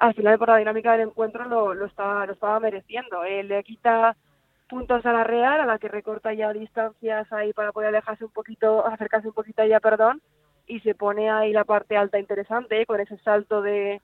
al 0.00 0.14
final 0.14 0.36
por 0.36 0.48
la 0.48 0.56
dinámica 0.56 0.90
del 0.90 1.02
encuentro 1.02 1.44
lo, 1.44 1.74
lo, 1.74 1.86
estaba, 1.86 2.26
lo 2.26 2.32
estaba 2.32 2.58
mereciendo. 2.58 3.22
Eh, 3.22 3.44
le 3.44 3.62
quita 3.62 4.16
puntos 4.68 5.06
a 5.06 5.12
la 5.12 5.22
Real, 5.22 5.60
a 5.60 5.66
la 5.66 5.78
que 5.78 5.86
recorta 5.86 6.34
ya 6.34 6.52
distancias 6.52 7.32
ahí 7.32 7.52
para 7.52 7.70
poder 7.70 7.90
alejarse 7.90 8.24
un 8.24 8.32
poquito, 8.32 8.84
acercarse 8.84 9.28
un 9.28 9.34
poquito 9.34 9.62
a 9.62 9.66
ella, 9.66 9.78
perdón, 9.78 10.20
y 10.66 10.80
se 10.80 10.96
pone 10.96 11.30
ahí 11.30 11.52
la 11.52 11.62
parte 11.62 11.96
alta 11.96 12.18
interesante 12.18 12.80
eh, 12.80 12.86
con 12.86 12.98
ese 12.98 13.16
salto 13.18 13.62
de, 13.62 14.00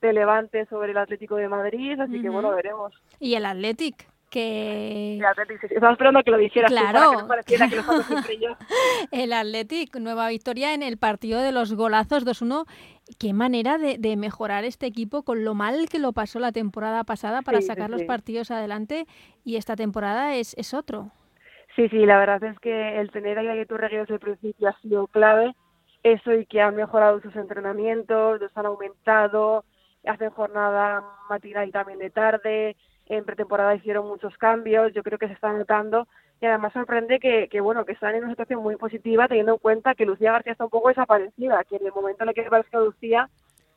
de 0.00 0.12
Levante 0.12 0.66
sobre 0.66 0.92
el 0.92 0.98
Atlético 0.98 1.36
de 1.36 1.48
Madrid, 1.48 1.98
así 2.00 2.20
que 2.22 2.28
bueno, 2.28 2.50
veremos. 2.54 2.92
Y 3.18 3.34
el 3.34 3.44
Athletic, 3.46 4.08
que 4.30 5.20
Atlético, 5.26 5.66
estaba 5.68 5.92
esperando 5.92 6.22
que 6.22 6.30
lo 6.30 6.36
dijeras 6.38 6.70
tú, 6.70 6.76
para 6.76 7.42
Claro. 7.42 7.44
que 7.46 7.58
no 7.58 7.68
que 7.70 7.76
lo 7.76 8.40
yo. 8.40 8.56
El 9.10 9.32
Athletic, 9.32 9.96
nueva 9.96 10.28
victoria 10.28 10.74
en 10.74 10.82
el 10.82 10.98
partido 10.98 11.40
de 11.40 11.50
los 11.52 11.74
golazos 11.74 12.26
2-1. 12.26 12.66
Qué 13.18 13.32
manera 13.32 13.78
de, 13.78 13.96
de 13.98 14.16
mejorar 14.16 14.64
este 14.64 14.86
equipo 14.86 15.22
con 15.22 15.44
lo 15.44 15.54
mal 15.54 15.88
que 15.90 15.98
lo 15.98 16.12
pasó 16.12 16.38
la 16.40 16.52
temporada 16.52 17.04
pasada 17.04 17.40
para 17.42 17.58
Sí, 17.58 17.62
sí, 17.62 17.68
sacar 17.68 17.88
los 17.90 18.02
sí. 18.02 18.06
partidos 18.06 18.50
adelante 18.50 19.06
y 19.44 19.56
esta 19.56 19.76
temporada 19.76 20.34
es, 20.36 20.54
es 20.58 20.74
otro. 20.74 21.10
Sí, 21.74 21.88
sí, 21.88 22.04
la 22.04 22.18
verdad 22.18 22.42
es 22.44 22.58
que 22.60 23.00
el 23.00 23.10
tener 23.10 23.38
a 23.38 23.64
Turregui 23.66 23.96
desde 23.96 24.14
el 24.14 24.20
principio 24.20 24.68
ha 24.68 24.78
sido 24.80 25.06
clave. 25.06 25.54
Eso 26.02 26.32
y 26.32 26.44
que 26.46 26.60
han 26.60 26.76
mejorado 26.76 27.20
sus 27.20 27.34
entrenamientos, 27.34 28.40
los 28.40 28.56
han 28.56 28.66
aumentado, 28.66 29.64
hacen 30.06 30.30
jornada 30.30 31.02
matinal 31.28 31.68
y 31.68 31.72
también 31.72 31.98
de 31.98 32.10
tarde. 32.10 32.76
En 33.06 33.24
pretemporada 33.24 33.74
hicieron 33.74 34.06
muchos 34.06 34.36
cambios, 34.36 34.92
yo 34.92 35.02
creo 35.02 35.18
que 35.18 35.28
se 35.28 35.32
está 35.34 35.52
notando. 35.52 36.06
Y 36.40 36.46
además 36.46 36.72
sorprende 36.72 37.18
que, 37.18 37.48
que 37.48 37.60
bueno, 37.60 37.84
que 37.84 37.92
están 37.92 38.14
en 38.14 38.22
una 38.24 38.32
situación 38.32 38.62
muy 38.62 38.76
positiva 38.76 39.26
teniendo 39.26 39.52
en 39.54 39.58
cuenta 39.58 39.94
que 39.94 40.04
Lucía 40.06 40.32
García 40.32 40.52
está 40.52 40.64
un 40.64 40.70
poco 40.70 40.88
desaparecida, 40.88 41.64
que 41.64 41.76
en 41.76 41.86
el 41.86 41.92
momento 41.92 42.22
en 42.22 42.28
el 42.28 42.34
que 42.34 42.46
aparezca 42.46 42.78
Lucía 42.78 43.28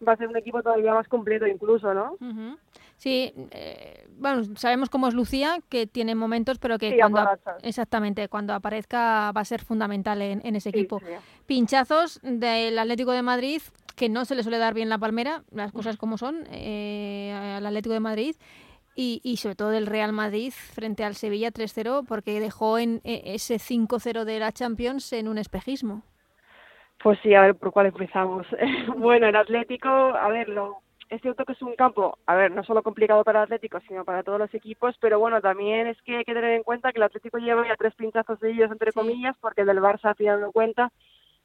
va 0.07 0.13
a 0.13 0.17
ser 0.17 0.27
un 0.27 0.37
equipo 0.37 0.61
todavía 0.61 0.93
más 0.93 1.07
completo 1.07 1.47
incluso, 1.47 1.93
¿no? 1.93 2.13
Ujú. 2.13 2.57
Sí, 2.97 3.33
eh, 3.51 4.05
bueno, 4.17 4.43
sabemos 4.55 4.89
cómo 4.89 5.07
es 5.07 5.13
Lucía, 5.15 5.57
que 5.69 5.87
tiene 5.87 6.13
momentos, 6.13 6.59
pero 6.59 6.77
que 6.77 6.91
Sí, 6.91 6.97
cuando 6.99 7.27
exactamente 7.63 8.27
cuando 8.27 8.53
aparezca 8.53 9.31
va 9.31 9.41
a 9.41 9.45
ser 9.45 9.61
fundamental 9.63 10.21
en, 10.21 10.41
en 10.45 10.55
ese 10.55 10.71
Sí, 10.71 10.79
equipo. 10.79 10.99
sí. 10.99 11.05
Pinchazos 11.47 12.19
del 12.21 12.77
Atlético 12.77 13.11
de 13.11 13.21
Madrid, 13.23 13.61
que 14.01 14.09
no 14.09 14.25
se 14.25 14.33
le 14.33 14.41
suele 14.41 14.57
dar 14.57 14.73
bien 14.73 14.89
la 14.89 14.97
palmera, 14.97 15.43
las 15.51 15.71
cosas 15.71 15.95
como 15.95 16.17
son, 16.17 16.47
eh, 16.49 17.31
al 17.31 17.63
Atlético 17.63 17.93
de 17.93 17.99
Madrid. 17.99 18.35
Y, 18.95 19.21
y 19.23 19.37
sobre 19.37 19.55
todo 19.55 19.69
del 19.69 19.85
Real 19.85 20.11
Madrid 20.11 20.51
frente 20.51 21.03
al 21.03 21.13
Sevilla 21.13 21.51
3-0, 21.51 22.07
porque 22.07 22.39
dejó 22.39 22.79
en 22.79 23.01
eh, 23.03 23.21
ese 23.25 23.57
5-0 23.59 24.23
de 24.25 24.39
la 24.39 24.51
Champions 24.51 25.13
en 25.13 25.27
un 25.27 25.37
espejismo. 25.37 26.01
Pues 27.03 27.19
sí, 27.21 27.35
a 27.35 27.41
ver 27.41 27.55
por 27.55 27.71
cuál 27.71 27.85
empezamos. 27.85 28.47
bueno, 28.97 29.27
el 29.27 29.35
Atlético, 29.35 29.87
a 29.87 30.29
ver, 30.29 30.49
lo, 30.49 30.79
es 31.09 31.21
cierto 31.21 31.45
que 31.45 31.53
es 31.53 31.61
un 31.61 31.75
campo, 31.75 32.17
a 32.25 32.33
ver, 32.35 32.51
no 32.51 32.63
solo 32.63 32.81
complicado 32.81 33.23
para 33.23 33.41
el 33.41 33.43
Atlético, 33.43 33.79
sino 33.87 34.03
para 34.03 34.23
todos 34.23 34.39
los 34.39 34.53
equipos, 34.55 34.95
pero 34.99 35.19
bueno, 35.19 35.41
también 35.41 35.85
es 35.85 36.01
que 36.01 36.17
hay 36.17 36.23
que 36.25 36.33
tener 36.33 36.53
en 36.55 36.63
cuenta 36.63 36.91
que 36.91 36.97
el 36.97 37.03
Atlético 37.03 37.37
lleva 37.37 37.67
ya 37.67 37.75
tres 37.75 37.93
pinchazos 37.93 38.39
de 38.39 38.49
ellos, 38.51 38.71
entre 38.71 38.91
Sí. 38.91 38.99
comillas, 38.99 39.37
porque 39.39 39.61
el 39.61 39.67
del 39.67 39.79
Barça 39.79 40.05
al 40.05 40.15
final 40.15 40.41
no 40.41 40.51
cuenta, 40.51 40.91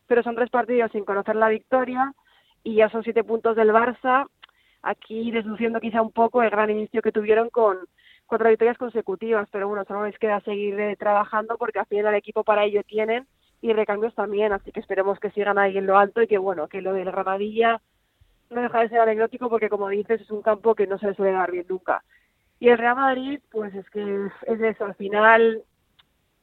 pero 0.07 0.23
son 0.23 0.37
tres 0.37 0.49
partidos 0.49 0.91
sin 0.93 1.05
conocer 1.05 1.37
la 1.37 1.51
victoria 1.51 2.15
y 2.67 2.75
ya 2.75 2.89
son 2.91 3.05
siete 3.05 3.23
puntos 3.23 3.55
del 3.55 3.71
Barça, 3.71 4.27
aquí 4.83 5.31
desluciendo 5.31 5.79
quizá 5.79 6.03
un 6.03 6.11
poco 6.11 6.43
el 6.43 6.51
gran 6.51 6.69
inicio 6.69 7.01
que 7.01 7.13
tuvieron 7.13 7.49
con 7.49 7.79
cuatro 8.27 8.49
victorias 8.49 8.77
consecutivas, 8.77 9.49
pero 9.53 9.69
bueno, 9.69 9.85
solo 9.85 10.05
les 10.05 10.19
queda 10.19 10.41
seguir 10.41 10.79
eh, 10.81 10.97
trabajando 10.97 11.57
porque 11.59 11.79
al 11.79 11.87
final 11.87 12.07
el 12.07 12.19
equipo 12.19 12.43
para 12.43 12.65
ello 12.65 12.83
tienen 12.83 13.25
y 13.63 13.73
recambios 13.73 14.17
también, 14.17 14.53
así 14.53 14.73
que 14.73 14.81
esperemos 14.81 15.21
que 15.21 15.31
sigan 15.31 15.59
ahí 15.59 15.79
en 15.79 15.87
lo 15.87 15.97
alto 15.97 16.23
y 16.23 16.27
que 16.27 16.39
bueno, 16.39 16.67
que 16.67 16.83
lo 16.83 16.93
del 16.93 17.13
Granadilla 17.13 17.81
no 18.51 18.61
deja 18.61 18.81
de 18.81 18.89
ser 18.89 18.99
anecdótico 18.99 19.49
porque 19.49 19.69
como 19.69 19.89
dices 19.89 20.21
es 20.21 20.31
un 20.33 20.43
campo 20.43 20.75
que 20.75 20.89
no 20.89 20.99
se 20.99 21.07
le 21.07 21.15
suele 21.15 21.33
dar 21.33 21.53
bien 21.53 21.67
nunca. 21.69 22.03
Y 22.59 22.71
el 22.71 22.79
Real 22.79 22.97
Madrid, 22.97 23.39
pues 23.53 23.73
es 23.77 23.89
que 23.91 24.27
es 24.49 24.61
eso, 24.61 24.87
al 24.87 24.97
final, 24.97 25.63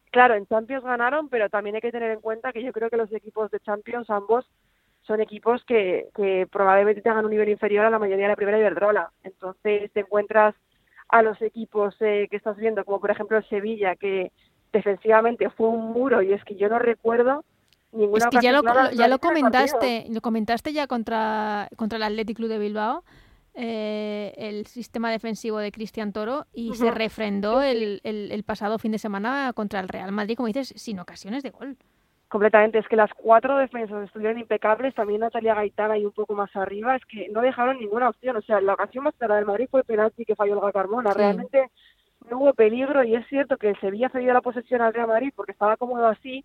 claro, 0.09 0.35
en 0.35 0.47
Champions 0.47 0.85
ganaron, 0.85 1.27
pero 1.27 1.49
también 1.49 1.75
hay 1.75 1.81
que 1.81 1.91
tener 1.91 2.11
en 2.11 2.21
cuenta 2.21 2.53
que 2.53 2.63
yo 2.63 2.71
creo 2.71 2.89
que 2.89 2.95
los 2.95 3.11
equipos 3.11 3.51
de 3.51 3.59
Champions, 3.59 4.09
ambos, 4.09 4.49
son 5.05 5.21
equipos 5.21 5.63
que, 5.65 6.07
que 6.15 6.47
probablemente 6.51 7.01
tengan 7.01 7.25
un 7.25 7.31
nivel 7.31 7.49
inferior 7.49 7.85
a 7.85 7.89
la 7.89 7.99
mayoría 7.99 8.25
de 8.25 8.29
la 8.31 8.35
primera 8.35 8.57
Iberdrola. 8.59 9.11
Entonces 9.23 9.91
te 9.91 9.99
encuentras 10.01 10.55
a 11.09 11.21
los 11.21 11.41
equipos 11.41 11.95
eh, 11.99 12.27
que 12.31 12.37
estás 12.37 12.57
viendo, 12.57 12.83
como 12.85 12.99
por 12.99 13.11
ejemplo 13.11 13.37
el 13.37 13.47
Sevilla, 13.49 13.95
que 13.95 14.31
defensivamente 14.71 15.49
fue 15.51 15.67
un 15.67 15.91
muro 15.91 16.21
y 16.21 16.33
es 16.33 16.43
que 16.45 16.55
yo 16.55 16.69
no 16.69 16.79
recuerdo 16.79 17.43
ninguna 17.91 18.25
Es 18.25 18.31
que 18.31 18.41
ya 18.41 18.51
lo, 18.51 18.61
clara 18.61 18.91
ya 18.91 19.07
lo 19.07 19.19
partido. 19.19 19.29
comentaste, 19.29 20.05
lo 20.09 20.21
comentaste 20.21 20.73
ya 20.73 20.87
contra, 20.87 21.69
contra 21.75 21.97
el 21.97 22.03
Athletic 22.03 22.37
Club 22.37 22.49
de 22.49 22.57
Bilbao, 22.57 23.03
eh, 23.53 24.33
el 24.37 24.65
sistema 24.65 25.11
defensivo 25.11 25.59
de 25.59 25.71
Cristian 25.71 26.11
Toro, 26.11 26.47
y 26.53 26.73
se 26.73 26.89
refrendó 26.89 27.61
el, 27.61 28.01
el- 28.03 28.31
el 28.31 28.43
pasado 28.43 28.79
fin 28.79 28.91
de 28.93 28.97
semana 28.97 29.51
contra 29.53 29.79
el 29.79 29.87
Real 29.89 30.11
Madrid, 30.11 30.35
como 30.35 30.47
dices, 30.47 30.73
sin 30.75 30.99
ocasiones 30.99 31.43
de 31.43 31.51
gol. 31.51 31.77
Completamente, 32.33 32.79
es 32.79 32.87
que 32.87 32.95
las 32.95 33.13
cuatro 33.13 33.57
defensas 33.57 34.03
estuvieron 34.05 34.39
impecables, 34.39 34.95
también 34.95 35.21
Natalia 35.21 35.53
Gaitán 35.53 35.91
ahí 35.91 36.03
un 36.03 36.13
poco 36.13 36.33
más 36.33 36.49
arriba, 36.55 36.95
es 36.95 37.05
que 37.05 37.29
no 37.29 37.41
dejaron 37.41 37.77
ninguna 37.77 38.09
opción, 38.09 38.35
o 38.35 38.41
sea, 38.41 38.59
la 38.59 38.73
ocasión 38.73 39.03
más 39.03 39.13
clara 39.13 39.35
del 39.35 39.45
Madrid 39.45 39.67
fue 39.69 39.81
el 39.81 39.85
penalti 39.85 40.25
que 40.25 40.35
falló 40.35 40.53
Olga 40.57 40.71
Carmona, 40.71 41.11
Sí. 41.11 41.19
realmente 41.19 41.69
no 42.31 42.39
hubo 42.39 42.53
peligro 42.55 43.03
y 43.03 43.13
es 43.13 43.27
cierto 43.27 43.57
que 43.57 43.69
el 43.69 43.79
Sevilla 43.79 44.07
ha 44.07 44.09
cedido 44.09 44.33
la 44.33 44.41
posesión 44.41 44.81
al 44.81 44.95
Real 44.95 45.09
Madrid 45.09 45.31
porque 45.35 45.51
estaba 45.51 45.77
cómodo 45.77 46.07
así, 46.07 46.43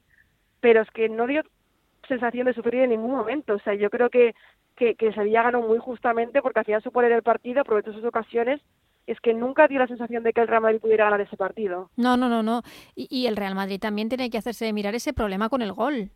pero 0.61 0.83
es 0.83 0.91
que 0.91 1.09
no 1.09 1.27
dio 1.27 1.41
sensación 2.07 2.45
de 2.45 2.53
sufrir 2.53 2.83
en 2.83 2.91
ningún 2.91 3.13
momento. 3.13 3.55
O 3.55 3.59
sea, 3.61 3.73
yo 3.73 3.89
creo 3.89 4.11
que, 4.11 4.35
que, 4.77 4.95
que 4.95 5.15
Sevilla 5.15 5.45
ganó 5.45 5.63
muy 5.63 5.79
justamente 5.79 6.43
porque 6.43 6.61
hacía 6.61 6.81
suponer 6.81 7.13
el 7.13 7.23
partido, 7.23 7.63
aprovechó 7.63 7.95
sus 7.95 8.05
ocasiones 8.05 8.61
es 9.09 9.21
que 9.21 9.33
nunca 9.33 9.67
dio 9.69 9.79
la 9.79 9.87
sensación 9.87 10.23
de 10.23 10.33
que 10.33 10.43
el 10.43 10.49
Real 10.49 10.63
Madrid 10.63 10.81
pudiera 10.81 11.05
ganar 11.05 11.21
ese 11.23 11.37
partido. 11.37 11.91
No, 11.97 12.17
no, 12.17 12.29
no, 12.29 12.43
no. 12.43 12.63
Y, 12.95 13.27
el 13.27 13.37
Real 13.37 13.55
Madrid 13.55 13.81
también 13.81 14.09
tiene 14.09 14.29
que 14.29 14.37
hacerse 14.37 14.71
mirar 14.73 14.95
ese 14.95 15.15
problema 15.15 15.49
con 15.49 15.63
el 15.63 15.73
gol. 15.73 16.11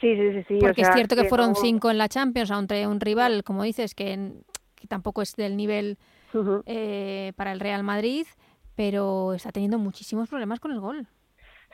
Sí, 0.00 0.16
sí, 0.16 0.32
sí. 0.32 0.44
sí. 0.48 0.58
Porque 0.58 0.82
es 0.82 0.92
cierto 0.94 1.16
que, 1.16 1.24
fueron 1.24 1.54
cinco 1.54 1.90
en 1.90 1.98
la 1.98 2.08
Champions, 2.08 2.50
entre 2.50 2.86
un 2.86 3.00
rival, 3.00 3.44
como 3.44 3.62
dices, 3.62 3.94
que, 3.94 4.32
que 4.74 4.86
tampoco 4.86 5.20
es 5.20 5.36
del 5.36 5.56
nivel 5.56 5.98
eh, 6.66 7.32
para 7.36 7.52
el 7.52 7.60
Real 7.60 7.82
Madrid, 7.82 8.26
pero 8.74 9.34
está 9.34 9.50
teniendo 9.52 9.78
muchísimos 9.78 10.28
problemas 10.28 10.60
con 10.60 10.72
el 10.72 10.80
gol. 10.80 11.06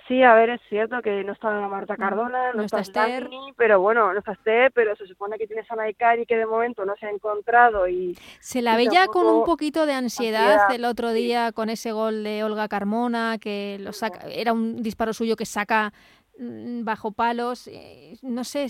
Sí, 0.06 0.22
a 0.22 0.34
ver, 0.34 0.50
es 0.50 0.60
cierto 0.68 1.00
que 1.00 1.24
no 1.24 1.32
está 1.32 1.48
Marta 1.66 1.96
Cardona, 1.96 2.52
no, 2.52 2.62
está 2.62 2.80
Esther, 2.80 3.30
pero 3.56 3.80
bueno, 3.80 4.12
no 4.12 4.18
está 4.18 4.32
Esther, 4.32 4.70
pero 4.72 4.94
se 4.96 5.06
supone 5.06 5.38
que 5.38 5.46
tienes 5.46 5.70
a 5.70 5.76
Naikari 5.76 6.26
que 6.26 6.36
de 6.36 6.44
momento 6.44 6.84
no 6.84 6.94
se 6.96 7.06
ha 7.06 7.10
encontrado 7.10 7.88
y... 7.88 8.14
Se 8.40 8.60
la 8.60 8.76
veía 8.76 9.06
con 9.06 9.26
un 9.26 9.44
poquito 9.44 9.86
de 9.86 9.94
ansiedad, 9.94 10.70
el 10.74 10.84
otro 10.84 11.12
día 11.12 11.52
con 11.52 11.70
ese 11.70 11.92
gol 11.92 12.22
de 12.22 12.44
Olga 12.44 12.68
Carmona, 12.68 13.38
que 13.40 13.78
lo 13.80 13.94
saca, 13.94 14.28
era 14.28 14.52
un 14.52 14.82
disparo 14.82 15.14
suyo 15.14 15.36
que 15.36 15.46
saca 15.46 15.94
mm, 16.38 16.84
bajo 16.84 17.12
palos, 17.12 17.66
eh, 17.68 18.18
no 18.20 18.44
sé, 18.44 18.66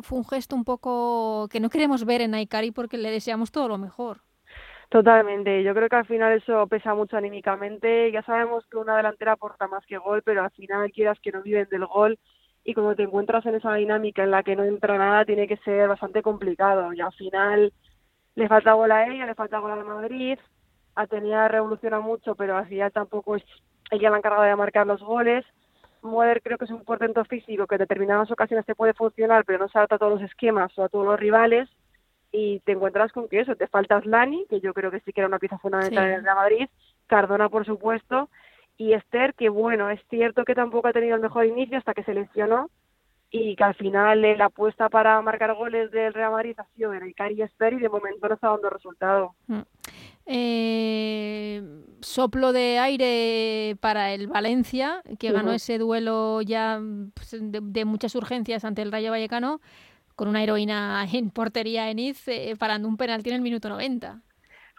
fue 0.00 0.18
un 0.18 0.24
gesto 0.24 0.56
un 0.56 0.64
poco 0.64 1.46
que 1.50 1.60
no 1.60 1.68
queremos 1.68 2.06
ver 2.06 2.22
en 2.22 2.30
Naikari 2.30 2.70
porque 2.70 2.96
le 2.96 3.10
deseamos 3.10 3.52
todo 3.52 3.68
lo 3.68 3.76
mejor. 3.76 4.22
Totalmente, 4.94 5.64
yo 5.64 5.74
creo 5.74 5.88
que 5.88 5.96
al 5.96 6.06
final 6.06 6.34
eso 6.34 6.68
pesa 6.68 6.94
mucho 6.94 7.16
anímicamente. 7.16 8.12
Ya 8.12 8.22
sabemos 8.22 8.64
que 8.70 8.76
una 8.76 8.96
delantera 8.96 9.32
aporta 9.32 9.66
más 9.66 9.84
que 9.86 9.98
gol, 9.98 10.22
pero 10.22 10.44
al 10.44 10.52
final 10.52 10.92
quieras 10.92 11.18
que 11.20 11.32
no 11.32 11.42
viven 11.42 11.66
del 11.68 11.84
gol 11.84 12.16
y 12.62 12.74
cuando 12.74 12.94
te 12.94 13.02
encuentras 13.02 13.44
en 13.44 13.56
esa 13.56 13.74
dinámica 13.74 14.22
en 14.22 14.30
la 14.30 14.44
que 14.44 14.54
no 14.54 14.62
entra 14.62 14.96
nada 14.96 15.24
tiene 15.24 15.48
que 15.48 15.56
ser 15.56 15.88
bastante 15.88 16.22
complicado. 16.22 16.92
Y 16.92 17.00
al 17.00 17.12
final 17.14 17.72
le 18.36 18.46
falta 18.46 18.74
gol 18.74 18.92
a 18.92 19.08
ella, 19.08 19.26
le 19.26 19.34
falta 19.34 19.58
gol 19.58 19.72
a 19.72 19.82
Madrid. 19.82 20.38
Atenea 20.94 21.48
revoluciona 21.48 21.98
mucho, 21.98 22.36
pero 22.36 22.56
al 22.56 22.68
final 22.68 22.92
tampoco 22.92 23.34
es 23.34 23.42
ella 23.90 24.10
la 24.10 24.18
encargada 24.18 24.46
de 24.46 24.54
marcar 24.54 24.86
los 24.86 25.02
goles. 25.02 25.44
Moder 26.02 26.40
creo 26.40 26.56
que 26.56 26.66
es 26.66 26.70
un 26.70 26.84
portento 26.84 27.24
físico 27.24 27.66
que 27.66 27.74
en 27.74 27.80
determinadas 27.80 28.30
ocasiones 28.30 28.64
te 28.64 28.76
puede 28.76 28.94
funcionar, 28.94 29.44
pero 29.44 29.58
no 29.58 29.68
se 29.68 29.76
adapta 29.76 29.96
a 29.96 29.98
todos 29.98 30.20
los 30.20 30.30
esquemas 30.30 30.70
o 30.78 30.84
a 30.84 30.88
todos 30.88 31.04
los 31.04 31.18
rivales 31.18 31.68
y 32.36 32.58
te 32.60 32.72
encuentras 32.72 33.12
con 33.12 33.28
que 33.28 33.38
eso, 33.38 33.54
te 33.54 33.68
falta 33.68 34.00
Slani, 34.00 34.44
que 34.50 34.60
yo 34.60 34.74
creo 34.74 34.90
que 34.90 34.98
sí 35.00 35.12
que 35.12 35.20
era 35.20 35.28
una 35.28 35.38
pieza 35.38 35.56
fundamental 35.58 36.04
en 36.04 36.14
el 36.14 36.24
Real 36.24 36.34
Madrid, 36.34 36.68
Cardona 37.06 37.48
por 37.48 37.64
supuesto, 37.64 38.28
y 38.76 38.92
Esther, 38.92 39.34
que 39.34 39.48
bueno, 39.48 39.88
es 39.88 40.00
cierto 40.10 40.44
que 40.44 40.56
tampoco 40.56 40.88
ha 40.88 40.92
tenido 40.92 41.14
el 41.14 41.22
mejor 41.22 41.46
inicio 41.46 41.78
hasta 41.78 41.94
que 41.94 42.02
se 42.02 42.12
lesionó, 42.12 42.70
y 43.30 43.54
que 43.54 43.62
al 43.62 43.74
final 43.74 44.22
la 44.36 44.46
apuesta 44.46 44.88
para 44.88 45.22
marcar 45.22 45.54
goles 45.54 45.92
del 45.92 46.12
Real 46.12 46.32
Madrid 46.32 46.54
ha 46.58 46.66
sido 46.74 46.92
Erika 46.92 47.30
y 47.30 47.42
Esther 47.42 47.72
y 47.74 47.78
de 47.78 47.88
momento 47.88 48.28
no 48.28 48.34
está 48.34 48.48
dando 48.48 48.70
resultado. 48.70 49.34
Mm. 49.46 49.60
Eh, 50.26 51.62
soplo 52.00 52.52
de 52.52 52.78
aire 52.78 53.76
para 53.80 54.12
el 54.12 54.26
Valencia, 54.26 55.02
que 55.18 55.30
ganó 55.30 55.52
ese 55.52 55.78
duelo 55.78 56.42
ya 56.42 56.80
pues, 57.14 57.32
de, 57.32 57.60
de, 57.60 57.84
muchas 57.84 58.14
urgencias 58.14 58.64
ante 58.64 58.82
el 58.82 58.90
Rayo 58.90 59.10
Vallecano, 59.10 59.60
con 60.14 60.28
una 60.28 60.42
heroína 60.42 61.04
en 61.12 61.30
portería 61.30 61.90
Eniz 61.90 62.26
eh, 62.28 62.54
parando 62.58 62.88
un 62.88 62.96
penalti 62.96 63.30
en 63.30 63.36
el 63.36 63.42
minuto 63.42 63.68
90. 63.68 64.20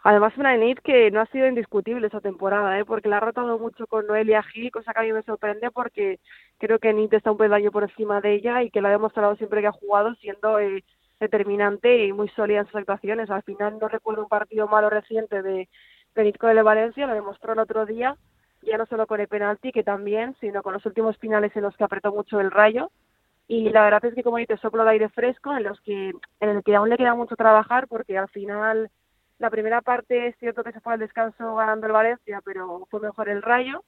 Además, 0.07 0.37
una 0.37 0.53
Enid 0.53 0.77
que 0.83 1.09
no 1.09 1.19
ha 1.19 1.25
sido 1.25 1.47
indiscutible 1.47 2.05
esa 2.05 2.21
temporada, 2.21 2.79
¿eh? 2.79 2.85
porque 2.85 3.09
la 3.09 3.17
ha 3.17 3.21
rotado 3.21 3.57
mucho 3.57 3.87
con 3.87 4.05
Noelia 4.05 4.43
Gil, 4.43 4.69
cosa 4.69 4.93
que 4.93 4.99
a 4.99 5.01
mí 5.01 5.11
me 5.11 5.23
sorprende 5.23 5.71
porque 5.71 6.19
creo 6.59 6.77
que 6.77 6.91
Enid 6.91 7.11
está 7.15 7.31
un 7.31 7.39
peldaño 7.39 7.71
por 7.71 7.81
encima 7.81 8.21
de 8.21 8.35
ella 8.35 8.61
y 8.61 8.69
que 8.69 8.81
la 8.81 8.89
ha 8.89 8.91
demostrado 8.91 9.35
siempre 9.35 9.61
que 9.61 9.67
ha 9.67 9.71
jugado 9.71 10.13
siendo 10.15 10.59
eh, 10.59 10.83
determinante 11.19 12.05
y 12.05 12.13
muy 12.13 12.29
sólida 12.29 12.59
en 12.59 12.67
sus 12.67 12.75
actuaciones. 12.75 13.31
Al 13.31 13.41
final 13.41 13.79
no 13.81 13.87
recuerdo 13.87 14.21
un 14.21 14.29
partido 14.29 14.67
malo 14.67 14.91
reciente 14.91 15.41
de, 15.41 15.69
de 16.13 16.33
con 16.33 16.51
el 16.51 16.63
Valencia, 16.63 17.07
lo 17.07 17.15
demostró 17.15 17.53
el 17.53 17.59
otro 17.59 17.87
día, 17.87 18.15
ya 18.61 18.77
no 18.77 18.85
solo 18.85 19.07
con 19.07 19.21
el 19.21 19.27
penalti, 19.27 19.71
que 19.71 19.83
también, 19.83 20.35
sino 20.39 20.61
con 20.61 20.73
los 20.73 20.85
últimos 20.85 21.17
finales 21.17 21.51
en 21.55 21.63
los 21.63 21.75
que 21.77 21.83
apretó 21.83 22.13
mucho 22.13 22.39
el 22.39 22.51
rayo 22.51 22.91
y 23.47 23.69
la 23.69 23.83
verdad 23.83 24.03
es 24.05 24.15
que 24.15 24.23
como 24.23 24.37
dices 24.37 24.59
soplo 24.59 24.83
de 24.83 24.91
aire 24.91 25.09
fresco 25.09 25.55
en 25.55 25.63
los 25.63 25.79
que 25.81 26.09
en 26.39 26.49
el 26.49 26.63
que 26.63 26.75
aún 26.75 26.89
le 26.89 26.97
queda 26.97 27.13
mucho 27.13 27.35
trabajar 27.35 27.87
porque 27.87 28.17
al 28.17 28.29
final 28.29 28.89
la 29.37 29.49
primera 29.49 29.81
parte 29.81 30.27
es 30.27 30.35
cierto 30.37 30.63
que 30.63 30.71
se 30.71 30.79
fue 30.79 30.93
al 30.93 30.99
descanso 30.99 31.55
ganando 31.55 31.85
el 31.85 31.93
Valencia 31.93 32.41
pero 32.43 32.87
fue 32.89 32.99
mejor 32.99 33.29
el 33.29 33.43
Rayo 33.43 33.83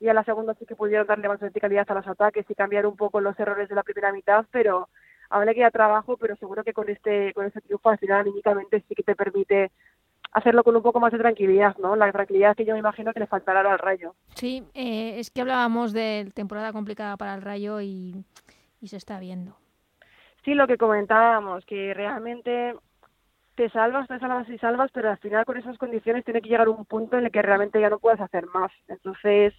y 0.00 0.08
a 0.08 0.14
la 0.14 0.24
segunda 0.24 0.54
sí 0.54 0.66
que 0.66 0.76
pudieron 0.76 1.06
darle 1.06 1.28
más 1.28 1.40
verticalidad 1.40 1.90
a 1.90 1.94
los 1.94 2.06
ataques 2.06 2.44
y 2.48 2.54
cambiar 2.54 2.86
un 2.86 2.96
poco 2.96 3.20
los 3.20 3.38
errores 3.40 3.68
de 3.68 3.74
la 3.74 3.82
primera 3.82 4.12
mitad 4.12 4.44
pero 4.50 4.88
aún 5.30 5.46
le 5.46 5.54
queda 5.54 5.70
trabajo 5.70 6.16
pero 6.18 6.36
seguro 6.36 6.62
que 6.62 6.74
con 6.74 6.88
este 6.90 7.32
con 7.32 7.46
este 7.46 7.62
triunfo 7.62 7.88
al 7.88 7.98
final 7.98 8.20
anímicamente 8.20 8.84
sí 8.86 8.94
que 8.94 9.02
te 9.02 9.16
permite 9.16 9.70
hacerlo 10.32 10.62
con 10.62 10.76
un 10.76 10.82
poco 10.82 11.00
más 11.00 11.10
de 11.10 11.18
tranquilidad, 11.18 11.76
¿no? 11.78 11.96
La 11.96 12.12
tranquilidad 12.12 12.54
que 12.54 12.64
yo 12.64 12.74
me 12.74 12.80
imagino 12.80 13.12
que 13.12 13.20
le 13.20 13.26
faltará 13.26 13.60
al 13.60 13.78
Rayo. 13.78 14.14
Sí, 14.34 14.62
eh, 14.74 15.18
es 15.18 15.30
que 15.30 15.40
hablábamos 15.40 15.92
de 15.92 16.30
temporada 16.34 16.72
complicada 16.72 17.16
para 17.16 17.34
el 17.34 17.42
Rayo 17.42 17.80
y 17.80 18.14
y 18.80 18.88
se 18.88 18.96
está 18.96 19.18
viendo. 19.18 19.56
Sí, 20.44 20.54
lo 20.54 20.66
que 20.66 20.76
comentábamos, 20.76 21.64
que 21.66 21.92
realmente 21.94 22.74
te 23.54 23.68
salvas, 23.70 24.06
te 24.06 24.18
salvas 24.20 24.48
y 24.48 24.56
salvas, 24.58 24.90
pero 24.92 25.10
al 25.10 25.18
final 25.18 25.44
con 25.44 25.56
esas 25.56 25.76
condiciones 25.78 26.24
tiene 26.24 26.40
que 26.40 26.48
llegar 26.48 26.68
un 26.68 26.84
punto 26.84 27.18
en 27.18 27.26
el 27.26 27.32
que 27.32 27.42
realmente 27.42 27.80
ya 27.80 27.90
no 27.90 27.98
puedes 27.98 28.20
hacer 28.20 28.46
más. 28.46 28.70
Entonces, 28.86 29.52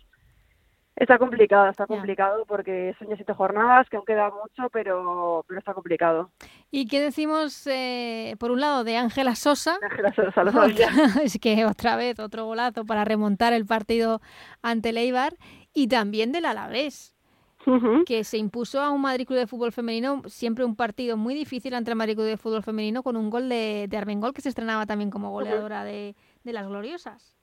está 0.95 1.17
complicado, 1.17 1.69
está 1.69 1.85
complicado 1.85 2.45
porque 2.45 2.95
son 2.97 3.09
ya 3.09 3.17
siete 3.17 3.33
jornadas, 3.33 3.89
que 3.89 3.97
aún 3.97 4.05
queda 4.05 4.29
mucho, 4.29 4.69
pero, 4.71 5.43
pero 5.47 5.59
está 5.59 5.73
complicado. 5.73 6.31
¿Y 6.71 6.87
qué 6.87 7.01
decimos, 7.01 7.67
eh, 7.67 8.35
por 8.39 8.51
un 8.51 8.61
lado, 8.61 8.85
de 8.85 8.95
Ángela 8.95 9.35
Sosa? 9.35 9.77
Ángela 9.81 10.13
Sosa, 10.13 10.43
lo 10.45 10.51
Es 11.21 11.37
que 11.41 11.65
otra 11.65 11.97
vez, 11.97 12.19
otro 12.19 12.45
golazo 12.45 12.85
para 12.85 13.03
remontar 13.03 13.51
el 13.51 13.65
partido 13.65 14.21
ante 14.61 14.93
Leibar. 14.93 15.33
Y 15.73 15.87
también 15.87 16.31
del 16.31 16.45
Alavés 16.45 17.18
que 18.05 18.23
se 18.23 18.37
impuso 18.37 18.79
a 18.81 18.89
un 18.89 19.01
Madrid 19.01 19.27
Club 19.27 19.39
de 19.39 19.47
Fútbol 19.47 19.71
Femenino, 19.71 20.21
siempre 20.25 20.65
un 20.65 20.75
partido 20.75 21.17
muy 21.17 21.33
difícil 21.33 21.73
ante 21.73 21.91
el 21.91 21.97
Madrid 21.97 22.15
Club 22.15 22.27
de 22.27 22.37
Fútbol 22.37 22.63
Femenino, 22.63 23.03
con 23.03 23.17
un 23.17 23.29
gol 23.29 23.49
de, 23.49 23.87
de 23.89 23.97
Armengol 23.97 24.33
que 24.33 24.41
se 24.41 24.49
estrenaba 24.49 24.85
también 24.85 25.09
como 25.09 25.31
goleadora 25.31 25.83
de, 25.83 26.15
de 26.43 26.53
las 26.53 26.67
gloriosas. 26.67 27.35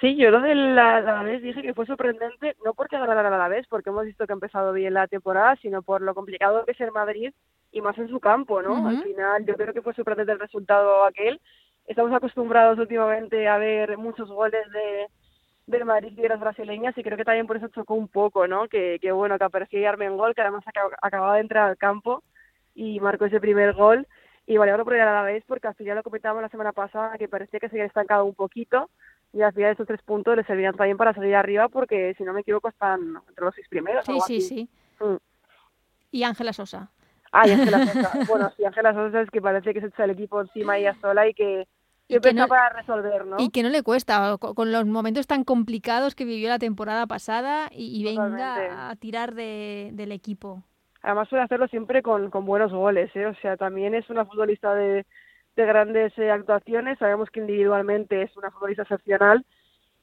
Sí, 0.00 0.16
yo 0.16 0.30
lo 0.30 0.40
del 0.40 0.78
Alavés 0.78 1.42
dije 1.42 1.62
que 1.62 1.74
fue 1.74 1.86
sorprendente, 1.86 2.56
no 2.64 2.74
porque 2.74 2.98
ganara 2.98 3.20
el 3.26 3.34
Alavés, 3.34 3.66
porque 3.68 3.90
hemos 3.90 4.04
visto 4.04 4.26
que 4.26 4.32
ha 4.32 4.34
empezado 4.34 4.72
bien 4.72 4.94
la 4.94 5.06
temporada, 5.06 5.56
sino 5.62 5.82
por 5.82 6.02
lo 6.02 6.14
complicado 6.14 6.64
que 6.64 6.72
es 6.72 6.80
el 6.80 6.92
Madrid 6.92 7.32
y 7.72 7.80
más 7.80 7.96
en 7.98 8.08
su 8.08 8.20
campo, 8.20 8.60
¿no? 8.62 8.86
Al 8.86 9.02
final 9.02 9.46
yo 9.46 9.54
creo 9.54 9.72
que 9.72 9.82
fue 9.82 9.94
sorprendente 9.94 10.32
el 10.32 10.40
resultado 10.40 11.04
aquel. 11.04 11.40
Estamos 11.86 12.12
acostumbrados 12.12 12.78
últimamente 12.78 13.48
a 13.48 13.58
ver 13.58 13.96
muchos 13.98 14.28
goles 14.28 14.64
de, 14.72 15.06
del 15.66 15.84
Madrid 15.84 16.12
y 16.16 16.28
las 16.28 16.40
brasileñas 16.40 16.96
y 16.96 17.02
creo 17.02 17.16
que 17.16 17.24
también 17.24 17.46
por 17.46 17.56
eso 17.56 17.68
chocó 17.68 17.94
un 17.94 18.08
poco, 18.08 18.46
¿no? 18.46 18.68
Que, 18.68 18.98
que 19.00 19.12
bueno, 19.12 19.38
que 19.38 19.44
apareció 19.44 19.88
Armengol, 19.88 20.34
que 20.34 20.42
además 20.42 20.64
acababa 21.00 21.34
de 21.34 21.40
entrar 21.40 21.68
al 21.68 21.76
campo 21.78 22.22
y 22.74 23.00
marcó 23.00 23.24
ese 23.24 23.40
primer 23.40 23.72
gol. 23.74 24.06
Y 24.46 24.58
vale, 24.58 24.72
ahora 24.72 24.84
por 24.84 24.94
a 24.94 25.12
la 25.14 25.22
vez, 25.22 25.42
porque 25.46 25.68
al 25.68 25.74
final 25.74 25.96
lo 25.96 26.02
comentábamos 26.02 26.42
la 26.42 26.50
semana 26.50 26.72
pasada, 26.72 27.16
que 27.16 27.28
parecía 27.28 27.60
que 27.60 27.68
se 27.70 27.76
había 27.76 27.86
estancado 27.86 28.26
un 28.26 28.34
poquito 28.34 28.90
y 29.32 29.42
al 29.42 29.52
final 29.52 29.72
esos 29.72 29.86
tres 29.86 30.00
puntos 30.02 30.36
le 30.36 30.44
servían 30.44 30.74
también 30.74 30.96
para 30.96 31.12
salir 31.12 31.34
arriba 31.34 31.68
porque 31.68 32.14
si 32.16 32.22
no 32.22 32.32
me 32.32 32.40
equivoco 32.40 32.68
están 32.68 33.16
entre 33.28 33.44
los 33.44 33.54
seis 33.54 33.66
primeros. 33.68 34.04
Sí, 34.04 34.18
sí, 34.26 34.40
sí. 34.40 34.68
Mm. 35.00 35.16
Y 36.12 36.22
Ángela 36.22 36.52
Sosa. 36.52 36.90
Ah, 37.32 37.48
y 37.48 37.50
Ángela 37.50 37.86
Sosa. 37.86 38.12
bueno, 38.28 38.52
sí, 38.56 38.64
Ángela 38.64 38.94
Sosa 38.94 39.22
es 39.22 39.30
que 39.30 39.42
parece 39.42 39.74
que 39.74 39.80
se 39.80 39.88
echa 39.88 40.04
el 40.04 40.10
equipo 40.10 40.40
encima 40.40 40.78
ella 40.78 40.94
sola 41.00 41.26
y 41.26 41.34
que 41.34 41.66
y 42.08 42.20
que, 42.20 42.34
no, 42.34 42.48
para 42.48 42.68
resolver, 42.70 43.26
¿no? 43.26 43.36
y 43.38 43.50
que 43.50 43.62
no 43.62 43.70
le 43.70 43.82
cuesta, 43.82 44.36
con 44.38 44.72
los 44.72 44.84
momentos 44.86 45.26
tan 45.26 45.44
complicados 45.44 46.14
que 46.14 46.24
vivió 46.24 46.48
la 46.48 46.58
temporada 46.58 47.06
pasada 47.06 47.68
y, 47.72 48.04
venga 48.04 48.90
a 48.90 48.96
tirar 48.96 49.34
de, 49.34 49.90
del 49.92 50.12
equipo. 50.12 50.62
Además 51.02 51.28
suele 51.28 51.44
hacerlo 51.44 51.66
siempre 51.68 52.02
con, 52.02 52.30
con 52.30 52.44
buenos 52.44 52.72
goles, 52.72 53.10
¿eh? 53.14 53.26
o 53.26 53.34
sea, 53.36 53.56
también 53.56 53.94
es 53.94 54.08
una 54.10 54.24
futbolista 54.26 54.74
de, 54.74 55.06
de 55.56 55.66
grandes 55.66 56.16
eh, 56.18 56.30
actuaciones, 56.30 56.98
sabemos 56.98 57.30
que 57.30 57.40
individualmente 57.40 58.22
es 58.22 58.36
una 58.36 58.50
futbolista 58.50 58.82
excepcional 58.82 59.44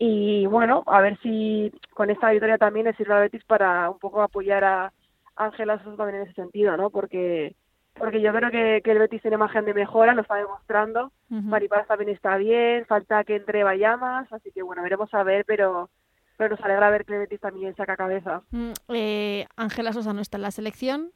y 0.04 0.48
bueno, 0.48 0.84
a 0.88 1.00
ver 1.02 1.20
si 1.22 1.72
con 1.94 2.10
esta 2.10 2.32
victoria 2.32 2.58
también 2.58 2.88
le 2.88 2.94
sirve 2.94 3.14
a 3.14 3.20
Betis 3.20 3.44
para 3.46 3.88
un 3.90 4.00
poco 4.00 4.24
apoyar 4.24 4.64
a 4.64 4.94
Ángela 5.36 5.78
también 5.78 6.16
en 6.16 6.22
ese 6.24 6.34
sentido, 6.34 6.76
¿no? 6.76 6.90
Porque 6.90 7.56
porque 7.94 8.22
yo 8.22 8.34
creo 8.34 8.52
que, 8.52 8.82
que 8.84 8.92
el 8.92 9.00
Betis 9.00 9.22
tiene 9.22 9.38
margen 9.38 9.66
de 9.66 9.74
mejora, 9.74 10.14
lo 10.14 10.22
está 10.22 10.36
demostrando. 10.36 11.12
Maripaz 11.30 11.88
también 11.88 12.10
está 12.10 12.38
bien, 12.38 12.86
falta 12.86 13.24
que 13.24 13.36
entre 13.36 13.64
Vallamas, 13.64 14.32
así 14.34 14.52
que 14.52 14.64
bueno, 14.64 14.82
veremos 14.82 15.14
a 15.14 15.24
ver, 15.24 15.46
pero, 15.46 15.90
pero 16.38 16.56
nos 16.56 16.66
alegra 16.66 16.90
ver 16.90 17.06
que 17.06 17.14
el 17.14 17.20
Betis 17.20 17.40
también 17.40 17.76
saca 17.76 17.96
cabeza. 17.96 18.42
Mm, 18.52 18.72
eh, 18.90 19.46
Ángela 19.56 19.94
Sosa 19.94 20.14
no 20.14 20.22
está 20.22 20.38
en 20.38 20.44
la 20.44 20.52
selección, 20.52 21.12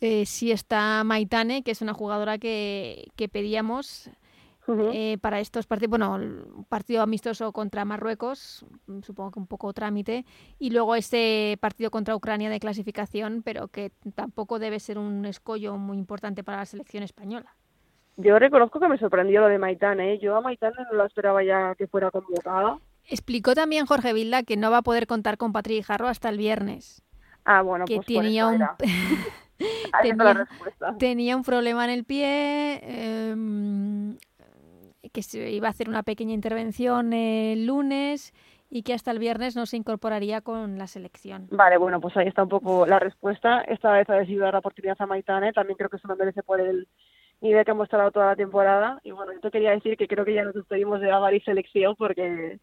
eh, 0.00 0.24
sí 0.26 0.50
está 0.50 1.04
Maitane, 1.04 1.62
que 1.62 1.70
es 1.70 1.82
una 1.82 1.94
jugadora 1.94 2.38
que, 2.38 3.08
que 3.16 3.28
pedíamos. 3.28 4.10
Eh, 4.92 5.18
para 5.20 5.40
estos 5.40 5.66
partidos, 5.66 5.90
bueno, 5.90 6.14
un 6.14 6.64
partido 6.68 7.02
amistoso 7.02 7.52
contra 7.52 7.84
Marruecos, 7.84 8.64
mm, 8.86 9.00
supongo 9.02 9.32
que 9.32 9.38
un 9.38 9.46
poco 9.46 9.72
trámite, 9.72 10.24
y 10.58 10.70
luego 10.70 10.94
este 10.94 11.56
partido 11.60 11.90
contra 11.90 12.16
Ucrania 12.16 12.50
de 12.50 12.60
clasificación, 12.60 13.42
pero 13.42 13.68
que 13.68 13.92
tampoco 14.14 14.58
debe 14.58 14.80
ser 14.80 14.98
un 14.98 15.24
escollo 15.24 15.76
muy 15.76 15.98
importante 15.98 16.44
para 16.44 16.58
la 16.58 16.66
selección 16.66 17.02
española. 17.02 17.54
Yo 18.16 18.38
reconozco 18.38 18.80
que 18.80 18.88
me 18.88 18.98
sorprendió 18.98 19.40
lo 19.40 19.48
de 19.48 19.58
Maitán, 19.58 20.00
¿eh? 20.00 20.18
Yo 20.18 20.36
a 20.36 20.40
Maitán 20.40 20.72
no 20.76 20.98
la 20.98 21.06
esperaba 21.06 21.42
ya 21.42 21.74
que 21.74 21.86
fuera 21.86 22.10
convocada. 22.10 22.78
Explicó 23.04 23.54
también 23.54 23.86
Jorge 23.86 24.12
Vilda 24.12 24.42
que 24.42 24.56
no 24.56 24.70
va 24.70 24.78
a 24.78 24.82
poder 24.82 25.06
contar 25.06 25.38
con 25.38 25.52
Patrick 25.52 25.84
Jarro 25.84 26.08
hasta 26.08 26.28
el 26.28 26.38
viernes. 26.38 27.02
Ah, 27.44 27.62
bueno, 27.62 27.86
que 27.86 27.96
pues 27.96 28.06
tenía 28.06 28.44
por 28.44 28.54
un 28.54 28.62
eso 30.04 30.34
respuesta. 30.34 30.96
tenía 30.98 31.36
un 31.36 31.42
problema 31.42 31.84
en 31.84 31.90
el 31.90 32.04
pie, 32.04 32.80
em, 32.82 34.16
que 35.12 35.22
se 35.22 35.50
iba 35.50 35.68
a 35.68 35.70
hacer 35.70 35.88
una 35.88 36.02
pequeña 36.02 36.34
intervención 36.34 37.12
el 37.12 37.66
lunes 37.66 38.32
y 38.70 38.82
que 38.82 38.94
hasta 38.94 39.10
el 39.10 39.18
viernes 39.18 39.56
no 39.56 39.66
se 39.66 39.76
incorporaría 39.76 40.40
con 40.40 40.78
la 40.78 40.86
selección. 40.86 41.48
Vale, 41.50 41.76
bueno, 41.76 42.00
pues 42.00 42.16
ahí 42.16 42.28
está 42.28 42.44
un 42.44 42.48
poco 42.48 42.86
la 42.86 43.00
respuesta. 43.00 43.62
Esta 43.62 43.92
vez 43.92 44.08
ha 44.08 44.14
decidido 44.14 44.44
dar 44.44 44.54
la 44.54 44.60
oportunidad 44.60 44.96
a 45.00 45.06
Maitane, 45.06 45.52
también 45.52 45.76
creo 45.76 45.90
que 45.90 45.98
se 45.98 46.06
lo 46.06 46.16
merece 46.16 46.42
por 46.42 46.60
el 46.60 46.86
nivel 47.40 47.64
que 47.64 47.70
ha 47.72 47.74
mostrado 47.74 48.12
toda 48.12 48.26
la 48.26 48.36
temporada. 48.36 49.00
Y 49.02 49.10
bueno, 49.10 49.32
te 49.40 49.50
quería 49.50 49.72
decir 49.72 49.96
que 49.96 50.06
creo 50.06 50.24
que 50.24 50.34
ya 50.34 50.44
nos 50.44 50.54
despedimos 50.54 51.00
de 51.00 51.10
Avarí 51.10 51.40
Selección 51.40 51.96
porque 51.96 52.60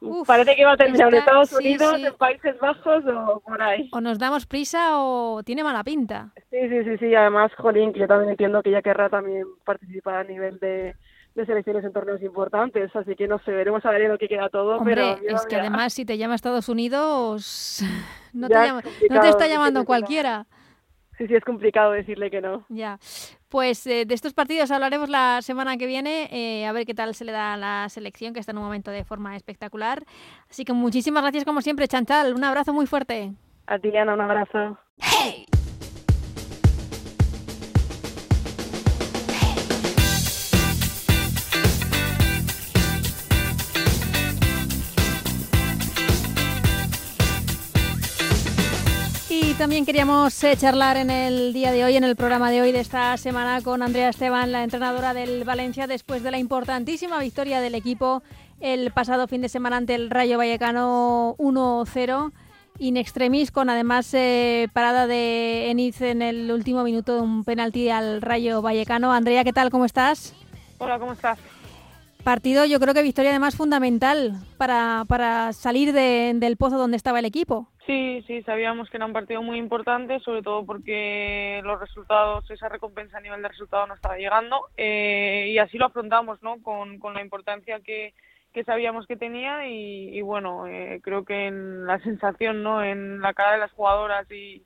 Uf, 0.00 0.26
parece 0.26 0.56
que 0.56 0.64
va 0.64 0.72
a 0.72 0.76
terminar 0.76 1.08
en 1.08 1.20
Estados 1.20 1.50
sí, 1.50 1.56
Unidos, 1.56 1.96
sí. 1.96 2.06
en 2.06 2.14
Países 2.14 2.58
Bajos 2.58 3.04
o 3.06 3.40
por 3.40 3.60
ahí. 3.60 3.90
O 3.92 4.00
nos 4.00 4.18
damos 4.18 4.46
prisa 4.46 4.98
o 4.98 5.42
tiene 5.44 5.62
mala 5.62 5.84
pinta. 5.84 6.32
Sí, 6.50 6.68
sí, 6.68 6.84
sí, 6.84 6.98
sí. 6.98 7.14
Además, 7.14 7.52
Jolín, 7.56 7.92
que 7.92 8.00
yo 8.00 8.08
también 8.08 8.30
entiendo 8.30 8.62
que 8.62 8.70
ella 8.70 8.82
querrá 8.82 9.08
también 9.08 9.44
participar 9.64 10.16
a 10.16 10.24
nivel 10.24 10.58
de, 10.58 10.96
de 11.34 11.46
selecciones 11.46 11.84
en 11.84 11.92
torneos 11.92 12.22
importantes. 12.22 12.94
Así 12.94 13.14
que 13.16 13.26
no 13.28 13.38
sé, 13.40 13.52
veremos 13.52 13.84
a 13.86 13.90
ver 13.90 14.02
en 14.02 14.08
lo 14.12 14.18
que 14.18 14.28
queda 14.28 14.48
todo. 14.48 14.76
Hombre, 14.78 14.94
pero 14.94 15.18
mira, 15.20 15.34
es 15.34 15.46
que 15.46 15.56
mira. 15.56 15.68
además 15.68 15.92
si 15.92 16.04
te 16.04 16.18
llama 16.18 16.34
Estados 16.34 16.68
Unidos, 16.68 17.82
no 18.32 18.48
te, 18.48 18.54
es 18.54 18.60
llama- 18.66 18.82
no 19.10 19.20
te 19.20 19.28
está 19.28 19.46
llamando 19.46 19.80
no. 19.80 19.86
cualquiera. 19.86 20.46
Sí, 21.18 21.26
sí, 21.28 21.34
es 21.34 21.44
complicado 21.44 21.92
decirle 21.92 22.30
que 22.30 22.40
no. 22.40 22.64
Ya. 22.70 22.98
Pues 23.50 23.86
eh, 23.86 24.06
de 24.06 24.14
estos 24.14 24.32
partidos 24.32 24.70
hablaremos 24.70 25.10
la 25.10 25.40
semana 25.42 25.76
que 25.76 25.86
viene, 25.86 26.28
eh, 26.32 26.66
a 26.66 26.72
ver 26.72 26.86
qué 26.86 26.94
tal 26.94 27.14
se 27.14 27.26
le 27.26 27.32
da 27.32 27.52
a 27.52 27.56
la 27.58 27.88
selección, 27.90 28.32
que 28.32 28.40
está 28.40 28.52
en 28.52 28.58
un 28.58 28.64
momento 28.64 28.90
de 28.90 29.04
forma 29.04 29.36
espectacular. 29.36 30.04
Así 30.48 30.64
que 30.64 30.72
muchísimas 30.72 31.22
gracias 31.22 31.44
como 31.44 31.60
siempre, 31.60 31.86
Chantal. 31.86 32.34
Un 32.34 32.42
abrazo 32.44 32.72
muy 32.72 32.86
fuerte. 32.86 33.32
A 33.66 33.78
ti, 33.78 33.94
Ana, 33.96 34.14
un 34.14 34.20
abrazo. 34.22 34.78
También 49.58 49.84
queríamos 49.84 50.42
eh, 50.44 50.56
charlar 50.56 50.96
en 50.96 51.10
el 51.10 51.52
día 51.52 51.72
de 51.72 51.84
hoy, 51.84 51.96
en 51.96 52.04
el 52.04 52.16
programa 52.16 52.50
de 52.50 52.62
hoy 52.62 52.72
de 52.72 52.80
esta 52.80 53.16
semana, 53.16 53.60
con 53.62 53.82
Andrea 53.82 54.08
Esteban, 54.08 54.50
la 54.50 54.64
entrenadora 54.64 55.14
del 55.14 55.44
Valencia, 55.44 55.86
después 55.86 56.22
de 56.22 56.30
la 56.30 56.38
importantísima 56.38 57.18
victoria 57.20 57.60
del 57.60 57.74
equipo 57.74 58.22
el 58.60 58.90
pasado 58.92 59.28
fin 59.28 59.42
de 59.42 59.48
semana 59.48 59.76
ante 59.76 59.94
el 59.94 60.10
Rayo 60.10 60.38
Vallecano 60.38 61.36
1-0. 61.38 62.32
In 62.78 62.96
extremis, 62.96 63.50
con 63.50 63.68
además 63.70 64.12
eh, 64.14 64.68
parada 64.72 65.06
de 65.06 65.70
Eniz 65.70 66.00
en 66.00 66.22
el 66.22 66.50
último 66.50 66.82
minuto 66.82 67.14
de 67.14 67.20
un 67.20 67.44
penalti 67.44 67.88
al 67.90 68.22
Rayo 68.22 68.62
Vallecano. 68.62 69.12
Andrea, 69.12 69.44
¿qué 69.44 69.52
tal? 69.52 69.70
¿Cómo 69.70 69.84
estás? 69.84 70.34
Hola, 70.78 70.98
¿cómo 70.98 71.12
estás? 71.12 71.38
Partido, 72.24 72.64
yo 72.64 72.78
creo 72.78 72.94
que 72.94 73.02
victoria 73.02 73.30
además 73.30 73.56
fundamental 73.56 74.32
para, 74.56 75.04
para 75.08 75.52
salir 75.52 75.92
de- 75.92 76.32
del 76.36 76.56
pozo 76.56 76.78
donde 76.78 76.96
estaba 76.96 77.18
el 77.18 77.24
equipo. 77.24 77.68
Sí, 77.84 78.22
sí, 78.28 78.42
sabíamos 78.44 78.88
que 78.88 78.96
era 78.96 79.06
un 79.06 79.12
partido 79.12 79.42
muy 79.42 79.58
importante, 79.58 80.20
sobre 80.20 80.42
todo 80.42 80.64
porque 80.64 81.60
los 81.64 81.80
resultados, 81.80 82.48
esa 82.48 82.68
recompensa 82.68 83.18
a 83.18 83.20
nivel 83.20 83.42
de 83.42 83.48
resultado 83.48 83.88
no 83.88 83.94
estaba 83.94 84.16
llegando 84.18 84.68
eh, 84.76 85.48
y 85.52 85.58
así 85.58 85.78
lo 85.78 85.86
afrontamos, 85.86 86.40
¿no? 86.44 86.62
Con, 86.62 87.00
con 87.00 87.12
la 87.14 87.22
importancia 87.22 87.80
que, 87.80 88.14
que 88.52 88.62
sabíamos 88.62 89.08
que 89.08 89.16
tenía 89.16 89.66
y, 89.66 90.16
y 90.16 90.22
bueno, 90.22 90.68
eh, 90.68 91.00
creo 91.02 91.24
que 91.24 91.46
en 91.48 91.86
la 91.86 91.98
sensación, 92.00 92.62
¿no? 92.62 92.84
En 92.84 93.20
la 93.20 93.34
cara 93.34 93.52
de 93.54 93.58
las 93.58 93.72
jugadoras 93.72 94.30
y, 94.30 94.62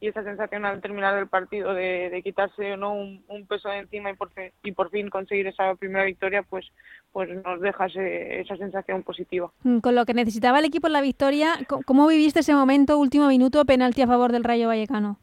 y 0.00 0.08
esa 0.08 0.22
sensación 0.22 0.64
al 0.66 0.80
terminar 0.82 1.16
el 1.18 1.26
partido 1.26 1.72
de, 1.74 2.10
de 2.10 2.22
quitarse 2.22 2.76
¿no? 2.76 2.92
un, 2.92 3.24
un 3.26 3.46
peso 3.48 3.68
de 3.68 3.78
encima 3.78 4.10
y 4.10 4.14
por, 4.14 4.30
fin, 4.30 4.52
y 4.62 4.70
por 4.72 4.90
fin 4.90 5.08
conseguir 5.08 5.46
esa 5.48 5.74
primera 5.74 6.04
victoria, 6.04 6.42
pues, 6.42 6.66
pues 7.12 7.28
nos 7.44 7.60
deja 7.60 7.86
ese- 7.86 8.40
esa 8.40 8.56
sensación 8.56 9.02
positiva. 9.02 9.50
Mm, 9.64 9.78
Con 9.78 9.94
lo 9.94 10.04
que 10.04 10.14
necesitaba 10.14 10.58
el 10.58 10.66
equipo 10.66 10.86
en 10.86 10.92
la 10.92 11.00
victoria, 11.00 11.54
¿cómo 11.86 12.06
viviste 12.06 12.40
ese 12.40 12.54
momento, 12.54 12.98
último 12.98 13.28
minuto, 13.28 13.64
penalti 13.64 14.02
a 14.02 14.06
favor 14.06 14.32
del 14.32 14.44
Rayo 14.44 14.68
Vallecano? 14.68 15.18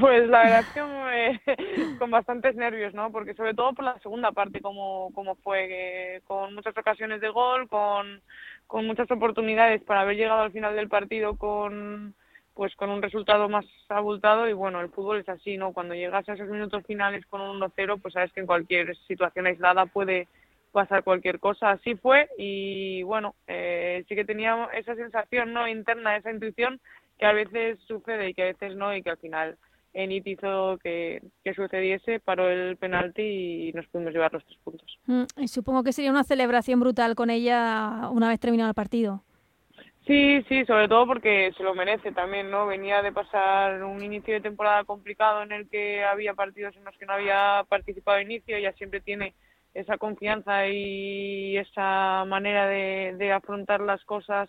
Pues 0.00 0.28
la 0.28 0.42
verdad 0.44 0.60
es 0.60 0.72
que 0.74 0.84
con 1.98 2.10
bastantes 2.10 2.54
nervios, 2.56 2.94
¿no? 2.94 3.10
Porque 3.10 3.34
sobre 3.34 3.54
todo 3.54 3.72
por 3.72 3.84
la 3.84 3.98
segunda 4.00 4.32
parte, 4.32 4.60
como, 4.60 5.10
como 5.14 5.34
fue, 5.36 5.68
que 5.68 6.20
con 6.26 6.54
muchas 6.54 6.76
ocasiones 6.76 7.20
de 7.20 7.28
gol, 7.28 7.68
con, 7.68 8.20
con 8.66 8.86
muchas 8.86 9.10
oportunidades 9.10 9.82
para 9.82 10.00
haber 10.02 10.16
llegado 10.16 10.42
al 10.42 10.52
final 10.52 10.74
del 10.74 10.88
partido 10.88 11.36
con 11.36 12.14
pues 12.54 12.72
con 12.76 12.88
un 12.88 13.02
resultado 13.02 13.48
más 13.48 13.64
abultado 13.88 14.48
y 14.48 14.52
bueno, 14.52 14.80
el 14.80 14.88
fútbol 14.88 15.18
es 15.18 15.28
así, 15.28 15.56
¿no? 15.56 15.72
Cuando 15.72 15.92
llegas 15.94 16.28
a 16.28 16.34
esos 16.34 16.48
minutos 16.48 16.84
finales 16.86 17.26
con 17.26 17.40
un 17.40 17.58
1-0, 17.60 17.98
pues 18.00 18.14
sabes 18.14 18.32
que 18.32 18.38
en 18.38 18.46
cualquier 18.46 18.96
situación 19.08 19.46
aislada 19.46 19.86
puede 19.86 20.28
pasar 20.74 21.04
cualquier 21.04 21.40
cosa. 21.40 21.70
Así 21.70 21.94
fue 21.94 22.28
y 22.36 23.02
bueno, 23.04 23.34
eh, 23.46 24.04
sí 24.08 24.14
que 24.14 24.26
tenía 24.26 24.68
esa 24.74 24.94
sensación 24.94 25.54
no 25.54 25.66
interna, 25.66 26.16
esa 26.16 26.30
intuición 26.30 26.80
que 27.18 27.24
a 27.24 27.32
veces 27.32 27.78
sucede 27.86 28.28
y 28.28 28.34
que 28.34 28.42
a 28.42 28.46
veces 28.46 28.76
no 28.76 28.94
y 28.94 29.02
que 29.02 29.10
al 29.10 29.18
final 29.18 29.56
Enit 29.94 30.26
hizo 30.26 30.76
que, 30.82 31.22
que 31.44 31.54
sucediese, 31.54 32.18
paró 32.18 32.50
el 32.50 32.76
penalti 32.76 33.68
y 33.68 33.72
nos 33.72 33.86
pudimos 33.86 34.12
llevar 34.12 34.32
los 34.32 34.44
tres 34.44 34.58
puntos. 34.64 34.98
Mm, 35.06 35.24
y 35.36 35.48
supongo 35.48 35.84
que 35.84 35.92
sería 35.92 36.10
una 36.10 36.24
celebración 36.24 36.80
brutal 36.80 37.14
con 37.14 37.30
ella 37.30 38.10
una 38.10 38.28
vez 38.28 38.40
terminado 38.40 38.68
el 38.68 38.74
partido. 38.74 39.22
Sí, 40.06 40.42
sí, 40.48 40.66
sobre 40.66 40.88
todo 40.88 41.06
porque 41.06 41.52
se 41.56 41.62
lo 41.62 41.74
merece 41.74 42.12
también, 42.12 42.50
¿no? 42.50 42.66
Venía 42.66 43.00
de 43.00 43.12
pasar 43.12 43.82
un 43.84 44.02
inicio 44.02 44.34
de 44.34 44.42
temporada 44.42 44.84
complicado 44.84 45.42
en 45.42 45.52
el 45.52 45.68
que 45.70 46.04
había 46.04 46.34
partidos 46.34 46.76
en 46.76 46.84
los 46.84 46.94
que 46.98 47.06
no 47.06 47.14
había 47.14 47.64
participado 47.68 48.18
de 48.18 48.24
inicio, 48.24 48.56
ella 48.56 48.72
siempre 48.72 49.00
tiene 49.00 49.34
esa 49.74 49.98
confianza 49.98 50.68
y 50.68 51.56
esa 51.56 52.24
manera 52.26 52.66
de, 52.68 53.14
de 53.18 53.32
afrontar 53.32 53.80
las 53.80 54.04
cosas 54.04 54.48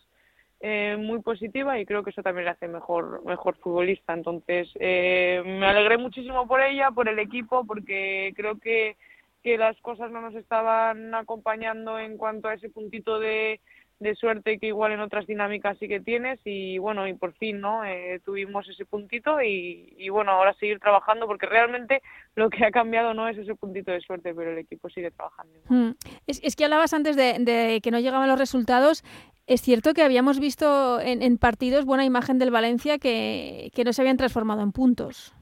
eh, 0.62 0.96
muy 0.98 1.22
positiva 1.22 1.78
y 1.80 1.86
creo 1.86 2.04
que 2.04 2.12
eso 2.12 2.24
también 2.24 2.46
le 2.46 2.52
hace 2.52 2.68
mejor 2.68 3.24
mejor 3.26 3.58
futbolista. 3.58 4.14
Entonces, 4.14 4.70
eh, 4.80 5.42
me 5.46 5.66
alegré 5.68 5.98
muchísimo 5.98 6.48
por 6.48 6.62
ella, 6.62 6.92
por 6.92 7.10
el 7.10 7.20
equipo, 7.20 7.66
porque 7.66 8.34
creo 8.36 8.58
que, 8.60 8.96
que 9.44 9.58
las 9.58 9.80
cosas 9.82 10.12
no 10.12 10.22
nos 10.22 10.36
estaban 10.36 11.14
acompañando 11.14 12.00
en 12.00 12.18
cuanto 12.18 12.48
a 12.48 12.54
ese 12.54 12.70
puntito 12.70 13.20
de, 13.20 13.60
de 14.00 14.14
suerte 14.16 14.60
que 14.60 14.68
igual 14.68 14.92
en 14.92 15.00
otras 15.00 15.26
dinámicas 15.26 15.78
sí 15.80 15.88
que 15.88 16.02
tienes 16.02 16.40
y 16.44 16.78
bueno, 16.80 17.08
y 17.08 17.14
por 17.14 17.34
fin, 17.34 17.62
¿no? 17.62 17.86
Eh, 17.86 18.20
tuvimos 18.26 18.68
ese 18.68 18.86
puntito 18.86 19.42
y, 19.42 19.94
y 19.98 20.10
bueno, 20.10 20.32
ahora 20.32 20.54
seguir 20.56 20.80
trabajando 20.80 21.28
porque 21.28 21.46
realmente 21.46 22.02
lo 22.36 22.50
que 22.50 22.66
ha 22.66 22.72
cambiado 22.72 23.14
no 23.14 23.30
es 23.30 23.38
ese 23.38 23.56
puntito 23.56 23.92
de 23.92 24.02
suerte, 24.02 24.34
pero 24.36 24.52
el 24.52 24.58
equipo 24.58 24.90
sigue 24.90 25.12
trabajando. 25.12 25.54
Mm, 25.70 25.92
Es, 26.28 26.42
es 26.44 26.56
que 26.56 26.66
hablabas 26.66 26.94
antes 26.94 27.16
de, 27.16 27.38
de 27.40 27.80
que 27.82 27.92
no 27.92 28.00
llegaban 28.00 28.28
los 28.28 28.40
resultados. 28.40 29.04
Es 29.48 29.62
cierto 29.62 29.94
que 29.94 30.02
habíamos 30.02 30.40
visto 30.40 31.00
en, 31.00 31.22
en 31.22 31.38
partidos 31.38 31.86
buena 31.86 32.04
imagen 32.04 32.38
del 32.40 32.52
Valencia 32.52 32.98
que, 32.98 33.70
que 33.74 33.84
no 33.84 33.94
se 33.94 34.02
habían 34.02 34.18
transformado 34.18 34.62
en 34.62 34.72
puntos. 34.72 35.34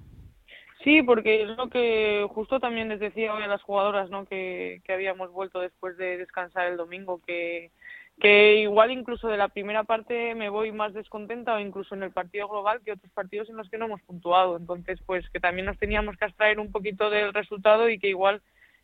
Sí, 0.83 1.01
porque 1.01 1.43
es 1.43 1.47
lo 1.55 1.69
que 1.69 2.27
justo 2.29 2.59
también 2.59 2.89
les 2.89 2.99
decía 2.99 3.33
hoy 3.33 3.41
a 3.43 3.47
las 3.47 3.61
jugadoras, 3.61 4.09
¿no? 4.09 4.25
Que, 4.25 4.81
que 4.83 4.91
habíamos 4.91 5.31
vuelto 5.31 5.61
después 5.61 5.95
de 5.95 6.17
descansar 6.17 6.67
el 6.67 6.75
domingo, 6.75 7.21
que, 7.25 7.71
que 8.19 8.57
igual 8.57 8.91
incluso 8.91 9.27
de 9.27 9.37
la 9.37 9.49
primera 9.49 9.83
parte 9.83 10.35
me 10.35 10.49
voy 10.49 10.71
más 10.71 10.93
descontenta 10.93 11.55
o 11.55 11.59
incluso 11.59 11.95
en 11.95 12.03
el 12.03 12.11
partido 12.11 12.47
global 12.47 12.81
que 12.83 12.91
otros 12.91 13.11
partidos 13.11 13.49
en 13.49 13.57
los 13.57 13.69
que 13.69 13.77
no 13.77 13.85
hemos 13.85 14.01
puntuado. 14.01 14.57
Entonces, 14.57 14.99
pues 15.05 15.29
que 15.29 15.39
también 15.39 15.65
nos 15.65 15.77
teníamos 15.77 16.15
que 16.17 16.25
abstraer 16.25 16.59
un 16.59 16.71
poquito 16.71 17.09
del 17.09 17.33
resultado 17.33 17.89
y 17.89 17.99
que 17.99 18.09
igual 18.09 18.41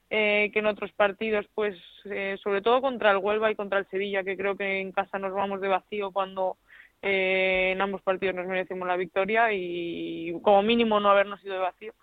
eh, 0.09 0.49
que 0.51 0.59
en 0.59 0.65
otros 0.65 0.91
partidos, 0.93 1.45
pues 1.53 1.77
eh, 2.05 2.37
sobre 2.43 2.61
todo 2.61 2.81
contra 2.81 3.11
el 3.11 3.17
Huelva 3.17 3.51
y 3.51 3.55
contra 3.55 3.79
el 3.79 3.87
Sevilla, 3.89 4.23
que 4.23 4.35
creo 4.35 4.57
que 4.57 4.81
en 4.81 4.91
casa 4.91 5.19
nos 5.19 5.33
vamos 5.33 5.61
de 5.61 5.67
vacío 5.67 6.11
cuando 6.11 6.57
eh, 7.01 7.71
en 7.73 7.81
ambos 7.81 8.01
partidos 8.01 8.35
nos 8.35 8.47
merecemos 8.47 8.87
la 8.87 8.97
victoria 8.97 9.53
y 9.53 10.33
como 10.41 10.63
mínimo 10.63 10.99
no 10.99 11.09
habernos 11.09 11.43
ido 11.43 11.53
de 11.53 11.59
vacío 11.59 11.93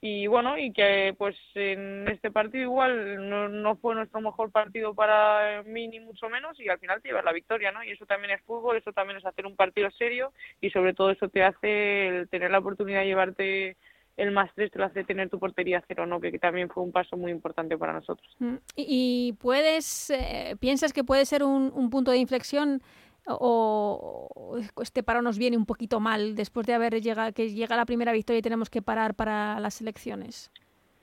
y 0.00 0.26
bueno 0.26 0.58
y 0.58 0.72
que 0.72 1.14
pues 1.16 1.36
en 1.54 2.06
este 2.08 2.30
partido 2.30 2.64
igual 2.64 3.28
no, 3.28 3.48
no 3.48 3.76
fue 3.76 3.94
nuestro 3.94 4.20
mejor 4.20 4.50
partido 4.50 4.94
para 4.94 5.62
mí 5.62 5.88
ni 5.88 6.00
mucho 6.00 6.28
menos 6.28 6.58
y 6.60 6.68
al 6.68 6.78
final 6.78 7.00
te 7.00 7.08
llevas 7.08 7.24
la 7.24 7.32
victoria 7.32 7.72
no 7.72 7.82
y 7.82 7.90
eso 7.90 8.04
también 8.04 8.32
es 8.32 8.42
fútbol 8.42 8.76
eso 8.76 8.92
también 8.92 9.18
es 9.18 9.24
hacer 9.24 9.46
un 9.46 9.56
partido 9.56 9.90
serio 9.92 10.32
y 10.60 10.70
sobre 10.70 10.92
todo 10.92 11.10
eso 11.10 11.28
te 11.28 11.42
hace 11.42 12.08
el 12.08 12.28
tener 12.28 12.50
la 12.50 12.58
oportunidad 12.58 13.00
de 13.00 13.06
llevarte 13.06 13.76
el 14.16 14.30
más 14.30 14.50
tres 14.54 14.70
te 14.70 14.78
lo 14.78 14.86
hace 14.86 15.04
tener 15.04 15.28
tu 15.28 15.38
portería 15.38 15.82
cero, 15.86 16.06
¿no? 16.06 16.20
Que, 16.20 16.38
también 16.38 16.70
fue 16.70 16.82
un 16.82 16.92
paso 16.92 17.16
muy 17.16 17.30
importante 17.30 17.76
para 17.76 17.92
nosotros. 17.92 18.26
Mm, 18.38 18.54
¿Y, 18.74 19.34
puedes, 19.38 20.10
eh, 20.10 20.56
piensas 20.58 20.92
que 20.92 21.04
puede 21.04 21.26
ser 21.26 21.42
un, 21.42 21.70
un 21.74 21.90
punto 21.90 22.10
de 22.10 22.18
inflexión 22.18 22.82
o, 23.26 24.58
este 24.82 25.02
paro 25.02 25.22
nos 25.22 25.38
viene 25.38 25.56
un 25.56 25.66
poquito 25.66 26.00
mal 26.00 26.34
después 26.34 26.66
de 26.66 26.74
haber 26.74 27.00
llegado, 27.00 27.32
que 27.32 27.50
llega 27.50 27.76
la 27.76 27.86
primera 27.86 28.12
victoria 28.12 28.38
y 28.38 28.42
tenemos 28.42 28.70
que 28.70 28.82
parar 28.82 29.14
para 29.14 29.58
las 29.60 29.80
elecciones? 29.80 30.50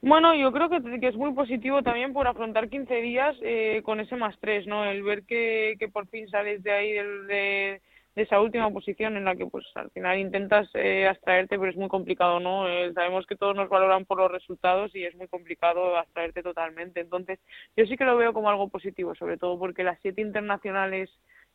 Bueno, 0.02 0.36
yo 0.36 0.52
creo 0.52 0.70
que, 0.70 1.00
que, 1.00 1.08
es 1.08 1.16
muy 1.16 1.34
positivo 1.34 1.82
también 1.82 2.12
por 2.12 2.28
afrontar 2.28 2.68
15 2.68 2.94
días 2.96 3.38
eh, 3.42 3.82
con 3.86 4.02
ese 4.02 4.18
más 4.18 4.38
3, 4.42 4.68
¿no? 4.68 4.84
El 4.84 5.02
ver 5.02 5.24
que, 5.24 5.76
que 5.80 5.88
por 5.88 6.08
fin 6.08 6.28
sales 6.28 6.62
de 6.62 6.72
ahí 6.74 6.92
de, 6.92 7.82
de, 8.14 8.22
esa 8.22 8.42
última 8.42 8.70
posición 8.70 9.16
en 9.16 9.24
la 9.24 9.36
que 9.38 9.46
pues 9.46 9.66
al 9.76 9.90
final 9.92 10.20
intentas 10.20 10.70
eh, 10.74 11.08
abstraerte, 11.08 11.58
pero 11.58 11.72
es 11.72 11.78
muy 11.78 11.88
complicado, 11.88 12.42
¿no? 12.42 12.68
Eh, 12.68 12.92
sabemos 12.94 13.26
que 13.26 13.38
todos 13.38 13.56
nos 13.56 13.70
valoran 13.70 14.04
por 14.04 14.18
los 14.18 14.30
resultados 14.30 14.94
y 14.94 15.06
es 15.06 15.16
muy 15.16 15.30
complicado 15.30 15.96
abstraerte 15.96 16.44
totalmente. 16.44 17.00
Entonces, 17.00 17.40
yo 17.78 17.86
sí 17.86 17.96
que 17.96 18.04
lo 18.04 18.18
veo 18.18 18.34
como 18.34 18.50
algo 18.50 18.68
positivo, 18.68 19.16
sobre 19.16 19.38
todo 19.38 19.58
porque 19.58 19.86
las 19.86 20.00
siete 20.02 20.22
internacionales 20.22 21.10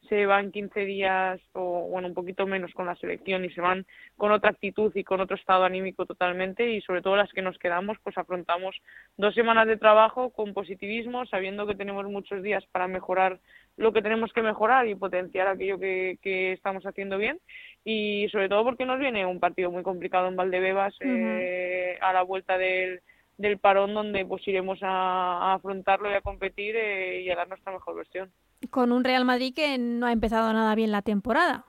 se 0.09 0.27
van 0.27 0.53
15 0.53 0.81
días 0.85 1.41
o 1.53 1.89
bueno 1.89 2.09
un 2.09 2.15
poquito 2.15 2.47
menos 2.47 2.73
con 2.73 2.87
la 2.87 2.97
selección 2.97 3.45
y 3.45 3.51
se 3.51 3.61
van 3.61 3.87
con 4.17 4.33
otra 4.33 4.51
actitud 4.51 4.93
y 4.95 5.05
con 5.05 5.21
otro 5.21 5.37
estado 5.37 5.65
anímico 5.65 6.07
totalmente 6.07 6.71
y 6.71 6.81
sobre 6.83 7.03
todo 7.03 7.17
las 7.17 7.33
que 7.33 7.43
nos 7.43 7.59
quedamos 7.59 7.99
pues 8.03 8.17
afrontamos 8.17 8.77
dos 9.17 9.35
semanas 9.35 9.67
de 9.67 9.77
trabajo 9.77 10.31
con 10.31 10.55
positivismo 10.55 11.27
sabiendo 11.27 11.67
que 11.67 11.75
tenemos 11.75 12.07
muchos 12.07 12.43
días 12.43 12.65
para 12.73 12.89
mejorar 12.89 13.39
lo 13.77 13.93
que 13.93 14.03
tenemos 14.03 14.33
que 14.33 14.43
mejorar 14.43 14.89
y 14.89 14.95
potenciar 14.95 15.47
aquello 15.47 15.79
que, 15.79 16.19
que 16.21 16.53
estamos 16.53 16.85
haciendo 16.85 17.17
bien. 17.17 17.39
Y 17.85 18.29
sobre 18.31 18.49
todo 18.49 18.65
porque 18.65 18.85
nos 18.85 18.99
viene 18.99 19.25
un 19.25 19.39
partido 19.39 19.71
muy 19.71 19.85
complicado 19.85 20.27
en 20.27 20.37
Valdebebas 20.37 20.95
eh, 21.01 21.97
a 22.01 22.13
la 22.13 22.23
vuelta 22.23 22.59
del 22.59 23.01
del 23.39 23.59
parón 23.59 23.95
donde 23.95 24.27
pues 24.27 24.47
iremos 24.49 24.81
a, 24.83 25.55
afrontarlo 25.55 26.11
y 26.11 26.15
a 26.15 26.21
competir 26.21 26.75
eh, 26.77 27.23
y 27.23 27.31
a 27.31 27.37
dar 27.37 27.49
nuestra 27.49 27.73
mejor 27.73 27.95
versión 27.95 28.33
con 28.71 28.93
un 28.93 29.05
Real 29.05 29.25
Madrid 29.25 29.55
que 29.55 29.79
no 29.79 30.07
ha 30.07 30.13
empezado 30.13 30.53
nada 30.53 30.75
bien 30.75 30.93
la 30.93 31.03
temporada. 31.03 31.65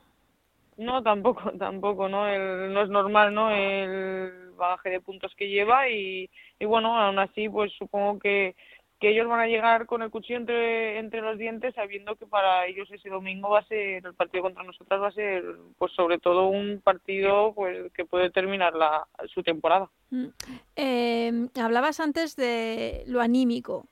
No, 0.78 1.04
tampoco, 1.04 1.52
tampoco, 1.60 2.08
¿no? 2.08 2.26
no 2.26 2.82
es 2.82 2.90
normal, 2.90 3.34
¿no? 3.34 3.52
El 3.52 4.52
bagaje 4.56 4.90
de 4.90 5.02
puntos 5.02 5.34
que 5.36 5.50
lleva 5.50 5.90
y, 5.90 6.30
y 6.60 6.66
bueno, 6.66 6.98
aún 6.98 7.20
así, 7.20 7.50
pues 7.50 7.72
supongo 7.78 8.20
que, 8.20 8.56
que 9.00 9.10
ellos 9.10 9.28
van 9.28 9.40
a 9.40 9.48
llegar 9.48 9.86
con 9.86 10.02
el 10.02 10.10
cuchillo 10.10 10.38
entre, 10.38 11.00
entre 11.00 11.22
los 11.22 11.38
dientes 11.38 11.74
sabiendo 11.74 12.16
que 12.18 12.26
para 12.26 12.66
ellos 12.68 12.90
ese 12.92 13.10
domingo 13.10 13.50
va 13.50 13.60
a 13.60 13.66
ser, 13.66 14.06
el 14.06 14.14
partido 14.14 14.44
contra 14.44 14.64
nosotras 14.64 15.02
va 15.02 15.08
a 15.08 15.12
ser, 15.12 15.44
pues 15.78 15.94
sobre 15.94 16.20
todo 16.20 16.48
un 16.48 16.82
partido 16.84 17.54
pues 17.54 17.92
que 17.94 18.06
puede 18.06 18.30
terminar 18.30 18.74
la, 18.76 19.08
su 19.34 19.42
temporada. 19.42 19.90
Mm. 20.12 20.28
Eh, 20.76 21.48
hablabas 21.62 22.00
antes 22.02 22.36
de 22.36 23.04
lo 23.08 23.22
anímico 23.22 23.88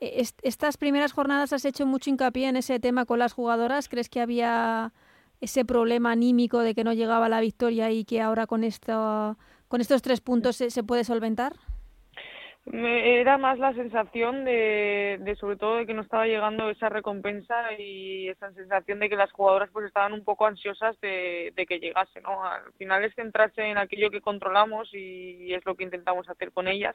estas 0.00 0.76
primeras 0.76 1.12
jornadas 1.12 1.52
has 1.52 1.64
hecho 1.64 1.86
mucho 1.86 2.10
hincapié 2.10 2.48
en 2.48 2.56
ese 2.56 2.80
tema 2.80 3.04
con 3.04 3.18
las 3.18 3.32
jugadoras. 3.32 3.88
¿Crees 3.88 4.08
que 4.08 4.20
había 4.20 4.92
ese 5.40 5.64
problema 5.64 6.12
anímico 6.12 6.60
de 6.60 6.74
que 6.74 6.84
no 6.84 6.92
llegaba 6.92 7.28
la 7.28 7.40
victoria 7.40 7.90
y 7.90 8.04
que 8.04 8.20
ahora 8.20 8.46
con 8.46 8.64
esto, 8.64 9.36
con 9.68 9.80
estos 9.80 10.02
tres 10.02 10.20
puntos 10.20 10.56
se, 10.56 10.82
puede 10.82 11.04
solventar? 11.04 11.56
Era 12.72 13.36
más 13.36 13.58
la 13.58 13.74
sensación 13.74 14.44
de, 14.44 15.18
de, 15.20 15.36
sobre 15.36 15.56
todo, 15.56 15.76
de 15.76 15.86
que 15.86 15.94
no 15.94 16.02
estaba 16.02 16.26
llegando 16.26 16.70
esa 16.70 16.88
recompensa 16.88 17.72
y 17.78 18.28
esa 18.28 18.52
sensación 18.52 19.00
de 19.00 19.08
que 19.08 19.16
las 19.16 19.32
jugadoras 19.32 19.70
pues 19.72 19.86
estaban 19.86 20.12
un 20.12 20.24
poco 20.24 20.46
ansiosas 20.46 20.98
de, 21.00 21.52
de 21.56 21.66
que 21.66 21.80
llegase, 21.80 22.20
¿no? 22.20 22.44
Al 22.44 22.72
final 22.78 23.04
es 23.04 23.14
centrarse 23.14 23.62
en 23.62 23.78
aquello 23.78 24.10
que 24.10 24.20
controlamos 24.20 24.88
y 24.92 25.52
es 25.52 25.64
lo 25.66 25.74
que 25.74 25.84
intentamos 25.84 26.28
hacer 26.28 26.52
con 26.52 26.68
ellas 26.68 26.94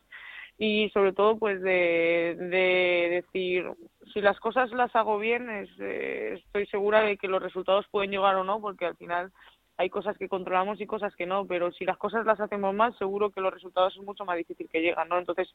y 0.58 0.90
sobre 0.92 1.12
todo 1.12 1.38
pues 1.38 1.62
de, 1.62 2.36
de 2.40 3.22
decir 3.22 3.66
si 4.14 4.22
las 4.22 4.40
cosas 4.40 4.72
las 4.72 4.96
hago 4.96 5.18
bien 5.20 5.50
es, 5.50 5.70
eh, 5.80 6.40
estoy 6.46 6.66
segura 6.68 7.02
de 7.02 7.18
que 7.18 7.28
los 7.28 7.44
resultados 7.44 7.86
pueden 7.92 8.12
llegar 8.12 8.36
o 8.36 8.44
no 8.44 8.62
porque 8.62 8.86
al 8.86 8.96
final 8.96 9.32
hay 9.78 9.90
cosas 9.90 10.18
que 10.18 10.30
controlamos 10.30 10.80
y 10.80 10.86
cosas 10.86 11.16
que 11.16 11.26
no 11.26 11.46
pero 11.46 11.72
si 11.72 11.86
las 11.86 11.98
cosas 11.98 12.26
las 12.26 12.40
hacemos 12.40 12.74
mal 12.74 12.98
seguro 12.98 13.32
que 13.32 13.42
los 13.42 13.54
resultados 13.54 13.96
es 13.96 14.04
mucho 14.04 14.26
más 14.26 14.38
difícil 14.38 14.70
que 14.72 14.82
llegan 14.82 15.10
no 15.10 15.18
entonces 15.18 15.54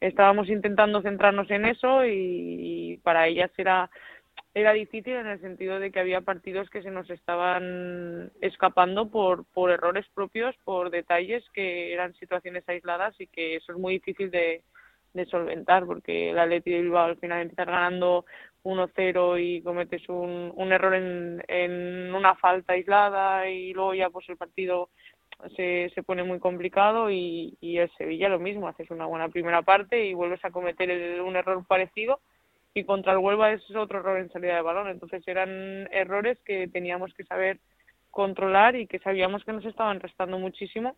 estábamos 0.00 0.48
intentando 0.48 1.02
centrarnos 1.02 1.50
en 1.50 1.66
eso 1.66 2.04
y, 2.04 2.92
y 2.92 2.96
para 2.98 3.26
ellas 3.26 3.50
era 3.56 3.90
era 4.52 4.72
difícil 4.72 5.14
en 5.14 5.28
el 5.28 5.40
sentido 5.40 5.78
de 5.78 5.92
que 5.92 6.00
había 6.00 6.22
partidos 6.22 6.68
que 6.70 6.82
se 6.82 6.90
nos 6.90 7.08
estaban 7.08 8.32
escapando 8.40 9.08
por, 9.08 9.44
por 9.44 9.70
errores 9.70 10.06
propios, 10.12 10.56
por 10.64 10.90
detalles 10.90 11.44
que 11.52 11.92
eran 11.92 12.14
situaciones 12.14 12.68
aisladas 12.68 13.14
y 13.20 13.28
que 13.28 13.56
eso 13.56 13.72
es 13.72 13.78
muy 13.78 13.94
difícil 13.94 14.30
de, 14.30 14.64
de 15.12 15.26
solventar 15.26 15.86
porque 15.86 16.30
el 16.30 16.38
Atleti 16.38 16.70
de 16.70 16.82
Bilbao 16.82 17.06
al 17.06 17.18
final 17.18 17.42
empieza 17.42 17.64
ganando 17.64 18.24
1-0 18.62 19.38
y 19.40 19.62
cometes 19.62 20.08
un, 20.08 20.52
un 20.54 20.72
error 20.72 20.94
en, 20.94 21.42
en 21.48 22.14
una 22.14 22.34
falta 22.36 22.74
aislada 22.74 23.48
y 23.48 23.72
luego 23.72 23.94
ya 23.94 24.10
pues 24.10 24.28
el 24.28 24.36
partido 24.36 24.90
se, 25.56 25.90
se 25.94 26.02
pone 26.02 26.22
muy 26.22 26.38
complicado 26.38 27.10
y, 27.10 27.56
y 27.60 27.78
el 27.78 27.90
Sevilla 27.96 28.28
lo 28.28 28.38
mismo, 28.38 28.68
haces 28.68 28.90
una 28.90 29.06
buena 29.06 29.28
primera 29.28 29.62
parte 29.62 30.04
y 30.04 30.14
vuelves 30.14 30.44
a 30.44 30.50
cometer 30.50 31.20
un 31.22 31.36
error 31.36 31.64
parecido 31.66 32.20
y 32.74 32.84
contra 32.84 33.12
el 33.12 33.18
Huelva 33.18 33.52
es 33.52 33.62
otro 33.74 33.98
error 33.98 34.18
en 34.18 34.30
salida 34.30 34.56
de 34.56 34.62
balón. 34.62 34.88
Entonces 34.88 35.26
eran 35.26 35.88
errores 35.92 36.38
que 36.44 36.68
teníamos 36.68 37.12
que 37.14 37.24
saber 37.24 37.58
controlar 38.10 38.76
y 38.76 38.86
que 38.86 38.98
sabíamos 38.98 39.44
que 39.44 39.52
nos 39.52 39.64
estaban 39.64 40.00
restando 40.00 40.38
muchísimo 40.38 40.96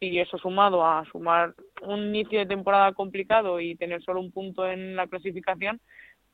y 0.00 0.18
eso 0.18 0.38
sumado 0.38 0.84
a 0.84 1.04
sumar 1.10 1.54
un 1.82 2.08
inicio 2.08 2.38
de 2.38 2.46
temporada 2.46 2.92
complicado 2.92 3.60
y 3.60 3.76
tener 3.76 4.02
solo 4.02 4.20
un 4.20 4.30
punto 4.30 4.68
en 4.68 4.96
la 4.96 5.06
clasificación 5.06 5.80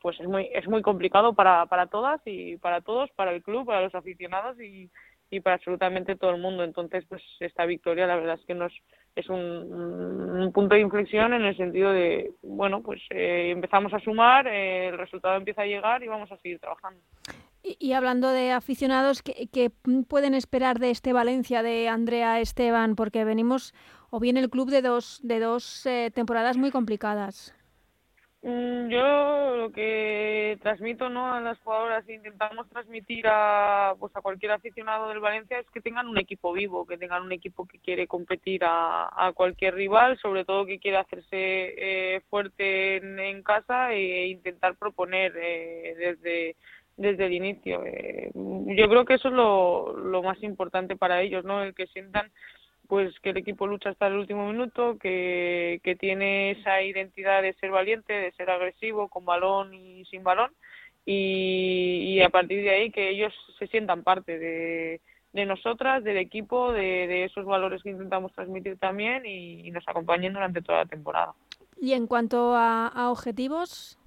pues 0.01 0.19
es 0.19 0.27
muy 0.27 0.49
es 0.53 0.67
muy 0.67 0.83
complicado 0.83 1.35
para 1.35 1.67
para 1.67 1.87
todas 1.87 2.21
y 2.25 2.57
para 2.57 2.81
todos 2.81 3.11
para 3.13 3.33
el 3.33 3.43
club 3.43 3.67
para 3.67 3.83
los 3.83 3.95
aficionados 3.95 4.61
y, 4.61 4.91
y 5.31 5.41
para 5.41 5.57
absolutamente 5.57 6.17
todo 6.17 6.33
el 6.33 6.41
mundo 6.41 6.65
entonces 6.65 7.05
pues 7.09 7.23
esta 7.41 7.65
victoria 7.67 8.07
la 8.07 8.17
verdad 8.17 8.39
es 8.41 8.47
que 8.47 8.55
nos 8.55 8.73
es 9.15 9.29
un, 9.29 10.51
punto 10.55 10.75
de 10.75 10.81
inflexión 10.81 11.35
en 11.35 11.45
el 11.45 11.57
sentido 11.57 11.93
de, 11.93 12.33
bueno, 12.43 12.83
pues 12.83 13.01
eh, 13.11 13.51
empezamos 13.51 13.93
a 13.93 14.01
sumar, 14.01 14.47
eh, 14.47 14.89
el 14.89 14.99
resultado 14.99 15.37
empieza 15.37 15.63
a 15.63 15.67
llegar 15.67 16.03
y 16.03 16.09
vamos 16.09 16.31
a 16.33 16.37
seguir 16.39 16.59
trabajando. 16.59 17.01
Y, 17.79 17.93
hablando 17.93 18.29
de 18.31 18.53
aficionados, 18.53 19.23
¿qué, 19.23 19.71
pueden 20.09 20.35
esperar 20.35 20.79
de 20.79 20.91
este 20.91 21.13
Valencia 21.13 21.63
de 21.63 21.89
Andrea 21.89 22.41
Esteban? 22.41 22.97
Porque 22.97 23.25
venimos, 23.25 23.75
o 24.11 24.21
bien 24.21 24.37
el 24.37 24.51
club 24.51 24.71
de 24.71 24.83
dos, 24.83 25.21
de 25.23 25.41
dos 25.41 25.87
eh, 25.87 26.11
temporadas 26.15 26.57
muy 26.57 26.71
complicadas. 26.71 27.55
Mm, 28.45 28.89
yo 28.89 29.57
lo 29.57 29.71
que 29.71 30.59
transmito 30.61 31.09
¿no? 31.09 31.33
a 31.33 31.41
las 31.41 31.61
jugadoras 31.61 32.09
e 32.09 32.15
intentamos 32.15 32.69
transmitir 32.69 33.25
a, 33.29 33.95
pues 34.01 34.11
a 34.17 34.21
cualquier 34.21 34.51
aficionado 34.51 35.09
del 35.09 35.21
Valencia 35.21 35.61
es 35.61 35.71
que 35.71 35.81
tengan 35.81 36.09
un 36.09 36.19
equipo 36.19 36.53
vivo, 36.53 36.85
que 36.85 36.99
tengan 36.99 37.23
un 37.23 37.31
equipo 37.31 37.67
que 37.67 37.79
quiere 37.79 38.09
competir 38.09 38.63
a, 38.65 39.31
cualquier 39.35 39.75
rival, 39.77 40.19
sobre 40.19 40.45
todo 40.45 40.67
que 40.67 40.81
quiere 40.81 40.97
hacerse 40.97 41.29
eh, 41.31 42.21
fuerte 42.29 42.97
en, 42.97 43.43
casa 43.45 43.93
e 43.93 44.27
intentar 44.27 44.75
proponer 44.75 45.33
eh, 45.37 45.95
desde 45.97 46.57
desde 46.97 47.27
el 47.27 47.33
inicio. 47.33 47.85
Eh, 47.85 48.31
yo 48.35 48.89
creo 48.89 49.05
que 49.05 49.15
eso 49.15 49.29
es 49.29 49.35
lo, 49.35 50.23
más 50.23 50.43
importante 50.43 50.97
para 50.97 51.21
ellos, 51.21 51.45
¿no? 51.45 51.63
El 51.63 51.75
que 51.75 51.87
sientan 51.89 52.31
pues 52.89 53.19
que 53.21 53.31
el 53.31 53.39
equipo 53.39 53.67
lucha 53.67 53.91
hasta 53.91 54.07
el 54.07 54.15
último 54.15 54.47
minuto, 54.51 54.99
que, 54.99 55.81
que 55.83 55.97
tiene 55.97 56.51
esa 56.51 56.83
identidad 56.83 57.41
de 57.41 57.55
ser 57.55 57.71
valiente, 57.71 58.13
de 58.13 58.33
ser 58.33 58.51
agresivo, 58.51 59.09
con 59.09 59.25
balón 59.25 59.73
y 59.73 60.05
sin 60.07 60.23
balón, 60.23 60.51
y, 61.07 62.21
a 62.21 62.29
partir 62.29 62.63
de 62.63 62.71
ahí 62.71 62.91
que 62.91 63.09
ellos 63.09 63.33
se 63.59 63.67
sientan 63.69 64.03
parte 64.03 64.39
de, 64.39 65.01
de 65.33 65.47
nosotras, 65.47 66.05
del 66.05 66.19
equipo, 66.19 66.73
de, 66.73 67.07
de, 67.07 67.25
esos 67.25 67.45
valores 67.45 67.83
que 67.83 67.91
intentamos 67.91 68.33
transmitir 68.33 68.79
también 68.79 69.25
y, 69.25 69.71
nos 69.71 69.89
acompañen 69.89 70.35
durante 70.35 70.61
toda 70.61 70.79
la 70.79 70.87
temporada. 70.87 71.33
¿Y 71.81 71.95
en 71.95 72.07
cuanto 72.07 72.55
a, 72.55 72.89
a 72.89 73.11
objetivos? 73.11 73.99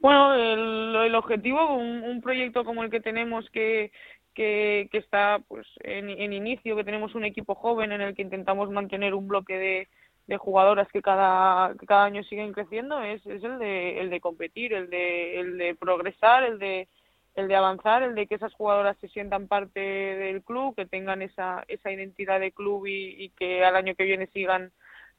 Bueno, 0.00 0.34
el, 0.34 0.96
el 1.06 1.14
objetivo, 1.14 1.74
un, 1.74 2.02
un 2.04 2.20
proyecto 2.20 2.64
como 2.64 2.84
el 2.84 2.90
que 2.90 3.00
tenemos 3.00 3.48
que, 3.50 3.90
que, 4.38 4.88
está 4.92 5.40
pues 5.48 5.66
en, 5.80 6.32
inicio, 6.32 6.76
que 6.76 6.84
tenemos 6.84 7.14
un 7.16 7.24
equipo 7.24 7.56
joven 7.56 7.90
en 7.90 8.00
el 8.00 8.14
que 8.14 8.22
intentamos 8.22 8.70
mantener 8.70 9.14
un 9.14 9.26
bloque 9.26 9.58
de, 9.58 9.88
de 10.28 10.36
jugadoras 10.36 10.86
que 10.92 11.02
cada, 11.02 11.74
que 11.76 11.86
cada 11.86 12.04
año 12.04 12.22
siguen 12.22 12.52
creciendo, 12.52 13.02
es, 13.02 13.24
es 13.26 13.42
el, 13.42 13.58
de, 13.58 14.00
el 14.00 14.10
de 14.10 14.20
competir, 14.20 14.72
el 14.74 14.90
de, 14.90 15.40
el 15.40 15.58
de 15.58 15.74
progresar, 15.74 16.44
el 16.44 16.60
de, 16.60 16.86
el 17.34 17.48
de 17.48 17.56
avanzar, 17.56 18.04
el 18.04 18.14
de 18.14 18.28
que 18.28 18.36
esas 18.36 18.54
jugadoras 18.54 18.96
se 18.98 19.08
sientan 19.08 19.48
parte 19.48 19.80
del 19.80 20.44
club, 20.44 20.76
que 20.76 20.86
tengan 20.86 21.20
esa, 21.22 21.64
esa 21.66 21.90
identidad 21.90 22.38
de 22.38 22.52
club 22.52 22.86
y, 22.86 23.30
que 23.30 23.64
al 23.64 23.74
año 23.74 23.96
que 23.96 24.04
viene 24.04 24.28
sigan 24.28 24.70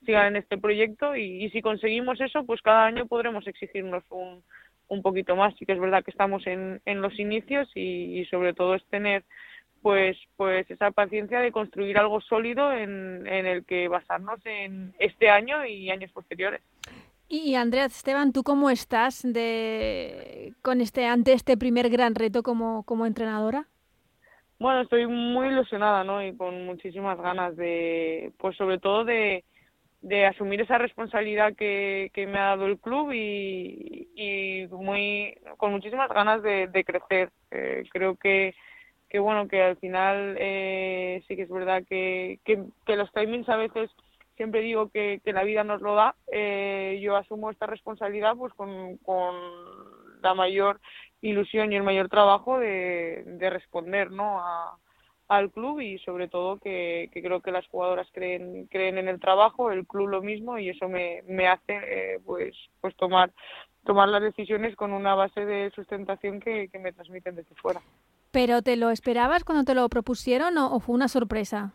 sigan 0.05 0.27
en 0.27 0.35
este 0.37 0.57
proyecto. 0.57 1.17
Y 1.17 1.49
si 1.49 1.61
conseguimos 1.61 2.21
eso, 2.21 2.45
pues 2.45 2.61
cada 2.61 2.85
año 2.85 3.05
podremos 3.05 3.45
exigirnos 3.47 4.01
un, 4.11 4.41
un 4.89 5.01
poquito 5.01 5.35
más. 5.35 5.55
Sí 5.57 5.65
que 5.65 5.73
es 5.73 5.79
verdad 5.79 6.03
que 6.03 6.11
estamos 6.11 6.45
en, 6.45 6.81
en 6.85 7.01
los 7.01 7.17
inicios 7.17 7.69
y, 7.75 8.25
sobre 8.25 8.53
todo 8.53 8.75
es 8.75 8.85
tener 8.85 9.23
pues 9.81 10.17
pues 10.35 10.69
esa 10.69 10.91
paciencia 10.91 11.39
de 11.39 11.53
construir 11.53 11.97
algo 11.97 12.19
sólido 12.19 12.73
en, 12.73 13.25
en 13.25 13.45
el 13.45 13.63
que 13.63 13.87
basarnos 13.87 14.45
en 14.45 14.93
este 14.99 15.29
año 15.29 15.65
y 15.65 15.89
años 15.89 16.11
posteriores. 16.11 16.61
Y 17.29 17.53
Andrea 17.55 17.85
Esteban, 17.85 18.33
¿tú 18.33 18.43
cómo 18.43 18.71
estás 18.71 19.21
de 19.21 20.53
con 20.63 20.81
este 20.81 21.05
ante 21.05 21.33
este 21.33 21.57
primer 21.57 21.89
gran 21.89 22.15
reto 22.15 22.41
como, 22.41 22.83
como 22.83 23.05
entrenadora? 23.05 23.67
Bueno, 24.59 24.81
estoy 24.81 25.05
muy 25.05 25.47
ilusionada, 25.47 26.03
¿no? 26.03 26.21
Y 26.25 26.35
con 26.35 26.65
muchísimas 26.65 27.17
ganas 27.19 27.55
de, 27.55 28.33
pues 28.37 28.57
sobre 28.57 28.79
todo 28.79 29.05
de, 29.05 29.45
de 30.01 30.25
asumir 30.25 30.61
esa 30.61 30.77
responsabilidad 30.77 31.55
que, 31.55 32.09
que 32.13 32.25
me 32.25 32.39
ha 32.39 32.49
dado 32.49 32.67
el 32.67 32.79
club 32.79 33.11
y, 33.11 34.07
y 34.15 34.67
muy 34.71 35.37
con 35.57 35.71
muchísimas 35.71 36.09
ganas 36.09 36.41
de, 36.41 36.67
de 36.67 36.83
crecer. 36.83 37.31
Eh, 37.51 37.83
creo 37.91 38.15
que 38.15 38.55
que 39.09 39.19
bueno 39.19 39.47
que 39.47 39.61
al 39.61 39.77
final 39.77 40.35
eh, 40.39 41.23
sí 41.27 41.35
que 41.35 41.41
es 41.41 41.49
verdad 41.49 41.83
que, 41.89 42.39
que, 42.45 42.95
los 42.95 43.11
timings 43.11 43.49
a 43.49 43.57
veces 43.57 43.89
siempre 44.37 44.61
digo 44.61 44.89
que, 44.89 45.19
que 45.25 45.33
la 45.33 45.43
vida 45.43 45.63
nos 45.63 45.81
lo 45.81 45.95
da 45.95 46.15
eh, 46.31 46.99
yo 47.01 47.17
asumo 47.17 47.49
esta 47.49 47.65
responsabilidad 47.65 48.35
pues 48.37 48.53
con, 48.53 48.97
con 48.97 49.35
la 50.21 50.35
mayor 50.35 50.79
ilusión 51.21 51.73
y 51.73 51.75
el 51.75 51.83
mayor 51.83 52.07
trabajo 52.07 52.59
de, 52.59 53.23
de 53.25 53.49
responder 53.49 54.11
no 54.11 54.39
a, 54.39 54.77
al 55.29 55.51
club 55.51 55.79
y 55.79 55.97
sobre 55.99 56.27
todo 56.27 56.57
que, 56.57 57.09
que, 57.13 57.21
creo 57.21 57.41
que 57.41 57.51
las 57.51 57.67
jugadoras 57.67 58.07
creen 58.11 58.67
creen 58.67 58.97
en 58.97 59.07
el 59.07 59.19
trabajo 59.19 59.71
el 59.71 59.87
club 59.87 60.09
lo 60.09 60.21
mismo 60.21 60.57
y 60.57 60.69
eso 60.69 60.89
me, 60.89 61.23
me 61.27 61.47
hace 61.47 61.79
eh, 61.85 62.19
pues 62.25 62.55
pues 62.81 62.95
tomar 62.95 63.31
tomar 63.85 64.09
las 64.09 64.21
decisiones 64.21 64.75
con 64.75 64.91
una 64.91 65.15
base 65.15 65.45
de 65.45 65.71
sustentación 65.71 66.39
que, 66.39 66.67
que 66.67 66.79
me 66.79 66.91
transmiten 66.91 67.35
desde 67.35 67.55
fuera 67.55 67.79
¿Pero 68.31 68.61
te 68.61 68.75
lo 68.75 68.91
esperabas 68.91 69.43
cuando 69.43 69.63
te 69.63 69.73
lo 69.73 69.87
propusieron 69.89 70.57
o, 70.57 70.75
o 70.75 70.79
fue 70.79 70.93
una 70.95 71.07
sorpresa? 71.07 71.73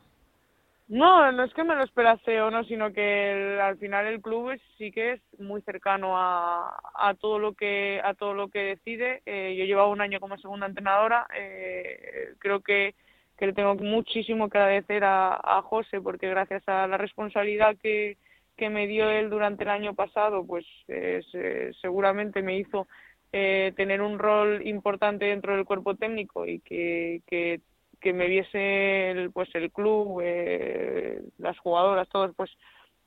No, 0.87 1.33
no 1.33 1.45
es 1.45 1.55
que 1.55 1.65
me 1.65 1.75
lo 1.75 1.83
esperase 1.83 2.43
o 2.43 2.51
no, 2.51 2.63
sino 2.65 2.93
que 2.93 3.33
el, 3.33 3.61
al 3.61 3.79
final 3.79 4.07
el 4.07 4.21
club 4.21 4.51
es, 4.51 4.61
sí 4.77 4.93
que 4.93 5.13
es 5.13 5.21
muy 5.39 5.63
cercano 5.63 6.19
a, 6.19 6.79
a 6.95 7.15
todo 7.15 7.39
lo 7.39 7.55
que 7.55 8.03
a 8.05 8.13
todo 8.13 8.35
lo 8.35 8.49
que 8.49 8.77
decide. 8.77 9.23
Eh, 9.25 9.57
yo 9.59 9.65
llevaba 9.65 9.89
un 9.89 10.03
año 10.03 10.21
como 10.21 10.37
segunda 10.37 10.67
entrenadora. 10.67 11.27
Eh, 11.35 12.35
creo 12.39 12.61
que, 12.61 12.95
que 13.37 13.47
le 13.47 13.53
tengo 13.53 13.74
muchísimo 13.74 14.49
que 14.49 14.59
agradecer 14.59 15.05
a, 15.05 15.35
a 15.35 15.62
José 15.62 16.01
porque 16.01 16.28
gracias 16.28 16.62
a 16.68 16.87
la 16.87 16.97
responsabilidad 16.97 17.76
que, 17.82 18.16
que 18.57 18.70
me 18.70 18.87
dio 18.87 19.11
él 19.11 19.30
durante 19.30 19.64
el 19.64 19.70
año 19.70 19.95
pasado, 19.95 20.47
pues 20.47 20.64
eh, 20.89 21.22
se, 21.30 21.72
seguramente 21.80 22.43
me 22.43 22.59
hizo 22.59 22.87
eh, 23.32 23.72
tener 23.76 24.01
un 24.01 24.18
rol 24.18 24.66
importante 24.66 25.24
dentro 25.26 25.57
del 25.57 25.64
cuerpo 25.64 25.97
técnico 25.97 26.47
y 26.47 26.61
que, 26.61 27.22
que, 27.26 27.61
que 28.01 28.12
me 28.12 28.28
viese 28.28 29.11
el, 29.11 29.32
pues 29.32 29.49
el 29.55 29.72
club, 29.72 30.20
eh, 30.22 31.20
las 31.39 31.59
jugadoras, 31.59 32.09
todos, 32.09 32.32
pues 32.37 32.51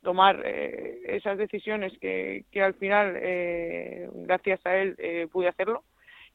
tomar 0.01 0.41
eh, 0.45 0.99
esas 1.05 1.37
decisiones 1.37 1.91
que, 1.99 2.45
que 2.51 2.61
al 2.61 2.73
final, 2.75 3.13
eh, 3.17 4.09
gracias 4.13 4.65
a 4.65 4.75
él, 4.77 4.95
eh, 4.97 5.27
pude 5.31 5.47
hacerlo. 5.47 5.83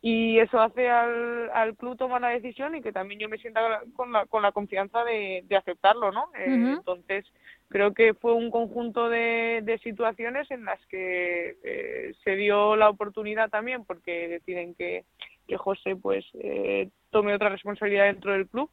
Y 0.04 0.40
eso 0.40 0.60
hace 0.60 0.88
al, 0.90 1.48
al 1.54 1.76
club 1.76 1.96
tomar 1.96 2.20
la 2.20 2.30
decisión 2.30 2.74
y 2.74 2.82
que 2.82 2.90
también 2.90 3.20
yo 3.20 3.28
me 3.28 3.38
sienta 3.38 3.60
con 3.94 4.10
la, 4.10 4.26
con 4.26 4.42
la 4.42 4.50
confianza 4.50 5.04
de, 5.04 5.44
de 5.46 5.56
aceptarlo, 5.56 6.10
¿no? 6.10 6.24
Uh 6.24 6.50
-huh. 6.50 6.76
Entonces, 6.78 7.24
creo 7.68 7.94
que 7.94 8.12
fue 8.14 8.32
un 8.34 8.50
conjunto 8.50 9.08
de, 9.08 9.60
de 9.62 9.78
situaciones 9.78 10.50
en 10.50 10.64
las 10.64 10.84
que 10.86 11.56
eh, 11.62 12.12
se 12.24 12.34
dio 12.34 12.74
la 12.74 12.90
oportunidad 12.90 13.48
también 13.48 13.84
porque 13.84 14.26
deciden 14.26 14.74
que, 14.74 15.04
que 15.46 15.56
José 15.56 15.94
pues 15.94 16.24
eh, 16.34 16.88
tome 17.10 17.32
otra 17.34 17.50
responsabilidad 17.50 18.06
dentro 18.06 18.32
del 18.32 18.48
club 18.48 18.68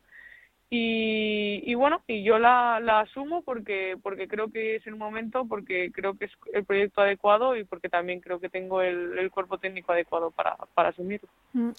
y, 0.69 1.63
y 1.65 1.73
bueno 1.73 2.01
y 2.07 2.23
yo 2.23 2.37
la, 2.37 2.79
la 2.79 2.99
asumo 2.99 3.41
porque 3.41 3.97
porque 4.03 4.27
creo 4.27 4.49
que 4.51 4.75
es 4.75 4.85
el 4.85 4.95
momento 4.95 5.45
porque 5.45 5.91
creo 5.91 6.13
que 6.15 6.25
es 6.25 6.31
el 6.53 6.63
proyecto 6.63 7.01
adecuado 7.01 7.55
y 7.55 7.63
porque 7.63 7.89
también 7.89 8.19
creo 8.19 8.39
que 8.39 8.49
tengo 8.49 8.81
el, 8.81 9.17
el 9.17 9.31
cuerpo 9.31 9.57
técnico 9.57 9.93
adecuado 9.93 10.29
para, 10.29 10.55
para 10.75 10.89
asumirlo. 10.89 11.27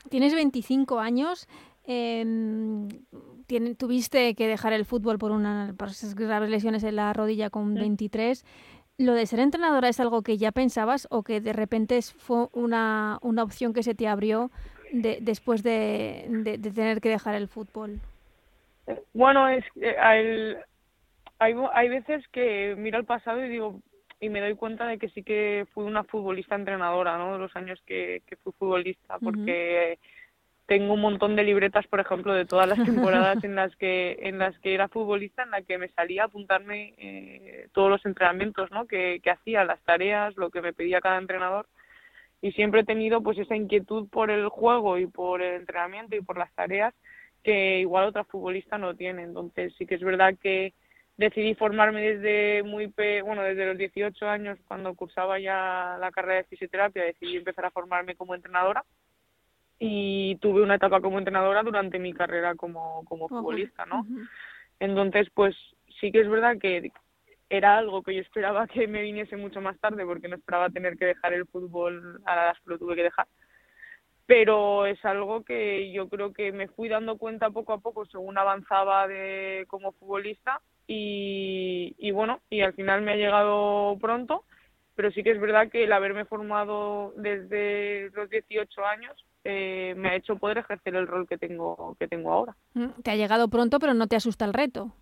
Tienes 0.09 0.35
25 0.35 0.99
años 0.99 1.49
eh, 1.87 2.25
tiene, 3.47 3.75
tuviste 3.75 4.35
que 4.35 4.49
dejar 4.49 4.73
el 4.73 4.85
fútbol 4.85 5.19
por 5.19 5.31
una 5.31 5.75
por 5.79 5.89
esas 5.89 6.15
graves 6.15 6.51
lesiones 6.51 6.83
en 6.83 6.97
la 6.97 7.13
rodilla 7.13 7.49
con 7.49 7.75
23 7.75 8.45
¿Lo 9.01 9.15
de 9.15 9.25
ser 9.25 9.41
entrenadora 9.41 9.89
es 9.89 9.99
algo 9.99 10.21
que 10.21 10.37
ya 10.37 10.53
pensabas 10.53 11.09
o 11.11 11.23
que 11.23 11.41
de 11.41 11.55
repente 11.55 12.03
fue 12.03 12.49
una, 12.53 13.19
una 13.23 13.43
opción 13.43 13.73
que 13.73 13.83
se 13.83 13.95
te 13.95 14.07
abrió 14.07 14.51
de, 14.93 15.21
después 15.23 15.63
de, 15.63 16.27
de, 16.29 16.59
de, 16.59 16.71
tener 16.71 17.01
que 17.01 17.09
dejar 17.09 17.35
el 17.35 17.49
fútbol? 17.49 17.99
Bueno, 19.13 19.49
es 19.49 19.65
eh, 19.81 19.97
el, 20.15 20.59
hay, 21.39 21.55
hay 21.73 21.89
veces 21.89 22.27
que 22.29 22.75
miro 22.77 22.99
al 22.99 23.05
pasado 23.05 23.45
y 23.45 23.49
digo 23.49 23.81
y 24.21 24.29
me 24.29 24.41
doy 24.41 24.55
cuenta 24.55 24.87
de 24.87 24.99
que 24.99 25.09
sí 25.09 25.23
que 25.23 25.67
fui 25.73 25.85
una 25.85 26.05
futbolista 26.05 26.55
entrenadora, 26.55 27.17
¿no? 27.17 27.33
De 27.33 27.39
los 27.39 27.57
años 27.57 27.81
que, 27.87 28.23
que 28.27 28.37
fui 28.37 28.53
futbolista, 28.53 29.19
porque 29.19 29.99
uh 29.99 30.03
-huh. 30.03 30.67
tengo 30.67 30.93
un 30.93 31.01
montón 31.01 31.37
de 31.37 31.43
libretas, 31.43 31.87
por 31.87 32.01
ejemplo, 32.01 32.35
de 32.35 32.45
todas 32.45 32.69
las 32.69 32.85
temporadas 32.85 33.43
en 33.45 33.55
las 33.55 33.75
que 33.77 34.19
en 34.21 34.39
las 34.39 34.59
que 34.59 34.75
era 34.75 34.89
futbolista, 34.89 35.43
en 35.43 35.51
la 35.51 35.63
que 35.63 35.79
me 35.79 35.89
salía 35.89 36.23
a 36.23 36.27
apuntarme 36.27 36.95
eh, 36.99 37.69
todos 37.73 37.89
los 37.89 38.05
entrenamientos, 38.05 38.71
¿no? 38.71 38.87
Que, 38.87 39.21
que 39.23 39.31
hacía, 39.31 39.65
las 39.65 39.81
tareas, 39.85 40.37
lo 40.37 40.51
que 40.51 40.61
me 40.61 40.75
pedía 40.75 41.01
cada 41.01 41.19
entrenador 41.19 41.67
y 42.43 42.53
siempre 42.53 42.81
he 42.81 42.85
tenido 42.85 43.23
pues 43.23 43.39
esa 43.39 43.57
inquietud 43.57 44.09
por 44.09 44.31
el 44.31 44.49
juego 44.49 44.99
y 44.99 45.07
por 45.07 45.43
el 45.43 45.57
entrenamiento 45.57 46.17
y 46.17 46.23
por 46.23 46.39
las 46.39 46.53
tareas 46.55 46.95
que 47.43 47.81
igual 47.81 48.07
otra 48.07 48.25
futbolista 48.25 48.79
no 48.79 48.95
tiene. 48.95 49.23
Entonces 49.23 49.75
sí 49.79 49.87
que 49.87 49.95
es 49.97 50.03
verdad 50.03 50.35
que 50.41 50.75
decidí 51.17 51.55
formarme 51.55 52.01
desde 52.01 52.63
muy 52.63 52.89
pe 52.89 53.21
bueno 53.23 53.43
desde 53.43 53.67
los 53.67 53.77
18 53.77 54.27
años 54.27 54.59
cuando 54.67 54.95
cursaba 54.95 55.39
ya 55.39 55.99
la 56.01 56.11
carrera 56.11 56.37
de 56.37 56.45
fisioterapia 56.45 57.05
decidí 57.05 57.37
empezar 57.37 57.67
a 57.67 57.71
formarme 57.71 58.17
como 58.17 58.35
entrenadora. 58.35 58.85
Y 59.79 60.37
tuve 60.37 60.63
una 60.63 60.75
etapa 60.75 61.01
como 61.01 61.19
entrenadora 61.19 61.63
durante 61.63 61.99
mi 61.99 62.13
carrera 62.13 62.55
como 62.55 63.03
como 63.05 63.29
futbolista 63.29 63.87
no 63.87 64.07
entonces 64.79 65.29
pues 65.33 65.57
sí 66.01 66.13
que 66.13 66.21
es 66.21 66.29
verdad 66.29 66.59
que 66.59 66.91
era 67.49 67.79
algo 67.79 68.03
que 68.03 68.15
yo 68.15 68.21
esperaba 68.21 68.67
que 68.67 68.87
me 68.87 69.03
viniese 69.03 69.37
mucho 69.37 69.61
más 69.61 69.79
tarde 69.79 70.05
porque 70.05 70.29
no 70.29 70.37
esperaba 70.37 70.69
tener 70.69 70.97
que 70.97 71.07
dejar 71.07 71.33
el 71.33 71.47
fútbol 71.47 72.21
a 72.27 72.37
las 72.37 72.61
que 72.61 72.71
lo 72.71 72.79
tuve 72.79 72.95
que 72.95 73.05
dejar 73.05 73.27
pero 74.31 74.87
es 74.87 75.05
algo 75.05 75.43
que 75.43 75.91
yo 75.91 76.09
creo 76.09 76.33
que 76.33 76.53
me 76.53 76.69
fui 76.69 76.89
dando 76.89 77.19
cuenta 77.19 77.51
poco 77.51 77.73
a 77.73 77.79
poco 77.79 78.07
según 78.07 78.39
avanzaba 78.39 79.09
de 79.09 79.65
como 79.67 79.91
futbolista 79.91 80.61
y, 80.87 81.97
y 81.99 82.13
bueno, 82.13 82.39
y 82.49 82.61
al 82.61 82.73
final 82.75 83.03
me 83.03 83.11
ha 83.11 83.17
llegado 83.17 83.99
pronto, 84.01 84.45
pero 84.95 85.11
sí 85.11 85.25
que 85.25 85.33
es 85.33 85.41
verdad 85.41 85.69
que 85.69 85.83
el 85.83 85.93
haberme 85.93 86.27
formado 86.27 87.13
desde 87.17 88.11
los 88.11 88.31
18 88.31 88.87
años 88.87 89.27
eh, 89.43 89.95
me 89.97 90.11
ha 90.11 90.15
hecho 90.15 90.37
poder 90.37 90.59
ejercer 90.59 90.95
el 90.95 91.09
rol 91.09 91.27
que 91.27 91.37
tengo 91.37 91.97
que 91.99 92.07
tengo 92.07 92.33
ahora. 92.33 92.55
Mm, 92.75 93.03
te 93.03 93.11
ha 93.11 93.17
llegado 93.17 93.49
pronto, 93.49 93.81
pero 93.81 93.95
no 93.95 94.07
te 94.07 94.15
asusta 94.15 94.45
el 94.45 94.55
reto. 94.55 94.93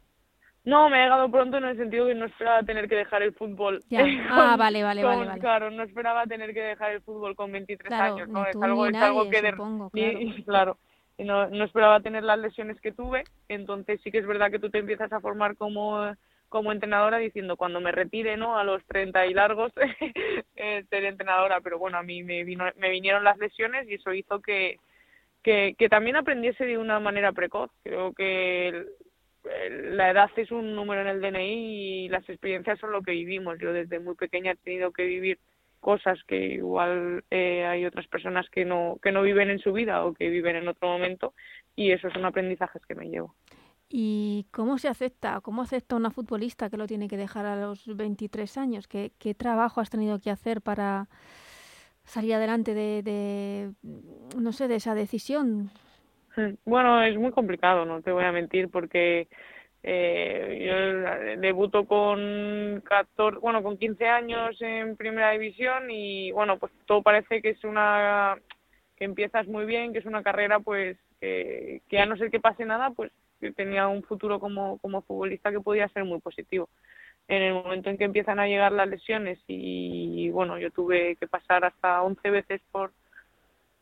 No, 0.69 0.89
me 0.91 0.99
ha 0.99 1.05
llegado 1.05 1.31
pronto 1.31 1.57
en 1.57 1.65
el 1.65 1.77
sentido 1.77 2.07
que 2.07 2.15
no 2.15 2.27
esperaba 2.27 2.63
tener 2.63 2.89
que 2.89 2.97
dejar 2.97 3.23
el 3.23 3.33
fútbol. 3.33 3.83
Ya. 3.89 4.01
con, 4.29 4.39
ah, 4.39 4.57
vale, 4.59 4.83
vale, 4.83 5.03
con, 5.03 5.11
vale, 5.11 5.27
vale. 5.27 5.41
Claro, 5.41 5.71
no 5.71 5.83
esperaba 5.83 6.27
tener 6.27 6.53
que 6.53 6.61
dejar 6.61 6.93
el 6.93 7.03
fútbol 7.03 7.35
con 7.35 7.51
23 7.53 7.89
claro, 7.89 8.15
años, 8.15 8.29
¿no? 8.29 8.47
es 8.47 8.57
algo, 8.57 8.87
es 8.87 8.95
algo 8.97 9.31
que 9.31 9.43
de, 9.43 9.51
supongo, 9.51 9.91
claro. 9.91 10.19
Y, 10.21 10.43
claro 10.45 10.79
no, 11.25 11.49
no 11.49 11.65
esperaba 11.65 12.01
tener 12.01 12.23
las 12.23 12.39
lesiones 12.39 12.81
que 12.81 12.93
tuve, 12.93 13.25
entonces 13.49 14.01
sí 14.03 14.11
que 14.11 14.19
es 14.19 14.27
verdad 14.27 14.51
que 14.51 14.59
tú 14.59 14.71
te 14.71 14.79
empiezas 14.79 15.13
a 15.13 15.21
formar 15.21 15.57
como, 15.57 16.15
como 16.49 16.71
entrenadora 16.73 17.19
diciendo 17.19 17.57
cuando 17.57 17.81
me 17.81 17.93
retire, 17.93 18.37
¿no? 18.37 18.57
A 18.57 18.65
los 18.65 18.85
30 18.87 19.27
y 19.27 19.35
largos 19.35 19.73
eh, 20.57 20.85
seré 20.89 21.09
entrenadora, 21.09 21.61
pero 21.61 21.79
bueno, 21.79 21.99
a 21.99 22.03
mí 22.03 22.23
me, 22.23 22.45
vino, 22.45 22.65
me 22.77 22.91
vinieron 22.91 23.25
las 23.25 23.39
lesiones 23.39 23.89
y 23.89 23.95
eso 23.95 24.13
hizo 24.13 24.41
que, 24.41 24.79
que, 25.43 25.75
que 25.77 25.89
también 25.89 26.17
aprendiese 26.17 26.65
de 26.65 26.79
una 26.79 27.01
manera 27.01 27.33
precoz. 27.33 27.71
Creo 27.83 28.13
que 28.13 28.87
la 29.71 30.11
edad 30.11 30.31
es 30.37 30.51
un 30.51 30.75
número 30.75 31.03
en 31.03 31.09
el 31.09 31.21
DNI 31.21 32.05
y 32.05 32.09
las 32.09 32.29
experiencias 32.29 32.79
son 32.79 32.93
lo 32.93 33.03
que 33.03 33.13
vivimos. 33.13 33.59
Yo 33.59 33.73
desde 33.73 34.01
muy 34.01 34.15
pequeña 34.15 34.53
he 34.53 34.57
tenido 34.57 34.93
que 34.93 35.05
vivir 35.05 35.39
cosas 35.81 36.19
que 36.27 36.55
igual 36.55 37.25
eh, 37.31 37.65
hay 37.65 37.85
otras 37.85 38.07
personas 38.09 38.49
que 38.51 38.65
no 38.65 38.99
que 39.03 39.13
no 39.13 39.23
viven 39.23 39.51
en 39.51 39.61
su 39.61 39.73
vida 39.73 40.05
o 40.05 40.13
que 40.13 40.29
viven 40.29 40.57
en 40.57 40.69
otro 40.69 40.89
momento 40.89 41.35
y 41.77 41.93
esos 41.93 42.13
son 42.13 42.25
aprendizajes 42.25 42.85
que 42.87 42.95
me 42.95 43.09
llevo. 43.09 43.35
¿Y 43.89 44.47
cómo 44.51 44.77
se 44.77 44.89
acepta? 44.89 45.41
¿Cómo 45.41 45.63
acepta 45.63 45.97
una 45.97 46.11
futbolista 46.11 46.69
que 46.69 46.77
lo 46.77 46.87
tiene 46.87 47.09
que 47.09 47.17
dejar 47.17 47.47
a 47.47 47.57
los 47.57 47.87
23 47.87 48.59
años? 48.59 48.87
¿Qué, 48.87 49.13
qué 49.19 49.35
trabajo 49.35 49.81
has 49.81 49.89
tenido 49.89 50.19
que 50.19 50.31
hacer 50.31 50.61
para 50.61 51.09
salir 52.05 52.35
adelante 52.35 52.75
de, 52.75 53.03
de, 53.03 53.73
no 54.37 54.53
sé, 54.53 54.69
de 54.69 54.77
esa 54.77 54.95
decisión? 54.95 55.71
Bueno, 56.65 57.03
es 57.03 57.17
muy 57.17 57.33
complicado, 57.33 57.85
no 57.85 58.03
te 58.03 58.13
voy 58.13 58.25
a 58.25 58.33
mentir, 58.33 58.69
porque 58.69 59.29
eh, 59.83 60.65
yo 60.67 61.41
debuto 61.41 61.87
con 61.87 62.83
14, 62.85 63.39
bueno, 63.41 63.63
con 63.63 63.77
15 63.79 64.07
años 64.07 64.57
en 64.61 64.97
primera 64.97 65.33
división 65.33 65.91
y 65.91 66.31
bueno, 66.33 66.59
pues 66.59 66.73
todo 66.87 67.03
parece 67.03 67.43
que 67.43 67.51
es 67.51 67.65
una 67.65 68.37
que 68.97 69.05
empiezas 69.05 69.47
muy 69.47 69.65
bien, 69.65 69.93
que 69.93 70.01
es 70.01 70.07
una 70.07 70.23
carrera 70.23 70.61
pues 70.61 70.97
que, 71.21 71.83
que 71.89 72.01
a 72.01 72.07
no 72.07 72.17
ser 72.17 72.31
que 72.31 72.41
pase 72.41 72.65
nada, 72.65 72.91
pues 72.91 73.13
tenía 73.57 73.89
un 73.89 74.03
futuro 74.03 74.41
como, 74.41 74.79
como 74.79 75.03
futbolista 75.03 75.51
que 75.51 75.61
podía 75.61 75.89
ser 75.89 76.05
muy 76.05 76.21
positivo. 76.21 76.69
En 77.29 77.43
el 77.43 77.55
momento 77.55 77.91
en 77.91 77.99
que 77.99 78.05
empiezan 78.05 78.39
a 78.41 78.47
llegar 78.47 78.73
las 78.73 78.89
lesiones 78.89 79.39
y, 79.47 80.31
bueno, 80.31 80.59
yo 80.59 80.71
tuve 80.71 81.17
que 81.17 81.27
pasar 81.27 81.65
hasta 81.65 82.03
11 82.03 82.31
veces 82.31 82.61
por, 82.73 82.93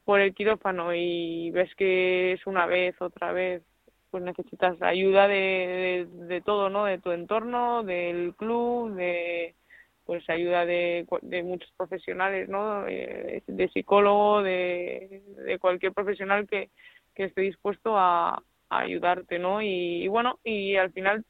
por 0.06 0.20
el 0.20 0.34
quirófano 0.34 0.94
y 0.94 1.50
ves 1.50 1.74
que 1.74 2.32
es 2.32 2.46
una 2.46 2.64
vez, 2.64 2.94
otra 3.02 3.32
vez, 3.32 3.62
pues 4.10 4.22
necesitas 4.22 4.80
ayuda 4.80 5.26
de, 5.26 6.06
de, 6.10 6.40
todo, 6.40 6.70
¿no? 6.70 6.84
De 6.84 6.98
tu 6.98 7.10
entorno, 7.10 7.82
del 7.82 8.34
club, 8.36 8.94
de 8.94 9.56
pues 10.04 10.22
ayuda 10.30 10.64
de, 10.64 11.04
de 11.22 11.42
muchos 11.42 11.72
profesionales, 11.76 12.48
¿no? 12.48 12.86
Eh, 12.86 13.42
de, 13.48 13.68
psicólogo, 13.70 14.42
de, 14.42 15.24
de 15.44 15.58
cualquier 15.58 15.92
profesional 15.92 16.46
que, 16.46 16.70
que 17.12 17.24
esté 17.24 17.40
dispuesto 17.40 17.98
a, 17.98 18.40
ayudarte, 18.68 19.40
¿no? 19.40 19.60
Y, 19.62 20.06
bueno, 20.08 20.38
y 20.44 20.76
al 20.76 20.92
final 20.92 21.24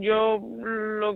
yo 0.00 0.40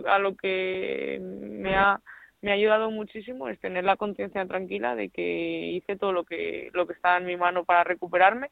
a 0.07 0.19
lo 0.19 0.35
que 0.35 1.19
me 1.21 1.75
ha 1.75 1.99
me 2.41 2.51
ha 2.51 2.55
ayudado 2.55 2.89
muchísimo 2.91 3.47
es 3.47 3.59
tener 3.59 3.83
la 3.83 3.97
conciencia 3.97 4.45
tranquila 4.45 4.95
de 4.95 5.09
que 5.09 5.71
hice 5.73 5.95
todo 5.95 6.11
lo 6.11 6.23
que 6.23 6.69
lo 6.73 6.87
que 6.87 6.93
estaba 6.93 7.17
en 7.17 7.25
mi 7.25 7.37
mano 7.37 7.65
para 7.65 7.83
recuperarme 7.83 8.49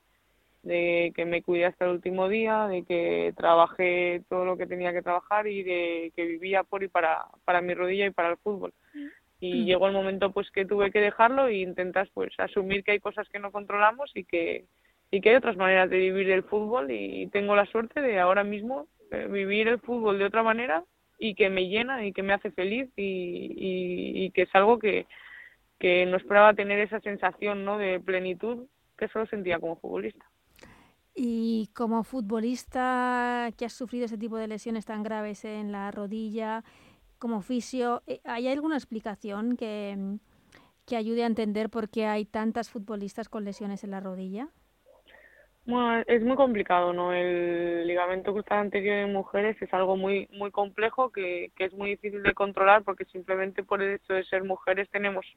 de 0.64 1.14
que 1.16 1.26
me 1.26 1.42
cuidé 1.42 1.66
hasta 1.66 1.86
el 1.86 1.92
último 1.92 2.28
día, 2.28 2.68
de 2.68 2.84
que 2.84 3.34
trabajé 3.38 4.24
todo 4.30 4.46
lo 4.46 4.58
que 4.58 4.68
tenía 4.68 4.92
que 4.92 5.02
trabajar 5.02 5.48
y 5.48 5.64
de 5.64 6.12
que 6.16 6.26
vivía 6.26 6.64
por 6.64 6.84
y 6.84 6.90
para, 6.90 7.26
para 7.46 7.62
mi 7.62 7.74
rodilla 7.74 8.06
y 8.06 8.12
para 8.12 8.30
el 8.30 8.38
fútbol. 8.38 8.74
Y 9.40 9.62
mm. 9.62 9.66
llegó 9.66 9.88
el 9.88 9.94
momento 9.94 10.32
pues 10.32 10.52
que 10.52 10.66
tuve 10.66 10.92
que 10.92 11.00
dejarlo 11.00 11.48
e 11.48 11.60
intentas 11.60 12.10
pues 12.14 12.34
asumir 12.40 12.84
que 12.84 12.92
hay 12.92 13.00
cosas 13.00 13.28
que 13.30 13.40
no 13.40 13.52
controlamos 13.52 14.12
y 14.16 14.26
que 14.26 14.66
y 15.12 15.22
que 15.22 15.30
hay 15.32 15.38
otras 15.38 15.58
maneras 15.58 15.90
de 15.90 15.98
vivir 15.98 16.30
el 16.30 16.44
fútbol 16.44 16.92
y 16.92 17.26
tengo 17.28 17.56
la 17.56 17.66
suerte 17.66 18.00
de 18.00 18.20
ahora 18.20 18.44
mismo 18.44 18.88
eh, 19.10 19.28
vivir 19.28 19.68
el 19.68 19.80
fútbol 19.80 20.20
de 20.20 20.26
otra 20.26 20.44
manera 20.44 20.84
y 21.20 21.36
que 21.36 21.50
me 21.50 21.68
llena 21.68 22.06
y 22.06 22.14
que 22.14 22.24
me 22.24 22.34
hace 22.34 22.50
feliz 22.52 22.90
y, 22.96 24.24
y, 24.26 24.32
que 24.32 24.44
es 24.44 24.56
algo 24.56 24.80
que, 24.80 25.06
que 25.78 26.06
no 26.06 26.18
esperaba 26.18 26.54
tener 26.54 26.80
esa 26.80 27.02
sensación 27.02 27.66
¿no? 27.66 27.78
de 27.78 28.00
plenitud 28.00 28.68
que 28.98 29.10
solo 29.10 29.28
sentía 29.28 29.60
como 29.60 29.76
futbolista. 29.76 30.26
Y 31.14 31.70
como 31.76 32.04
futbolista 32.06 33.50
que 33.58 33.66
has 33.66 33.74
sufrido 33.74 34.06
ese 34.06 34.18
tipo 34.18 34.38
de 34.38 34.48
lesiones 34.48 34.86
tan 34.86 35.04
graves 35.04 35.44
en 35.44 35.74
la 35.74 35.92
rodilla, 35.92 36.64
como 37.18 37.42
fisio, 37.42 38.02
eh, 38.08 38.22
¿hay 38.24 38.48
alguna 38.48 38.78
explicación 38.78 39.58
que, 39.58 40.18
que 40.86 40.96
ayude 40.96 41.24
a 41.24 41.28
entender 41.28 41.70
por 41.70 41.90
qué 41.90 42.06
hay 42.06 42.24
tantas 42.24 42.70
futbolistas 42.70 43.28
con 43.28 43.44
lesiones 43.44 43.84
en 43.84 43.92
la 43.92 44.00
rodilla? 44.00 44.48
Bueno, 45.70 46.04
es 46.08 46.24
muy 46.24 46.36
complicado, 46.36 46.94
¿no? 46.94 47.14
El 47.14 47.86
ligamento 47.86 48.34
cruzado 48.34 48.60
anterior 48.60 48.96
en 48.96 49.14
mujeres 49.14 49.56
es 49.62 49.72
algo 49.72 49.96
muy 49.98 50.28
muy 50.32 50.50
complejo 50.50 51.12
que, 51.12 51.52
que 51.56 51.66
es 51.66 51.74
muy 51.74 51.92
difícil 51.92 52.24
de 52.24 52.34
controlar 52.34 52.84
porque 52.84 53.06
simplemente 53.06 53.62
por 53.62 53.80
el 53.84 53.94
hecho 53.94 54.14
de 54.14 54.24
ser 54.24 54.44
mujeres 54.44 54.90
tenemos 54.90 55.28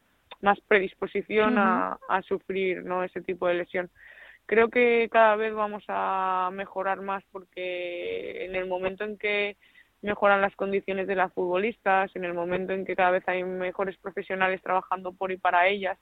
más 0.40 0.58
predisposición 0.62 1.58
a, 1.58 1.98
a 2.08 2.22
sufrir 2.22 2.82
no 2.82 3.04
ese 3.04 3.20
tipo 3.20 3.46
de 3.46 3.54
lesión. 3.54 3.90
Creo 4.46 4.70
que 4.70 5.10
cada 5.12 5.36
vez 5.36 5.52
vamos 5.52 5.84
a 5.88 6.48
mejorar 6.54 7.02
más 7.02 7.22
porque 7.30 8.46
en 8.46 8.56
el 8.56 8.66
momento 8.66 9.04
en 9.04 9.18
que 9.18 9.58
mejoran 10.00 10.40
las 10.40 10.56
condiciones 10.56 11.06
de 11.08 11.14
las 11.14 11.30
futbolistas, 11.34 12.10
en 12.16 12.24
el 12.24 12.32
momento 12.32 12.72
en 12.72 12.86
que 12.86 12.96
cada 12.96 13.10
vez 13.10 13.28
hay 13.28 13.44
mejores 13.44 13.98
profesionales 13.98 14.62
trabajando 14.62 15.12
por 15.12 15.30
y 15.30 15.36
para 15.36 15.68
ellas, 15.68 15.98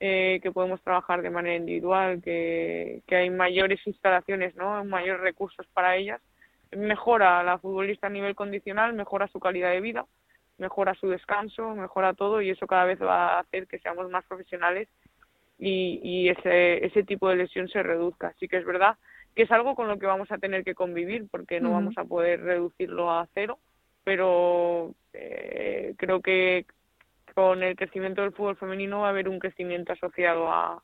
eh, 0.00 0.40
que 0.42 0.50
podemos 0.50 0.80
trabajar 0.82 1.20
de 1.22 1.30
manera 1.30 1.56
individual, 1.56 2.22
que, 2.22 3.02
que 3.06 3.16
hay 3.16 3.30
mayores 3.30 3.86
instalaciones, 3.86 4.56
¿no? 4.56 4.82
mayores 4.84 5.20
recursos 5.20 5.66
para 5.74 5.96
ellas, 5.96 6.20
mejora 6.72 7.42
la 7.42 7.58
futbolista 7.58 8.06
a 8.06 8.10
nivel 8.10 8.34
condicional, 8.34 8.94
mejora 8.94 9.28
su 9.28 9.38
calidad 9.40 9.70
de 9.70 9.80
vida, 9.80 10.06
mejora 10.58 10.94
su 10.94 11.08
descanso, 11.08 11.74
mejora 11.74 12.14
todo 12.14 12.40
y 12.40 12.50
eso 12.50 12.66
cada 12.66 12.84
vez 12.84 13.00
va 13.02 13.36
a 13.36 13.40
hacer 13.40 13.66
que 13.66 13.78
seamos 13.78 14.10
más 14.10 14.24
profesionales 14.24 14.88
y, 15.58 16.00
y 16.02 16.28
ese, 16.30 16.84
ese 16.86 17.02
tipo 17.02 17.28
de 17.28 17.36
lesión 17.36 17.68
se 17.68 17.82
reduzca. 17.82 18.28
Así 18.28 18.48
que 18.48 18.56
es 18.56 18.64
verdad 18.64 18.96
que 19.34 19.42
es 19.42 19.50
algo 19.50 19.74
con 19.74 19.88
lo 19.88 19.98
que 19.98 20.06
vamos 20.06 20.30
a 20.32 20.38
tener 20.38 20.64
que 20.64 20.74
convivir 20.74 21.26
porque 21.30 21.60
no 21.60 21.72
vamos 21.72 21.96
a 21.98 22.04
poder 22.04 22.40
reducirlo 22.42 23.10
a 23.10 23.28
cero, 23.34 23.58
pero 24.04 24.94
eh, 25.12 25.94
creo 25.96 26.20
que 26.20 26.66
con 27.34 27.62
el 27.62 27.76
crecimiento 27.76 28.22
del 28.22 28.32
fútbol 28.32 28.56
femenino 28.56 29.00
va 29.00 29.08
a 29.08 29.10
haber 29.10 29.28
un 29.28 29.38
crecimiento 29.38 29.92
asociado 29.92 30.48
a, 30.48 30.82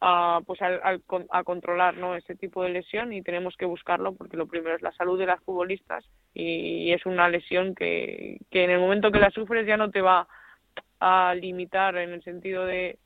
a 0.00 0.40
pues 0.46 0.60
al, 0.62 1.02
a 1.30 1.44
controlar 1.44 1.96
¿no? 1.96 2.16
ese 2.16 2.34
tipo 2.34 2.62
de 2.62 2.70
lesión 2.70 3.12
y 3.12 3.22
tenemos 3.22 3.56
que 3.56 3.66
buscarlo 3.66 4.14
porque 4.14 4.36
lo 4.36 4.46
primero 4.46 4.74
es 4.74 4.82
la 4.82 4.92
salud 4.92 5.18
de 5.18 5.26
las 5.26 5.40
futbolistas 5.42 6.04
y, 6.34 6.92
es 6.92 7.06
una 7.06 7.28
lesión 7.28 7.74
que, 7.74 8.38
que 8.50 8.64
en 8.64 8.70
el 8.70 8.80
momento 8.80 9.12
que 9.12 9.20
la 9.20 9.30
sufres 9.30 9.66
ya 9.66 9.76
no 9.76 9.90
te 9.90 10.00
va 10.00 10.26
a 10.98 11.34
limitar 11.34 11.96
en 11.96 12.12
el 12.12 12.22
sentido 12.22 12.66
de 12.66 12.98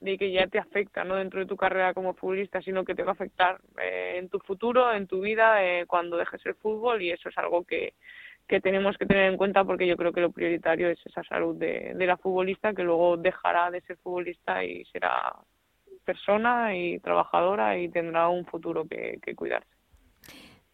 de 0.00 0.18
que 0.18 0.32
ya 0.32 0.48
te 0.48 0.58
afecta 0.58 1.04
no 1.04 1.14
dentro 1.14 1.38
de 1.38 1.46
tu 1.46 1.56
carrera 1.56 1.94
como 1.94 2.14
futbolista 2.14 2.60
sino 2.60 2.84
que 2.84 2.96
te 2.96 3.04
va 3.04 3.10
a 3.10 3.14
afectar 3.14 3.60
eh, 3.80 4.16
en 4.18 4.28
tu 4.28 4.40
futuro 4.40 4.92
en 4.92 5.06
tu 5.06 5.20
vida 5.20 5.64
eh, 5.64 5.86
cuando 5.86 6.16
dejes 6.16 6.44
el 6.44 6.56
fútbol 6.56 7.02
y 7.02 7.12
eso 7.12 7.28
es 7.28 7.38
algo 7.38 7.64
que, 7.64 7.94
que 8.52 8.60
tenemos 8.60 8.98
que 8.98 9.06
tener 9.06 9.30
en 9.32 9.38
cuenta 9.38 9.64
porque 9.64 9.86
yo 9.86 9.96
creo 9.96 10.12
que 10.12 10.20
lo 10.20 10.30
prioritario 10.30 10.90
es 10.90 10.98
esa 11.06 11.24
salud 11.24 11.56
de, 11.56 11.94
la 11.96 12.18
futbolista 12.18 12.74
que 12.74 12.82
luego 12.82 13.16
dejará 13.16 13.70
de 13.70 13.80
ser 13.80 13.96
futbolista 13.96 14.62
y 14.62 14.84
será 14.92 15.34
persona 16.04 16.76
y 16.76 16.98
trabajadora 16.98 17.78
y 17.78 17.88
tendrá 17.88 18.28
un 18.28 18.44
futuro 18.44 18.86
que, 18.86 19.18
cuidarse. 19.34 19.70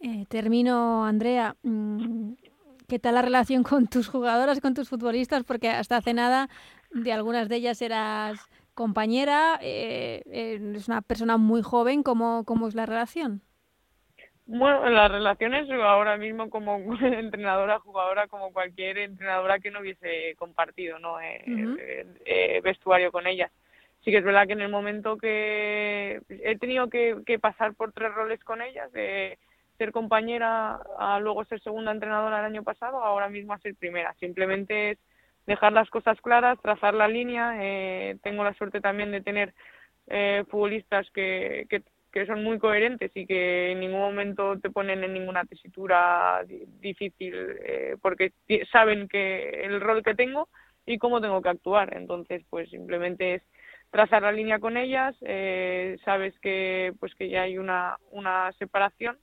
Eh, 0.00 0.24
termino, 0.28 1.06
Andrea. 1.06 1.54
Mm, 1.62 2.32
¿Qué 2.88 2.98
tal 2.98 3.14
la 3.14 3.22
relación 3.22 3.62
con 3.62 3.86
tus 3.86 4.08
jugadoras, 4.08 4.60
con 4.60 4.74
tus 4.74 4.88
futbolistas? 4.88 5.44
Porque 5.44 5.68
hasta 5.68 5.98
hace 5.98 6.14
nada 6.14 6.48
de 6.90 7.12
algunas 7.12 7.48
de 7.48 7.56
ellas 7.56 7.80
eras 7.80 8.44
compañera, 8.74 9.56
eh, 9.62 10.22
eh, 10.26 10.72
es 10.74 10.88
una 10.88 11.00
persona 11.00 11.36
muy 11.36 11.62
joven, 11.62 12.02
¿cómo, 12.02 12.42
cómo 12.44 12.66
es 12.66 12.74
la 12.74 12.86
relación? 12.86 13.40
Bueno, 14.50 14.88
la 14.88 15.08
relación 15.08 15.52
es 15.52 15.70
ahora 15.70 16.16
mismo 16.16 16.48
como 16.48 16.78
entrenadora, 17.02 17.80
jugadora, 17.80 18.28
como 18.28 18.50
cualquier 18.50 18.96
entrenadora 18.96 19.58
que 19.58 19.70
no 19.70 19.80
hubiese 19.80 20.34
compartido 20.38 20.98
¿no? 20.98 21.20
Eh, 21.20 22.60
vestuario 22.64 23.12
con 23.12 23.26
ellas. 23.26 23.52
Sí 24.02 24.10
que 24.10 24.18
es 24.18 24.24
verdad 24.24 24.46
que 24.46 24.54
en 24.54 24.62
el 24.62 24.70
momento 24.70 25.18
que 25.18 26.22
he 26.30 26.56
tenido 26.58 26.88
que, 26.88 27.18
que 27.26 27.38
pasar 27.38 27.74
por 27.74 27.92
tres 27.92 28.10
roles 28.14 28.42
con 28.42 28.62
ellas, 28.62 28.90
de 28.92 29.38
ser 29.76 29.92
compañera 29.92 30.78
a 30.98 31.20
luego 31.20 31.44
ser 31.44 31.60
segunda 31.60 31.92
entrenadora 31.92 32.40
el 32.40 32.46
año 32.46 32.62
pasado, 32.62 33.04
ahora 33.04 33.28
mismo 33.28 33.52
a 33.52 33.58
ser 33.58 33.74
primera. 33.74 34.14
Simplemente 34.14 34.92
es 34.92 34.98
dejar 35.46 35.74
las 35.74 35.90
cosas 35.90 36.18
claras, 36.22 36.58
trazar 36.62 36.94
la 36.94 37.06
línea. 37.06 37.54
Eh, 37.60 38.16
tengo 38.22 38.44
la 38.44 38.54
suerte 38.54 38.80
también 38.80 39.12
de 39.12 39.20
tener 39.20 39.52
eh, 40.06 40.44
futbolistas 40.48 41.10
que, 41.10 41.66
que, 41.68 41.82
son 42.26 42.42
muy 42.42 42.58
coherentes 42.58 43.10
y 43.14 43.26
que 43.26 43.72
en 43.72 43.80
ningún 43.80 44.00
momento 44.00 44.58
te 44.58 44.70
ponen 44.70 45.04
en 45.04 45.12
ninguna 45.12 45.44
tesitura 45.44 46.42
difícil 46.80 47.34
eh, 47.64 47.96
porque 48.00 48.32
saben 48.72 49.08
que 49.08 49.62
el 49.64 49.80
rol 49.80 50.02
que 50.02 50.14
tengo 50.14 50.48
y 50.86 50.98
cómo 50.98 51.20
tengo 51.20 51.42
que 51.42 51.50
actuar. 51.50 51.96
Entonces, 51.96 52.42
pues 52.50 52.70
simplemente 52.70 53.34
es 53.34 53.42
trazar 53.90 54.22
la 54.22 54.32
línea 54.32 54.58
con 54.58 54.76
ellas. 54.76 55.14
sabes 56.04 56.38
que 56.40 56.92
pues 57.00 57.14
que 57.14 57.28
ya 57.28 57.42
hay 57.42 57.58
una, 57.58 57.96
una 58.10 58.52
separación 58.52 59.18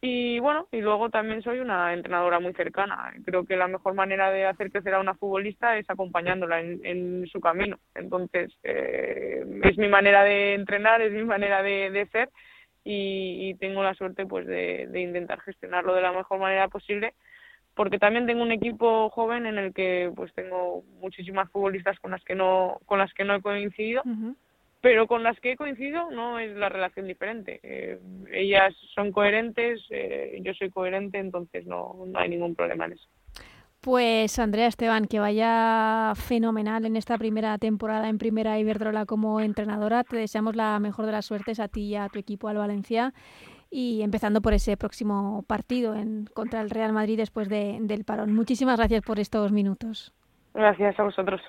y 0.00 0.38
bueno, 0.40 0.68
y 0.72 0.80
luego 0.80 1.08
también 1.08 1.42
soy 1.42 1.58
una 1.58 1.92
entrenadora 1.94 2.38
muy 2.38 2.52
cercana. 2.52 3.14
Creo 3.24 3.44
que 3.44 3.56
la 3.56 3.66
mejor 3.66 3.94
manera 3.94 4.30
de 4.30 4.46
hacer 4.46 4.70
crecer 4.70 4.94
a 4.94 5.00
una 5.00 5.14
futbolista 5.14 5.78
es 5.78 5.88
acompañándola 5.88 6.60
en, 6.60 7.26
su 7.28 7.40
camino. 7.40 7.78
Entonces, 7.94 8.52
eh, 8.62 9.44
es 9.64 9.78
mi 9.78 9.88
manera 9.88 10.22
de 10.22 10.54
entrenar, 10.54 11.00
es 11.00 11.12
mi 11.12 11.24
manera 11.24 11.62
de, 11.62 12.08
ser 12.12 12.28
y, 12.84 13.54
tengo 13.54 13.82
la 13.82 13.94
suerte 13.94 14.26
pues 14.26 14.46
de, 14.46 14.88
intentar 14.94 15.40
gestionarlo 15.40 15.94
de 15.94 16.02
la 16.02 16.12
mejor 16.12 16.38
manera 16.38 16.68
posible 16.68 17.14
porque 17.74 17.98
también 17.98 18.26
tengo 18.26 18.42
un 18.42 18.52
equipo 18.52 19.10
joven 19.10 19.44
en 19.44 19.58
el 19.58 19.74
que 19.74 20.10
pues 20.14 20.32
tengo 20.34 20.82
muchísimas 21.00 21.50
futbolistas 21.50 21.98
con 22.00 22.10
las 22.10 22.24
que 22.24 22.34
no 22.34 22.78
con 22.86 22.98
las 22.98 23.12
que 23.12 23.24
no 23.24 23.34
he 23.34 23.42
coincidido 23.42 24.02
pero 24.80 25.06
con 25.06 25.22
las 25.22 25.38
que 25.40 25.52
he 25.52 25.56
coincidido 25.56 26.10
no 26.10 26.38
es 26.38 26.54
la 26.56 26.68
relación 26.68 27.06
diferente. 27.06 27.60
Eh, 27.62 27.98
ellas 28.32 28.74
son 28.94 29.12
coherentes, 29.12 29.80
eh, 29.90 30.38
yo 30.42 30.54
soy 30.54 30.70
coherente, 30.70 31.18
entonces 31.18 31.66
no, 31.66 32.04
no 32.06 32.18
hay 32.18 32.28
ningún 32.28 32.54
problema 32.54 32.86
en 32.86 32.92
eso. 32.92 33.08
Pues 33.80 34.38
Andrea 34.38 34.66
Esteban, 34.66 35.06
que 35.06 35.20
vaya 35.20 36.12
fenomenal 36.16 36.86
en 36.86 36.96
esta 36.96 37.18
primera 37.18 37.56
temporada 37.58 38.08
en 38.08 38.18
Primera 38.18 38.58
Iberdrola 38.58 39.06
como 39.06 39.40
entrenadora. 39.40 40.02
Te 40.02 40.16
deseamos 40.16 40.56
la 40.56 40.78
mejor 40.80 41.06
de 41.06 41.12
las 41.12 41.26
suertes 41.26 41.60
a 41.60 41.68
ti 41.68 41.82
y 41.82 41.94
a 41.94 42.08
tu 42.08 42.18
equipo 42.18 42.48
al 42.48 42.56
Valencia 42.56 43.12
y 43.70 44.02
empezando 44.02 44.40
por 44.40 44.54
ese 44.54 44.76
próximo 44.76 45.44
partido 45.46 45.94
en, 45.94 46.26
contra 46.34 46.60
el 46.62 46.70
Real 46.70 46.92
Madrid 46.92 47.16
después 47.16 47.48
de, 47.48 47.78
del 47.80 48.04
parón. 48.04 48.34
Muchísimas 48.34 48.78
gracias 48.78 49.02
por 49.02 49.20
estos 49.20 49.52
minutos. 49.52 50.12
Gracias 50.54 50.98
a 50.98 51.02
vosotros. 51.04 51.40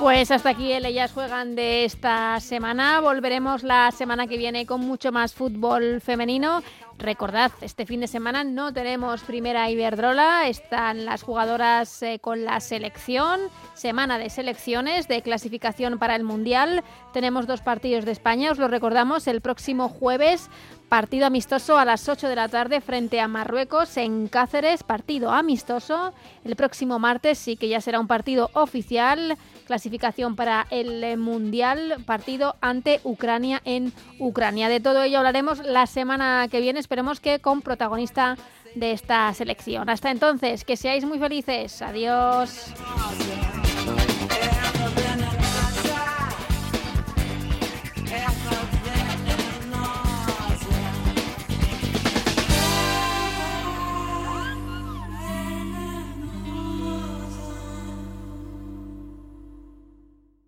Pues 0.00 0.30
hasta 0.30 0.48
aquí 0.48 0.72
el 0.72 0.86
Ellas 0.86 1.12
Juegan 1.12 1.54
de 1.54 1.84
esta 1.84 2.40
semana. 2.40 3.00
Volveremos 3.00 3.62
la 3.62 3.90
semana 3.90 4.26
que 4.26 4.38
viene 4.38 4.64
con 4.64 4.80
mucho 4.80 5.12
más 5.12 5.34
fútbol 5.34 6.00
femenino. 6.00 6.62
Recordad, 7.00 7.50
este 7.62 7.86
fin 7.86 8.00
de 8.00 8.06
semana 8.06 8.44
no 8.44 8.74
tenemos 8.74 9.22
primera 9.22 9.70
Iberdrola, 9.70 10.48
están 10.48 11.06
las 11.06 11.22
jugadoras 11.22 12.02
eh, 12.02 12.18
con 12.20 12.44
la 12.44 12.60
selección, 12.60 13.40
semana 13.72 14.18
de 14.18 14.28
selecciones 14.28 15.08
de 15.08 15.22
clasificación 15.22 15.98
para 15.98 16.14
el 16.14 16.24
Mundial. 16.24 16.84
Tenemos 17.14 17.46
dos 17.46 17.62
partidos 17.62 18.04
de 18.04 18.12
España, 18.12 18.52
os 18.52 18.58
lo 18.58 18.68
recordamos, 18.68 19.26
el 19.28 19.40
próximo 19.40 19.88
jueves 19.88 20.50
Partido 20.90 21.24
amistoso 21.24 21.78
a 21.78 21.84
las 21.84 22.08
8 22.08 22.26
de 22.26 22.34
la 22.34 22.48
tarde 22.48 22.80
frente 22.80 23.20
a 23.20 23.28
Marruecos 23.28 23.96
en 23.96 24.26
Cáceres, 24.26 24.82
partido 24.82 25.30
amistoso. 25.30 26.12
El 26.44 26.56
próximo 26.56 26.98
martes 26.98 27.38
sí 27.38 27.56
que 27.56 27.68
ya 27.68 27.80
será 27.80 28.00
un 28.00 28.08
partido 28.08 28.50
oficial, 28.54 29.38
clasificación 29.68 30.34
para 30.34 30.66
el 30.70 31.16
Mundial, 31.16 32.02
partido 32.06 32.56
ante 32.60 32.98
Ucrania 33.04 33.62
en 33.64 33.92
Ucrania. 34.18 34.68
De 34.68 34.80
todo 34.80 35.04
ello 35.04 35.18
hablaremos 35.18 35.64
la 35.64 35.86
semana 35.86 36.48
que 36.50 36.60
viene, 36.60 36.80
esperemos 36.90 37.20
que 37.20 37.38
con 37.38 37.62
protagonista 37.62 38.36
de 38.74 38.90
esta 38.90 39.32
selección. 39.32 39.88
Hasta 39.88 40.10
entonces, 40.10 40.64
que 40.64 40.76
seáis 40.76 41.04
muy 41.04 41.20
felices. 41.20 41.82
Adiós. 41.82 42.74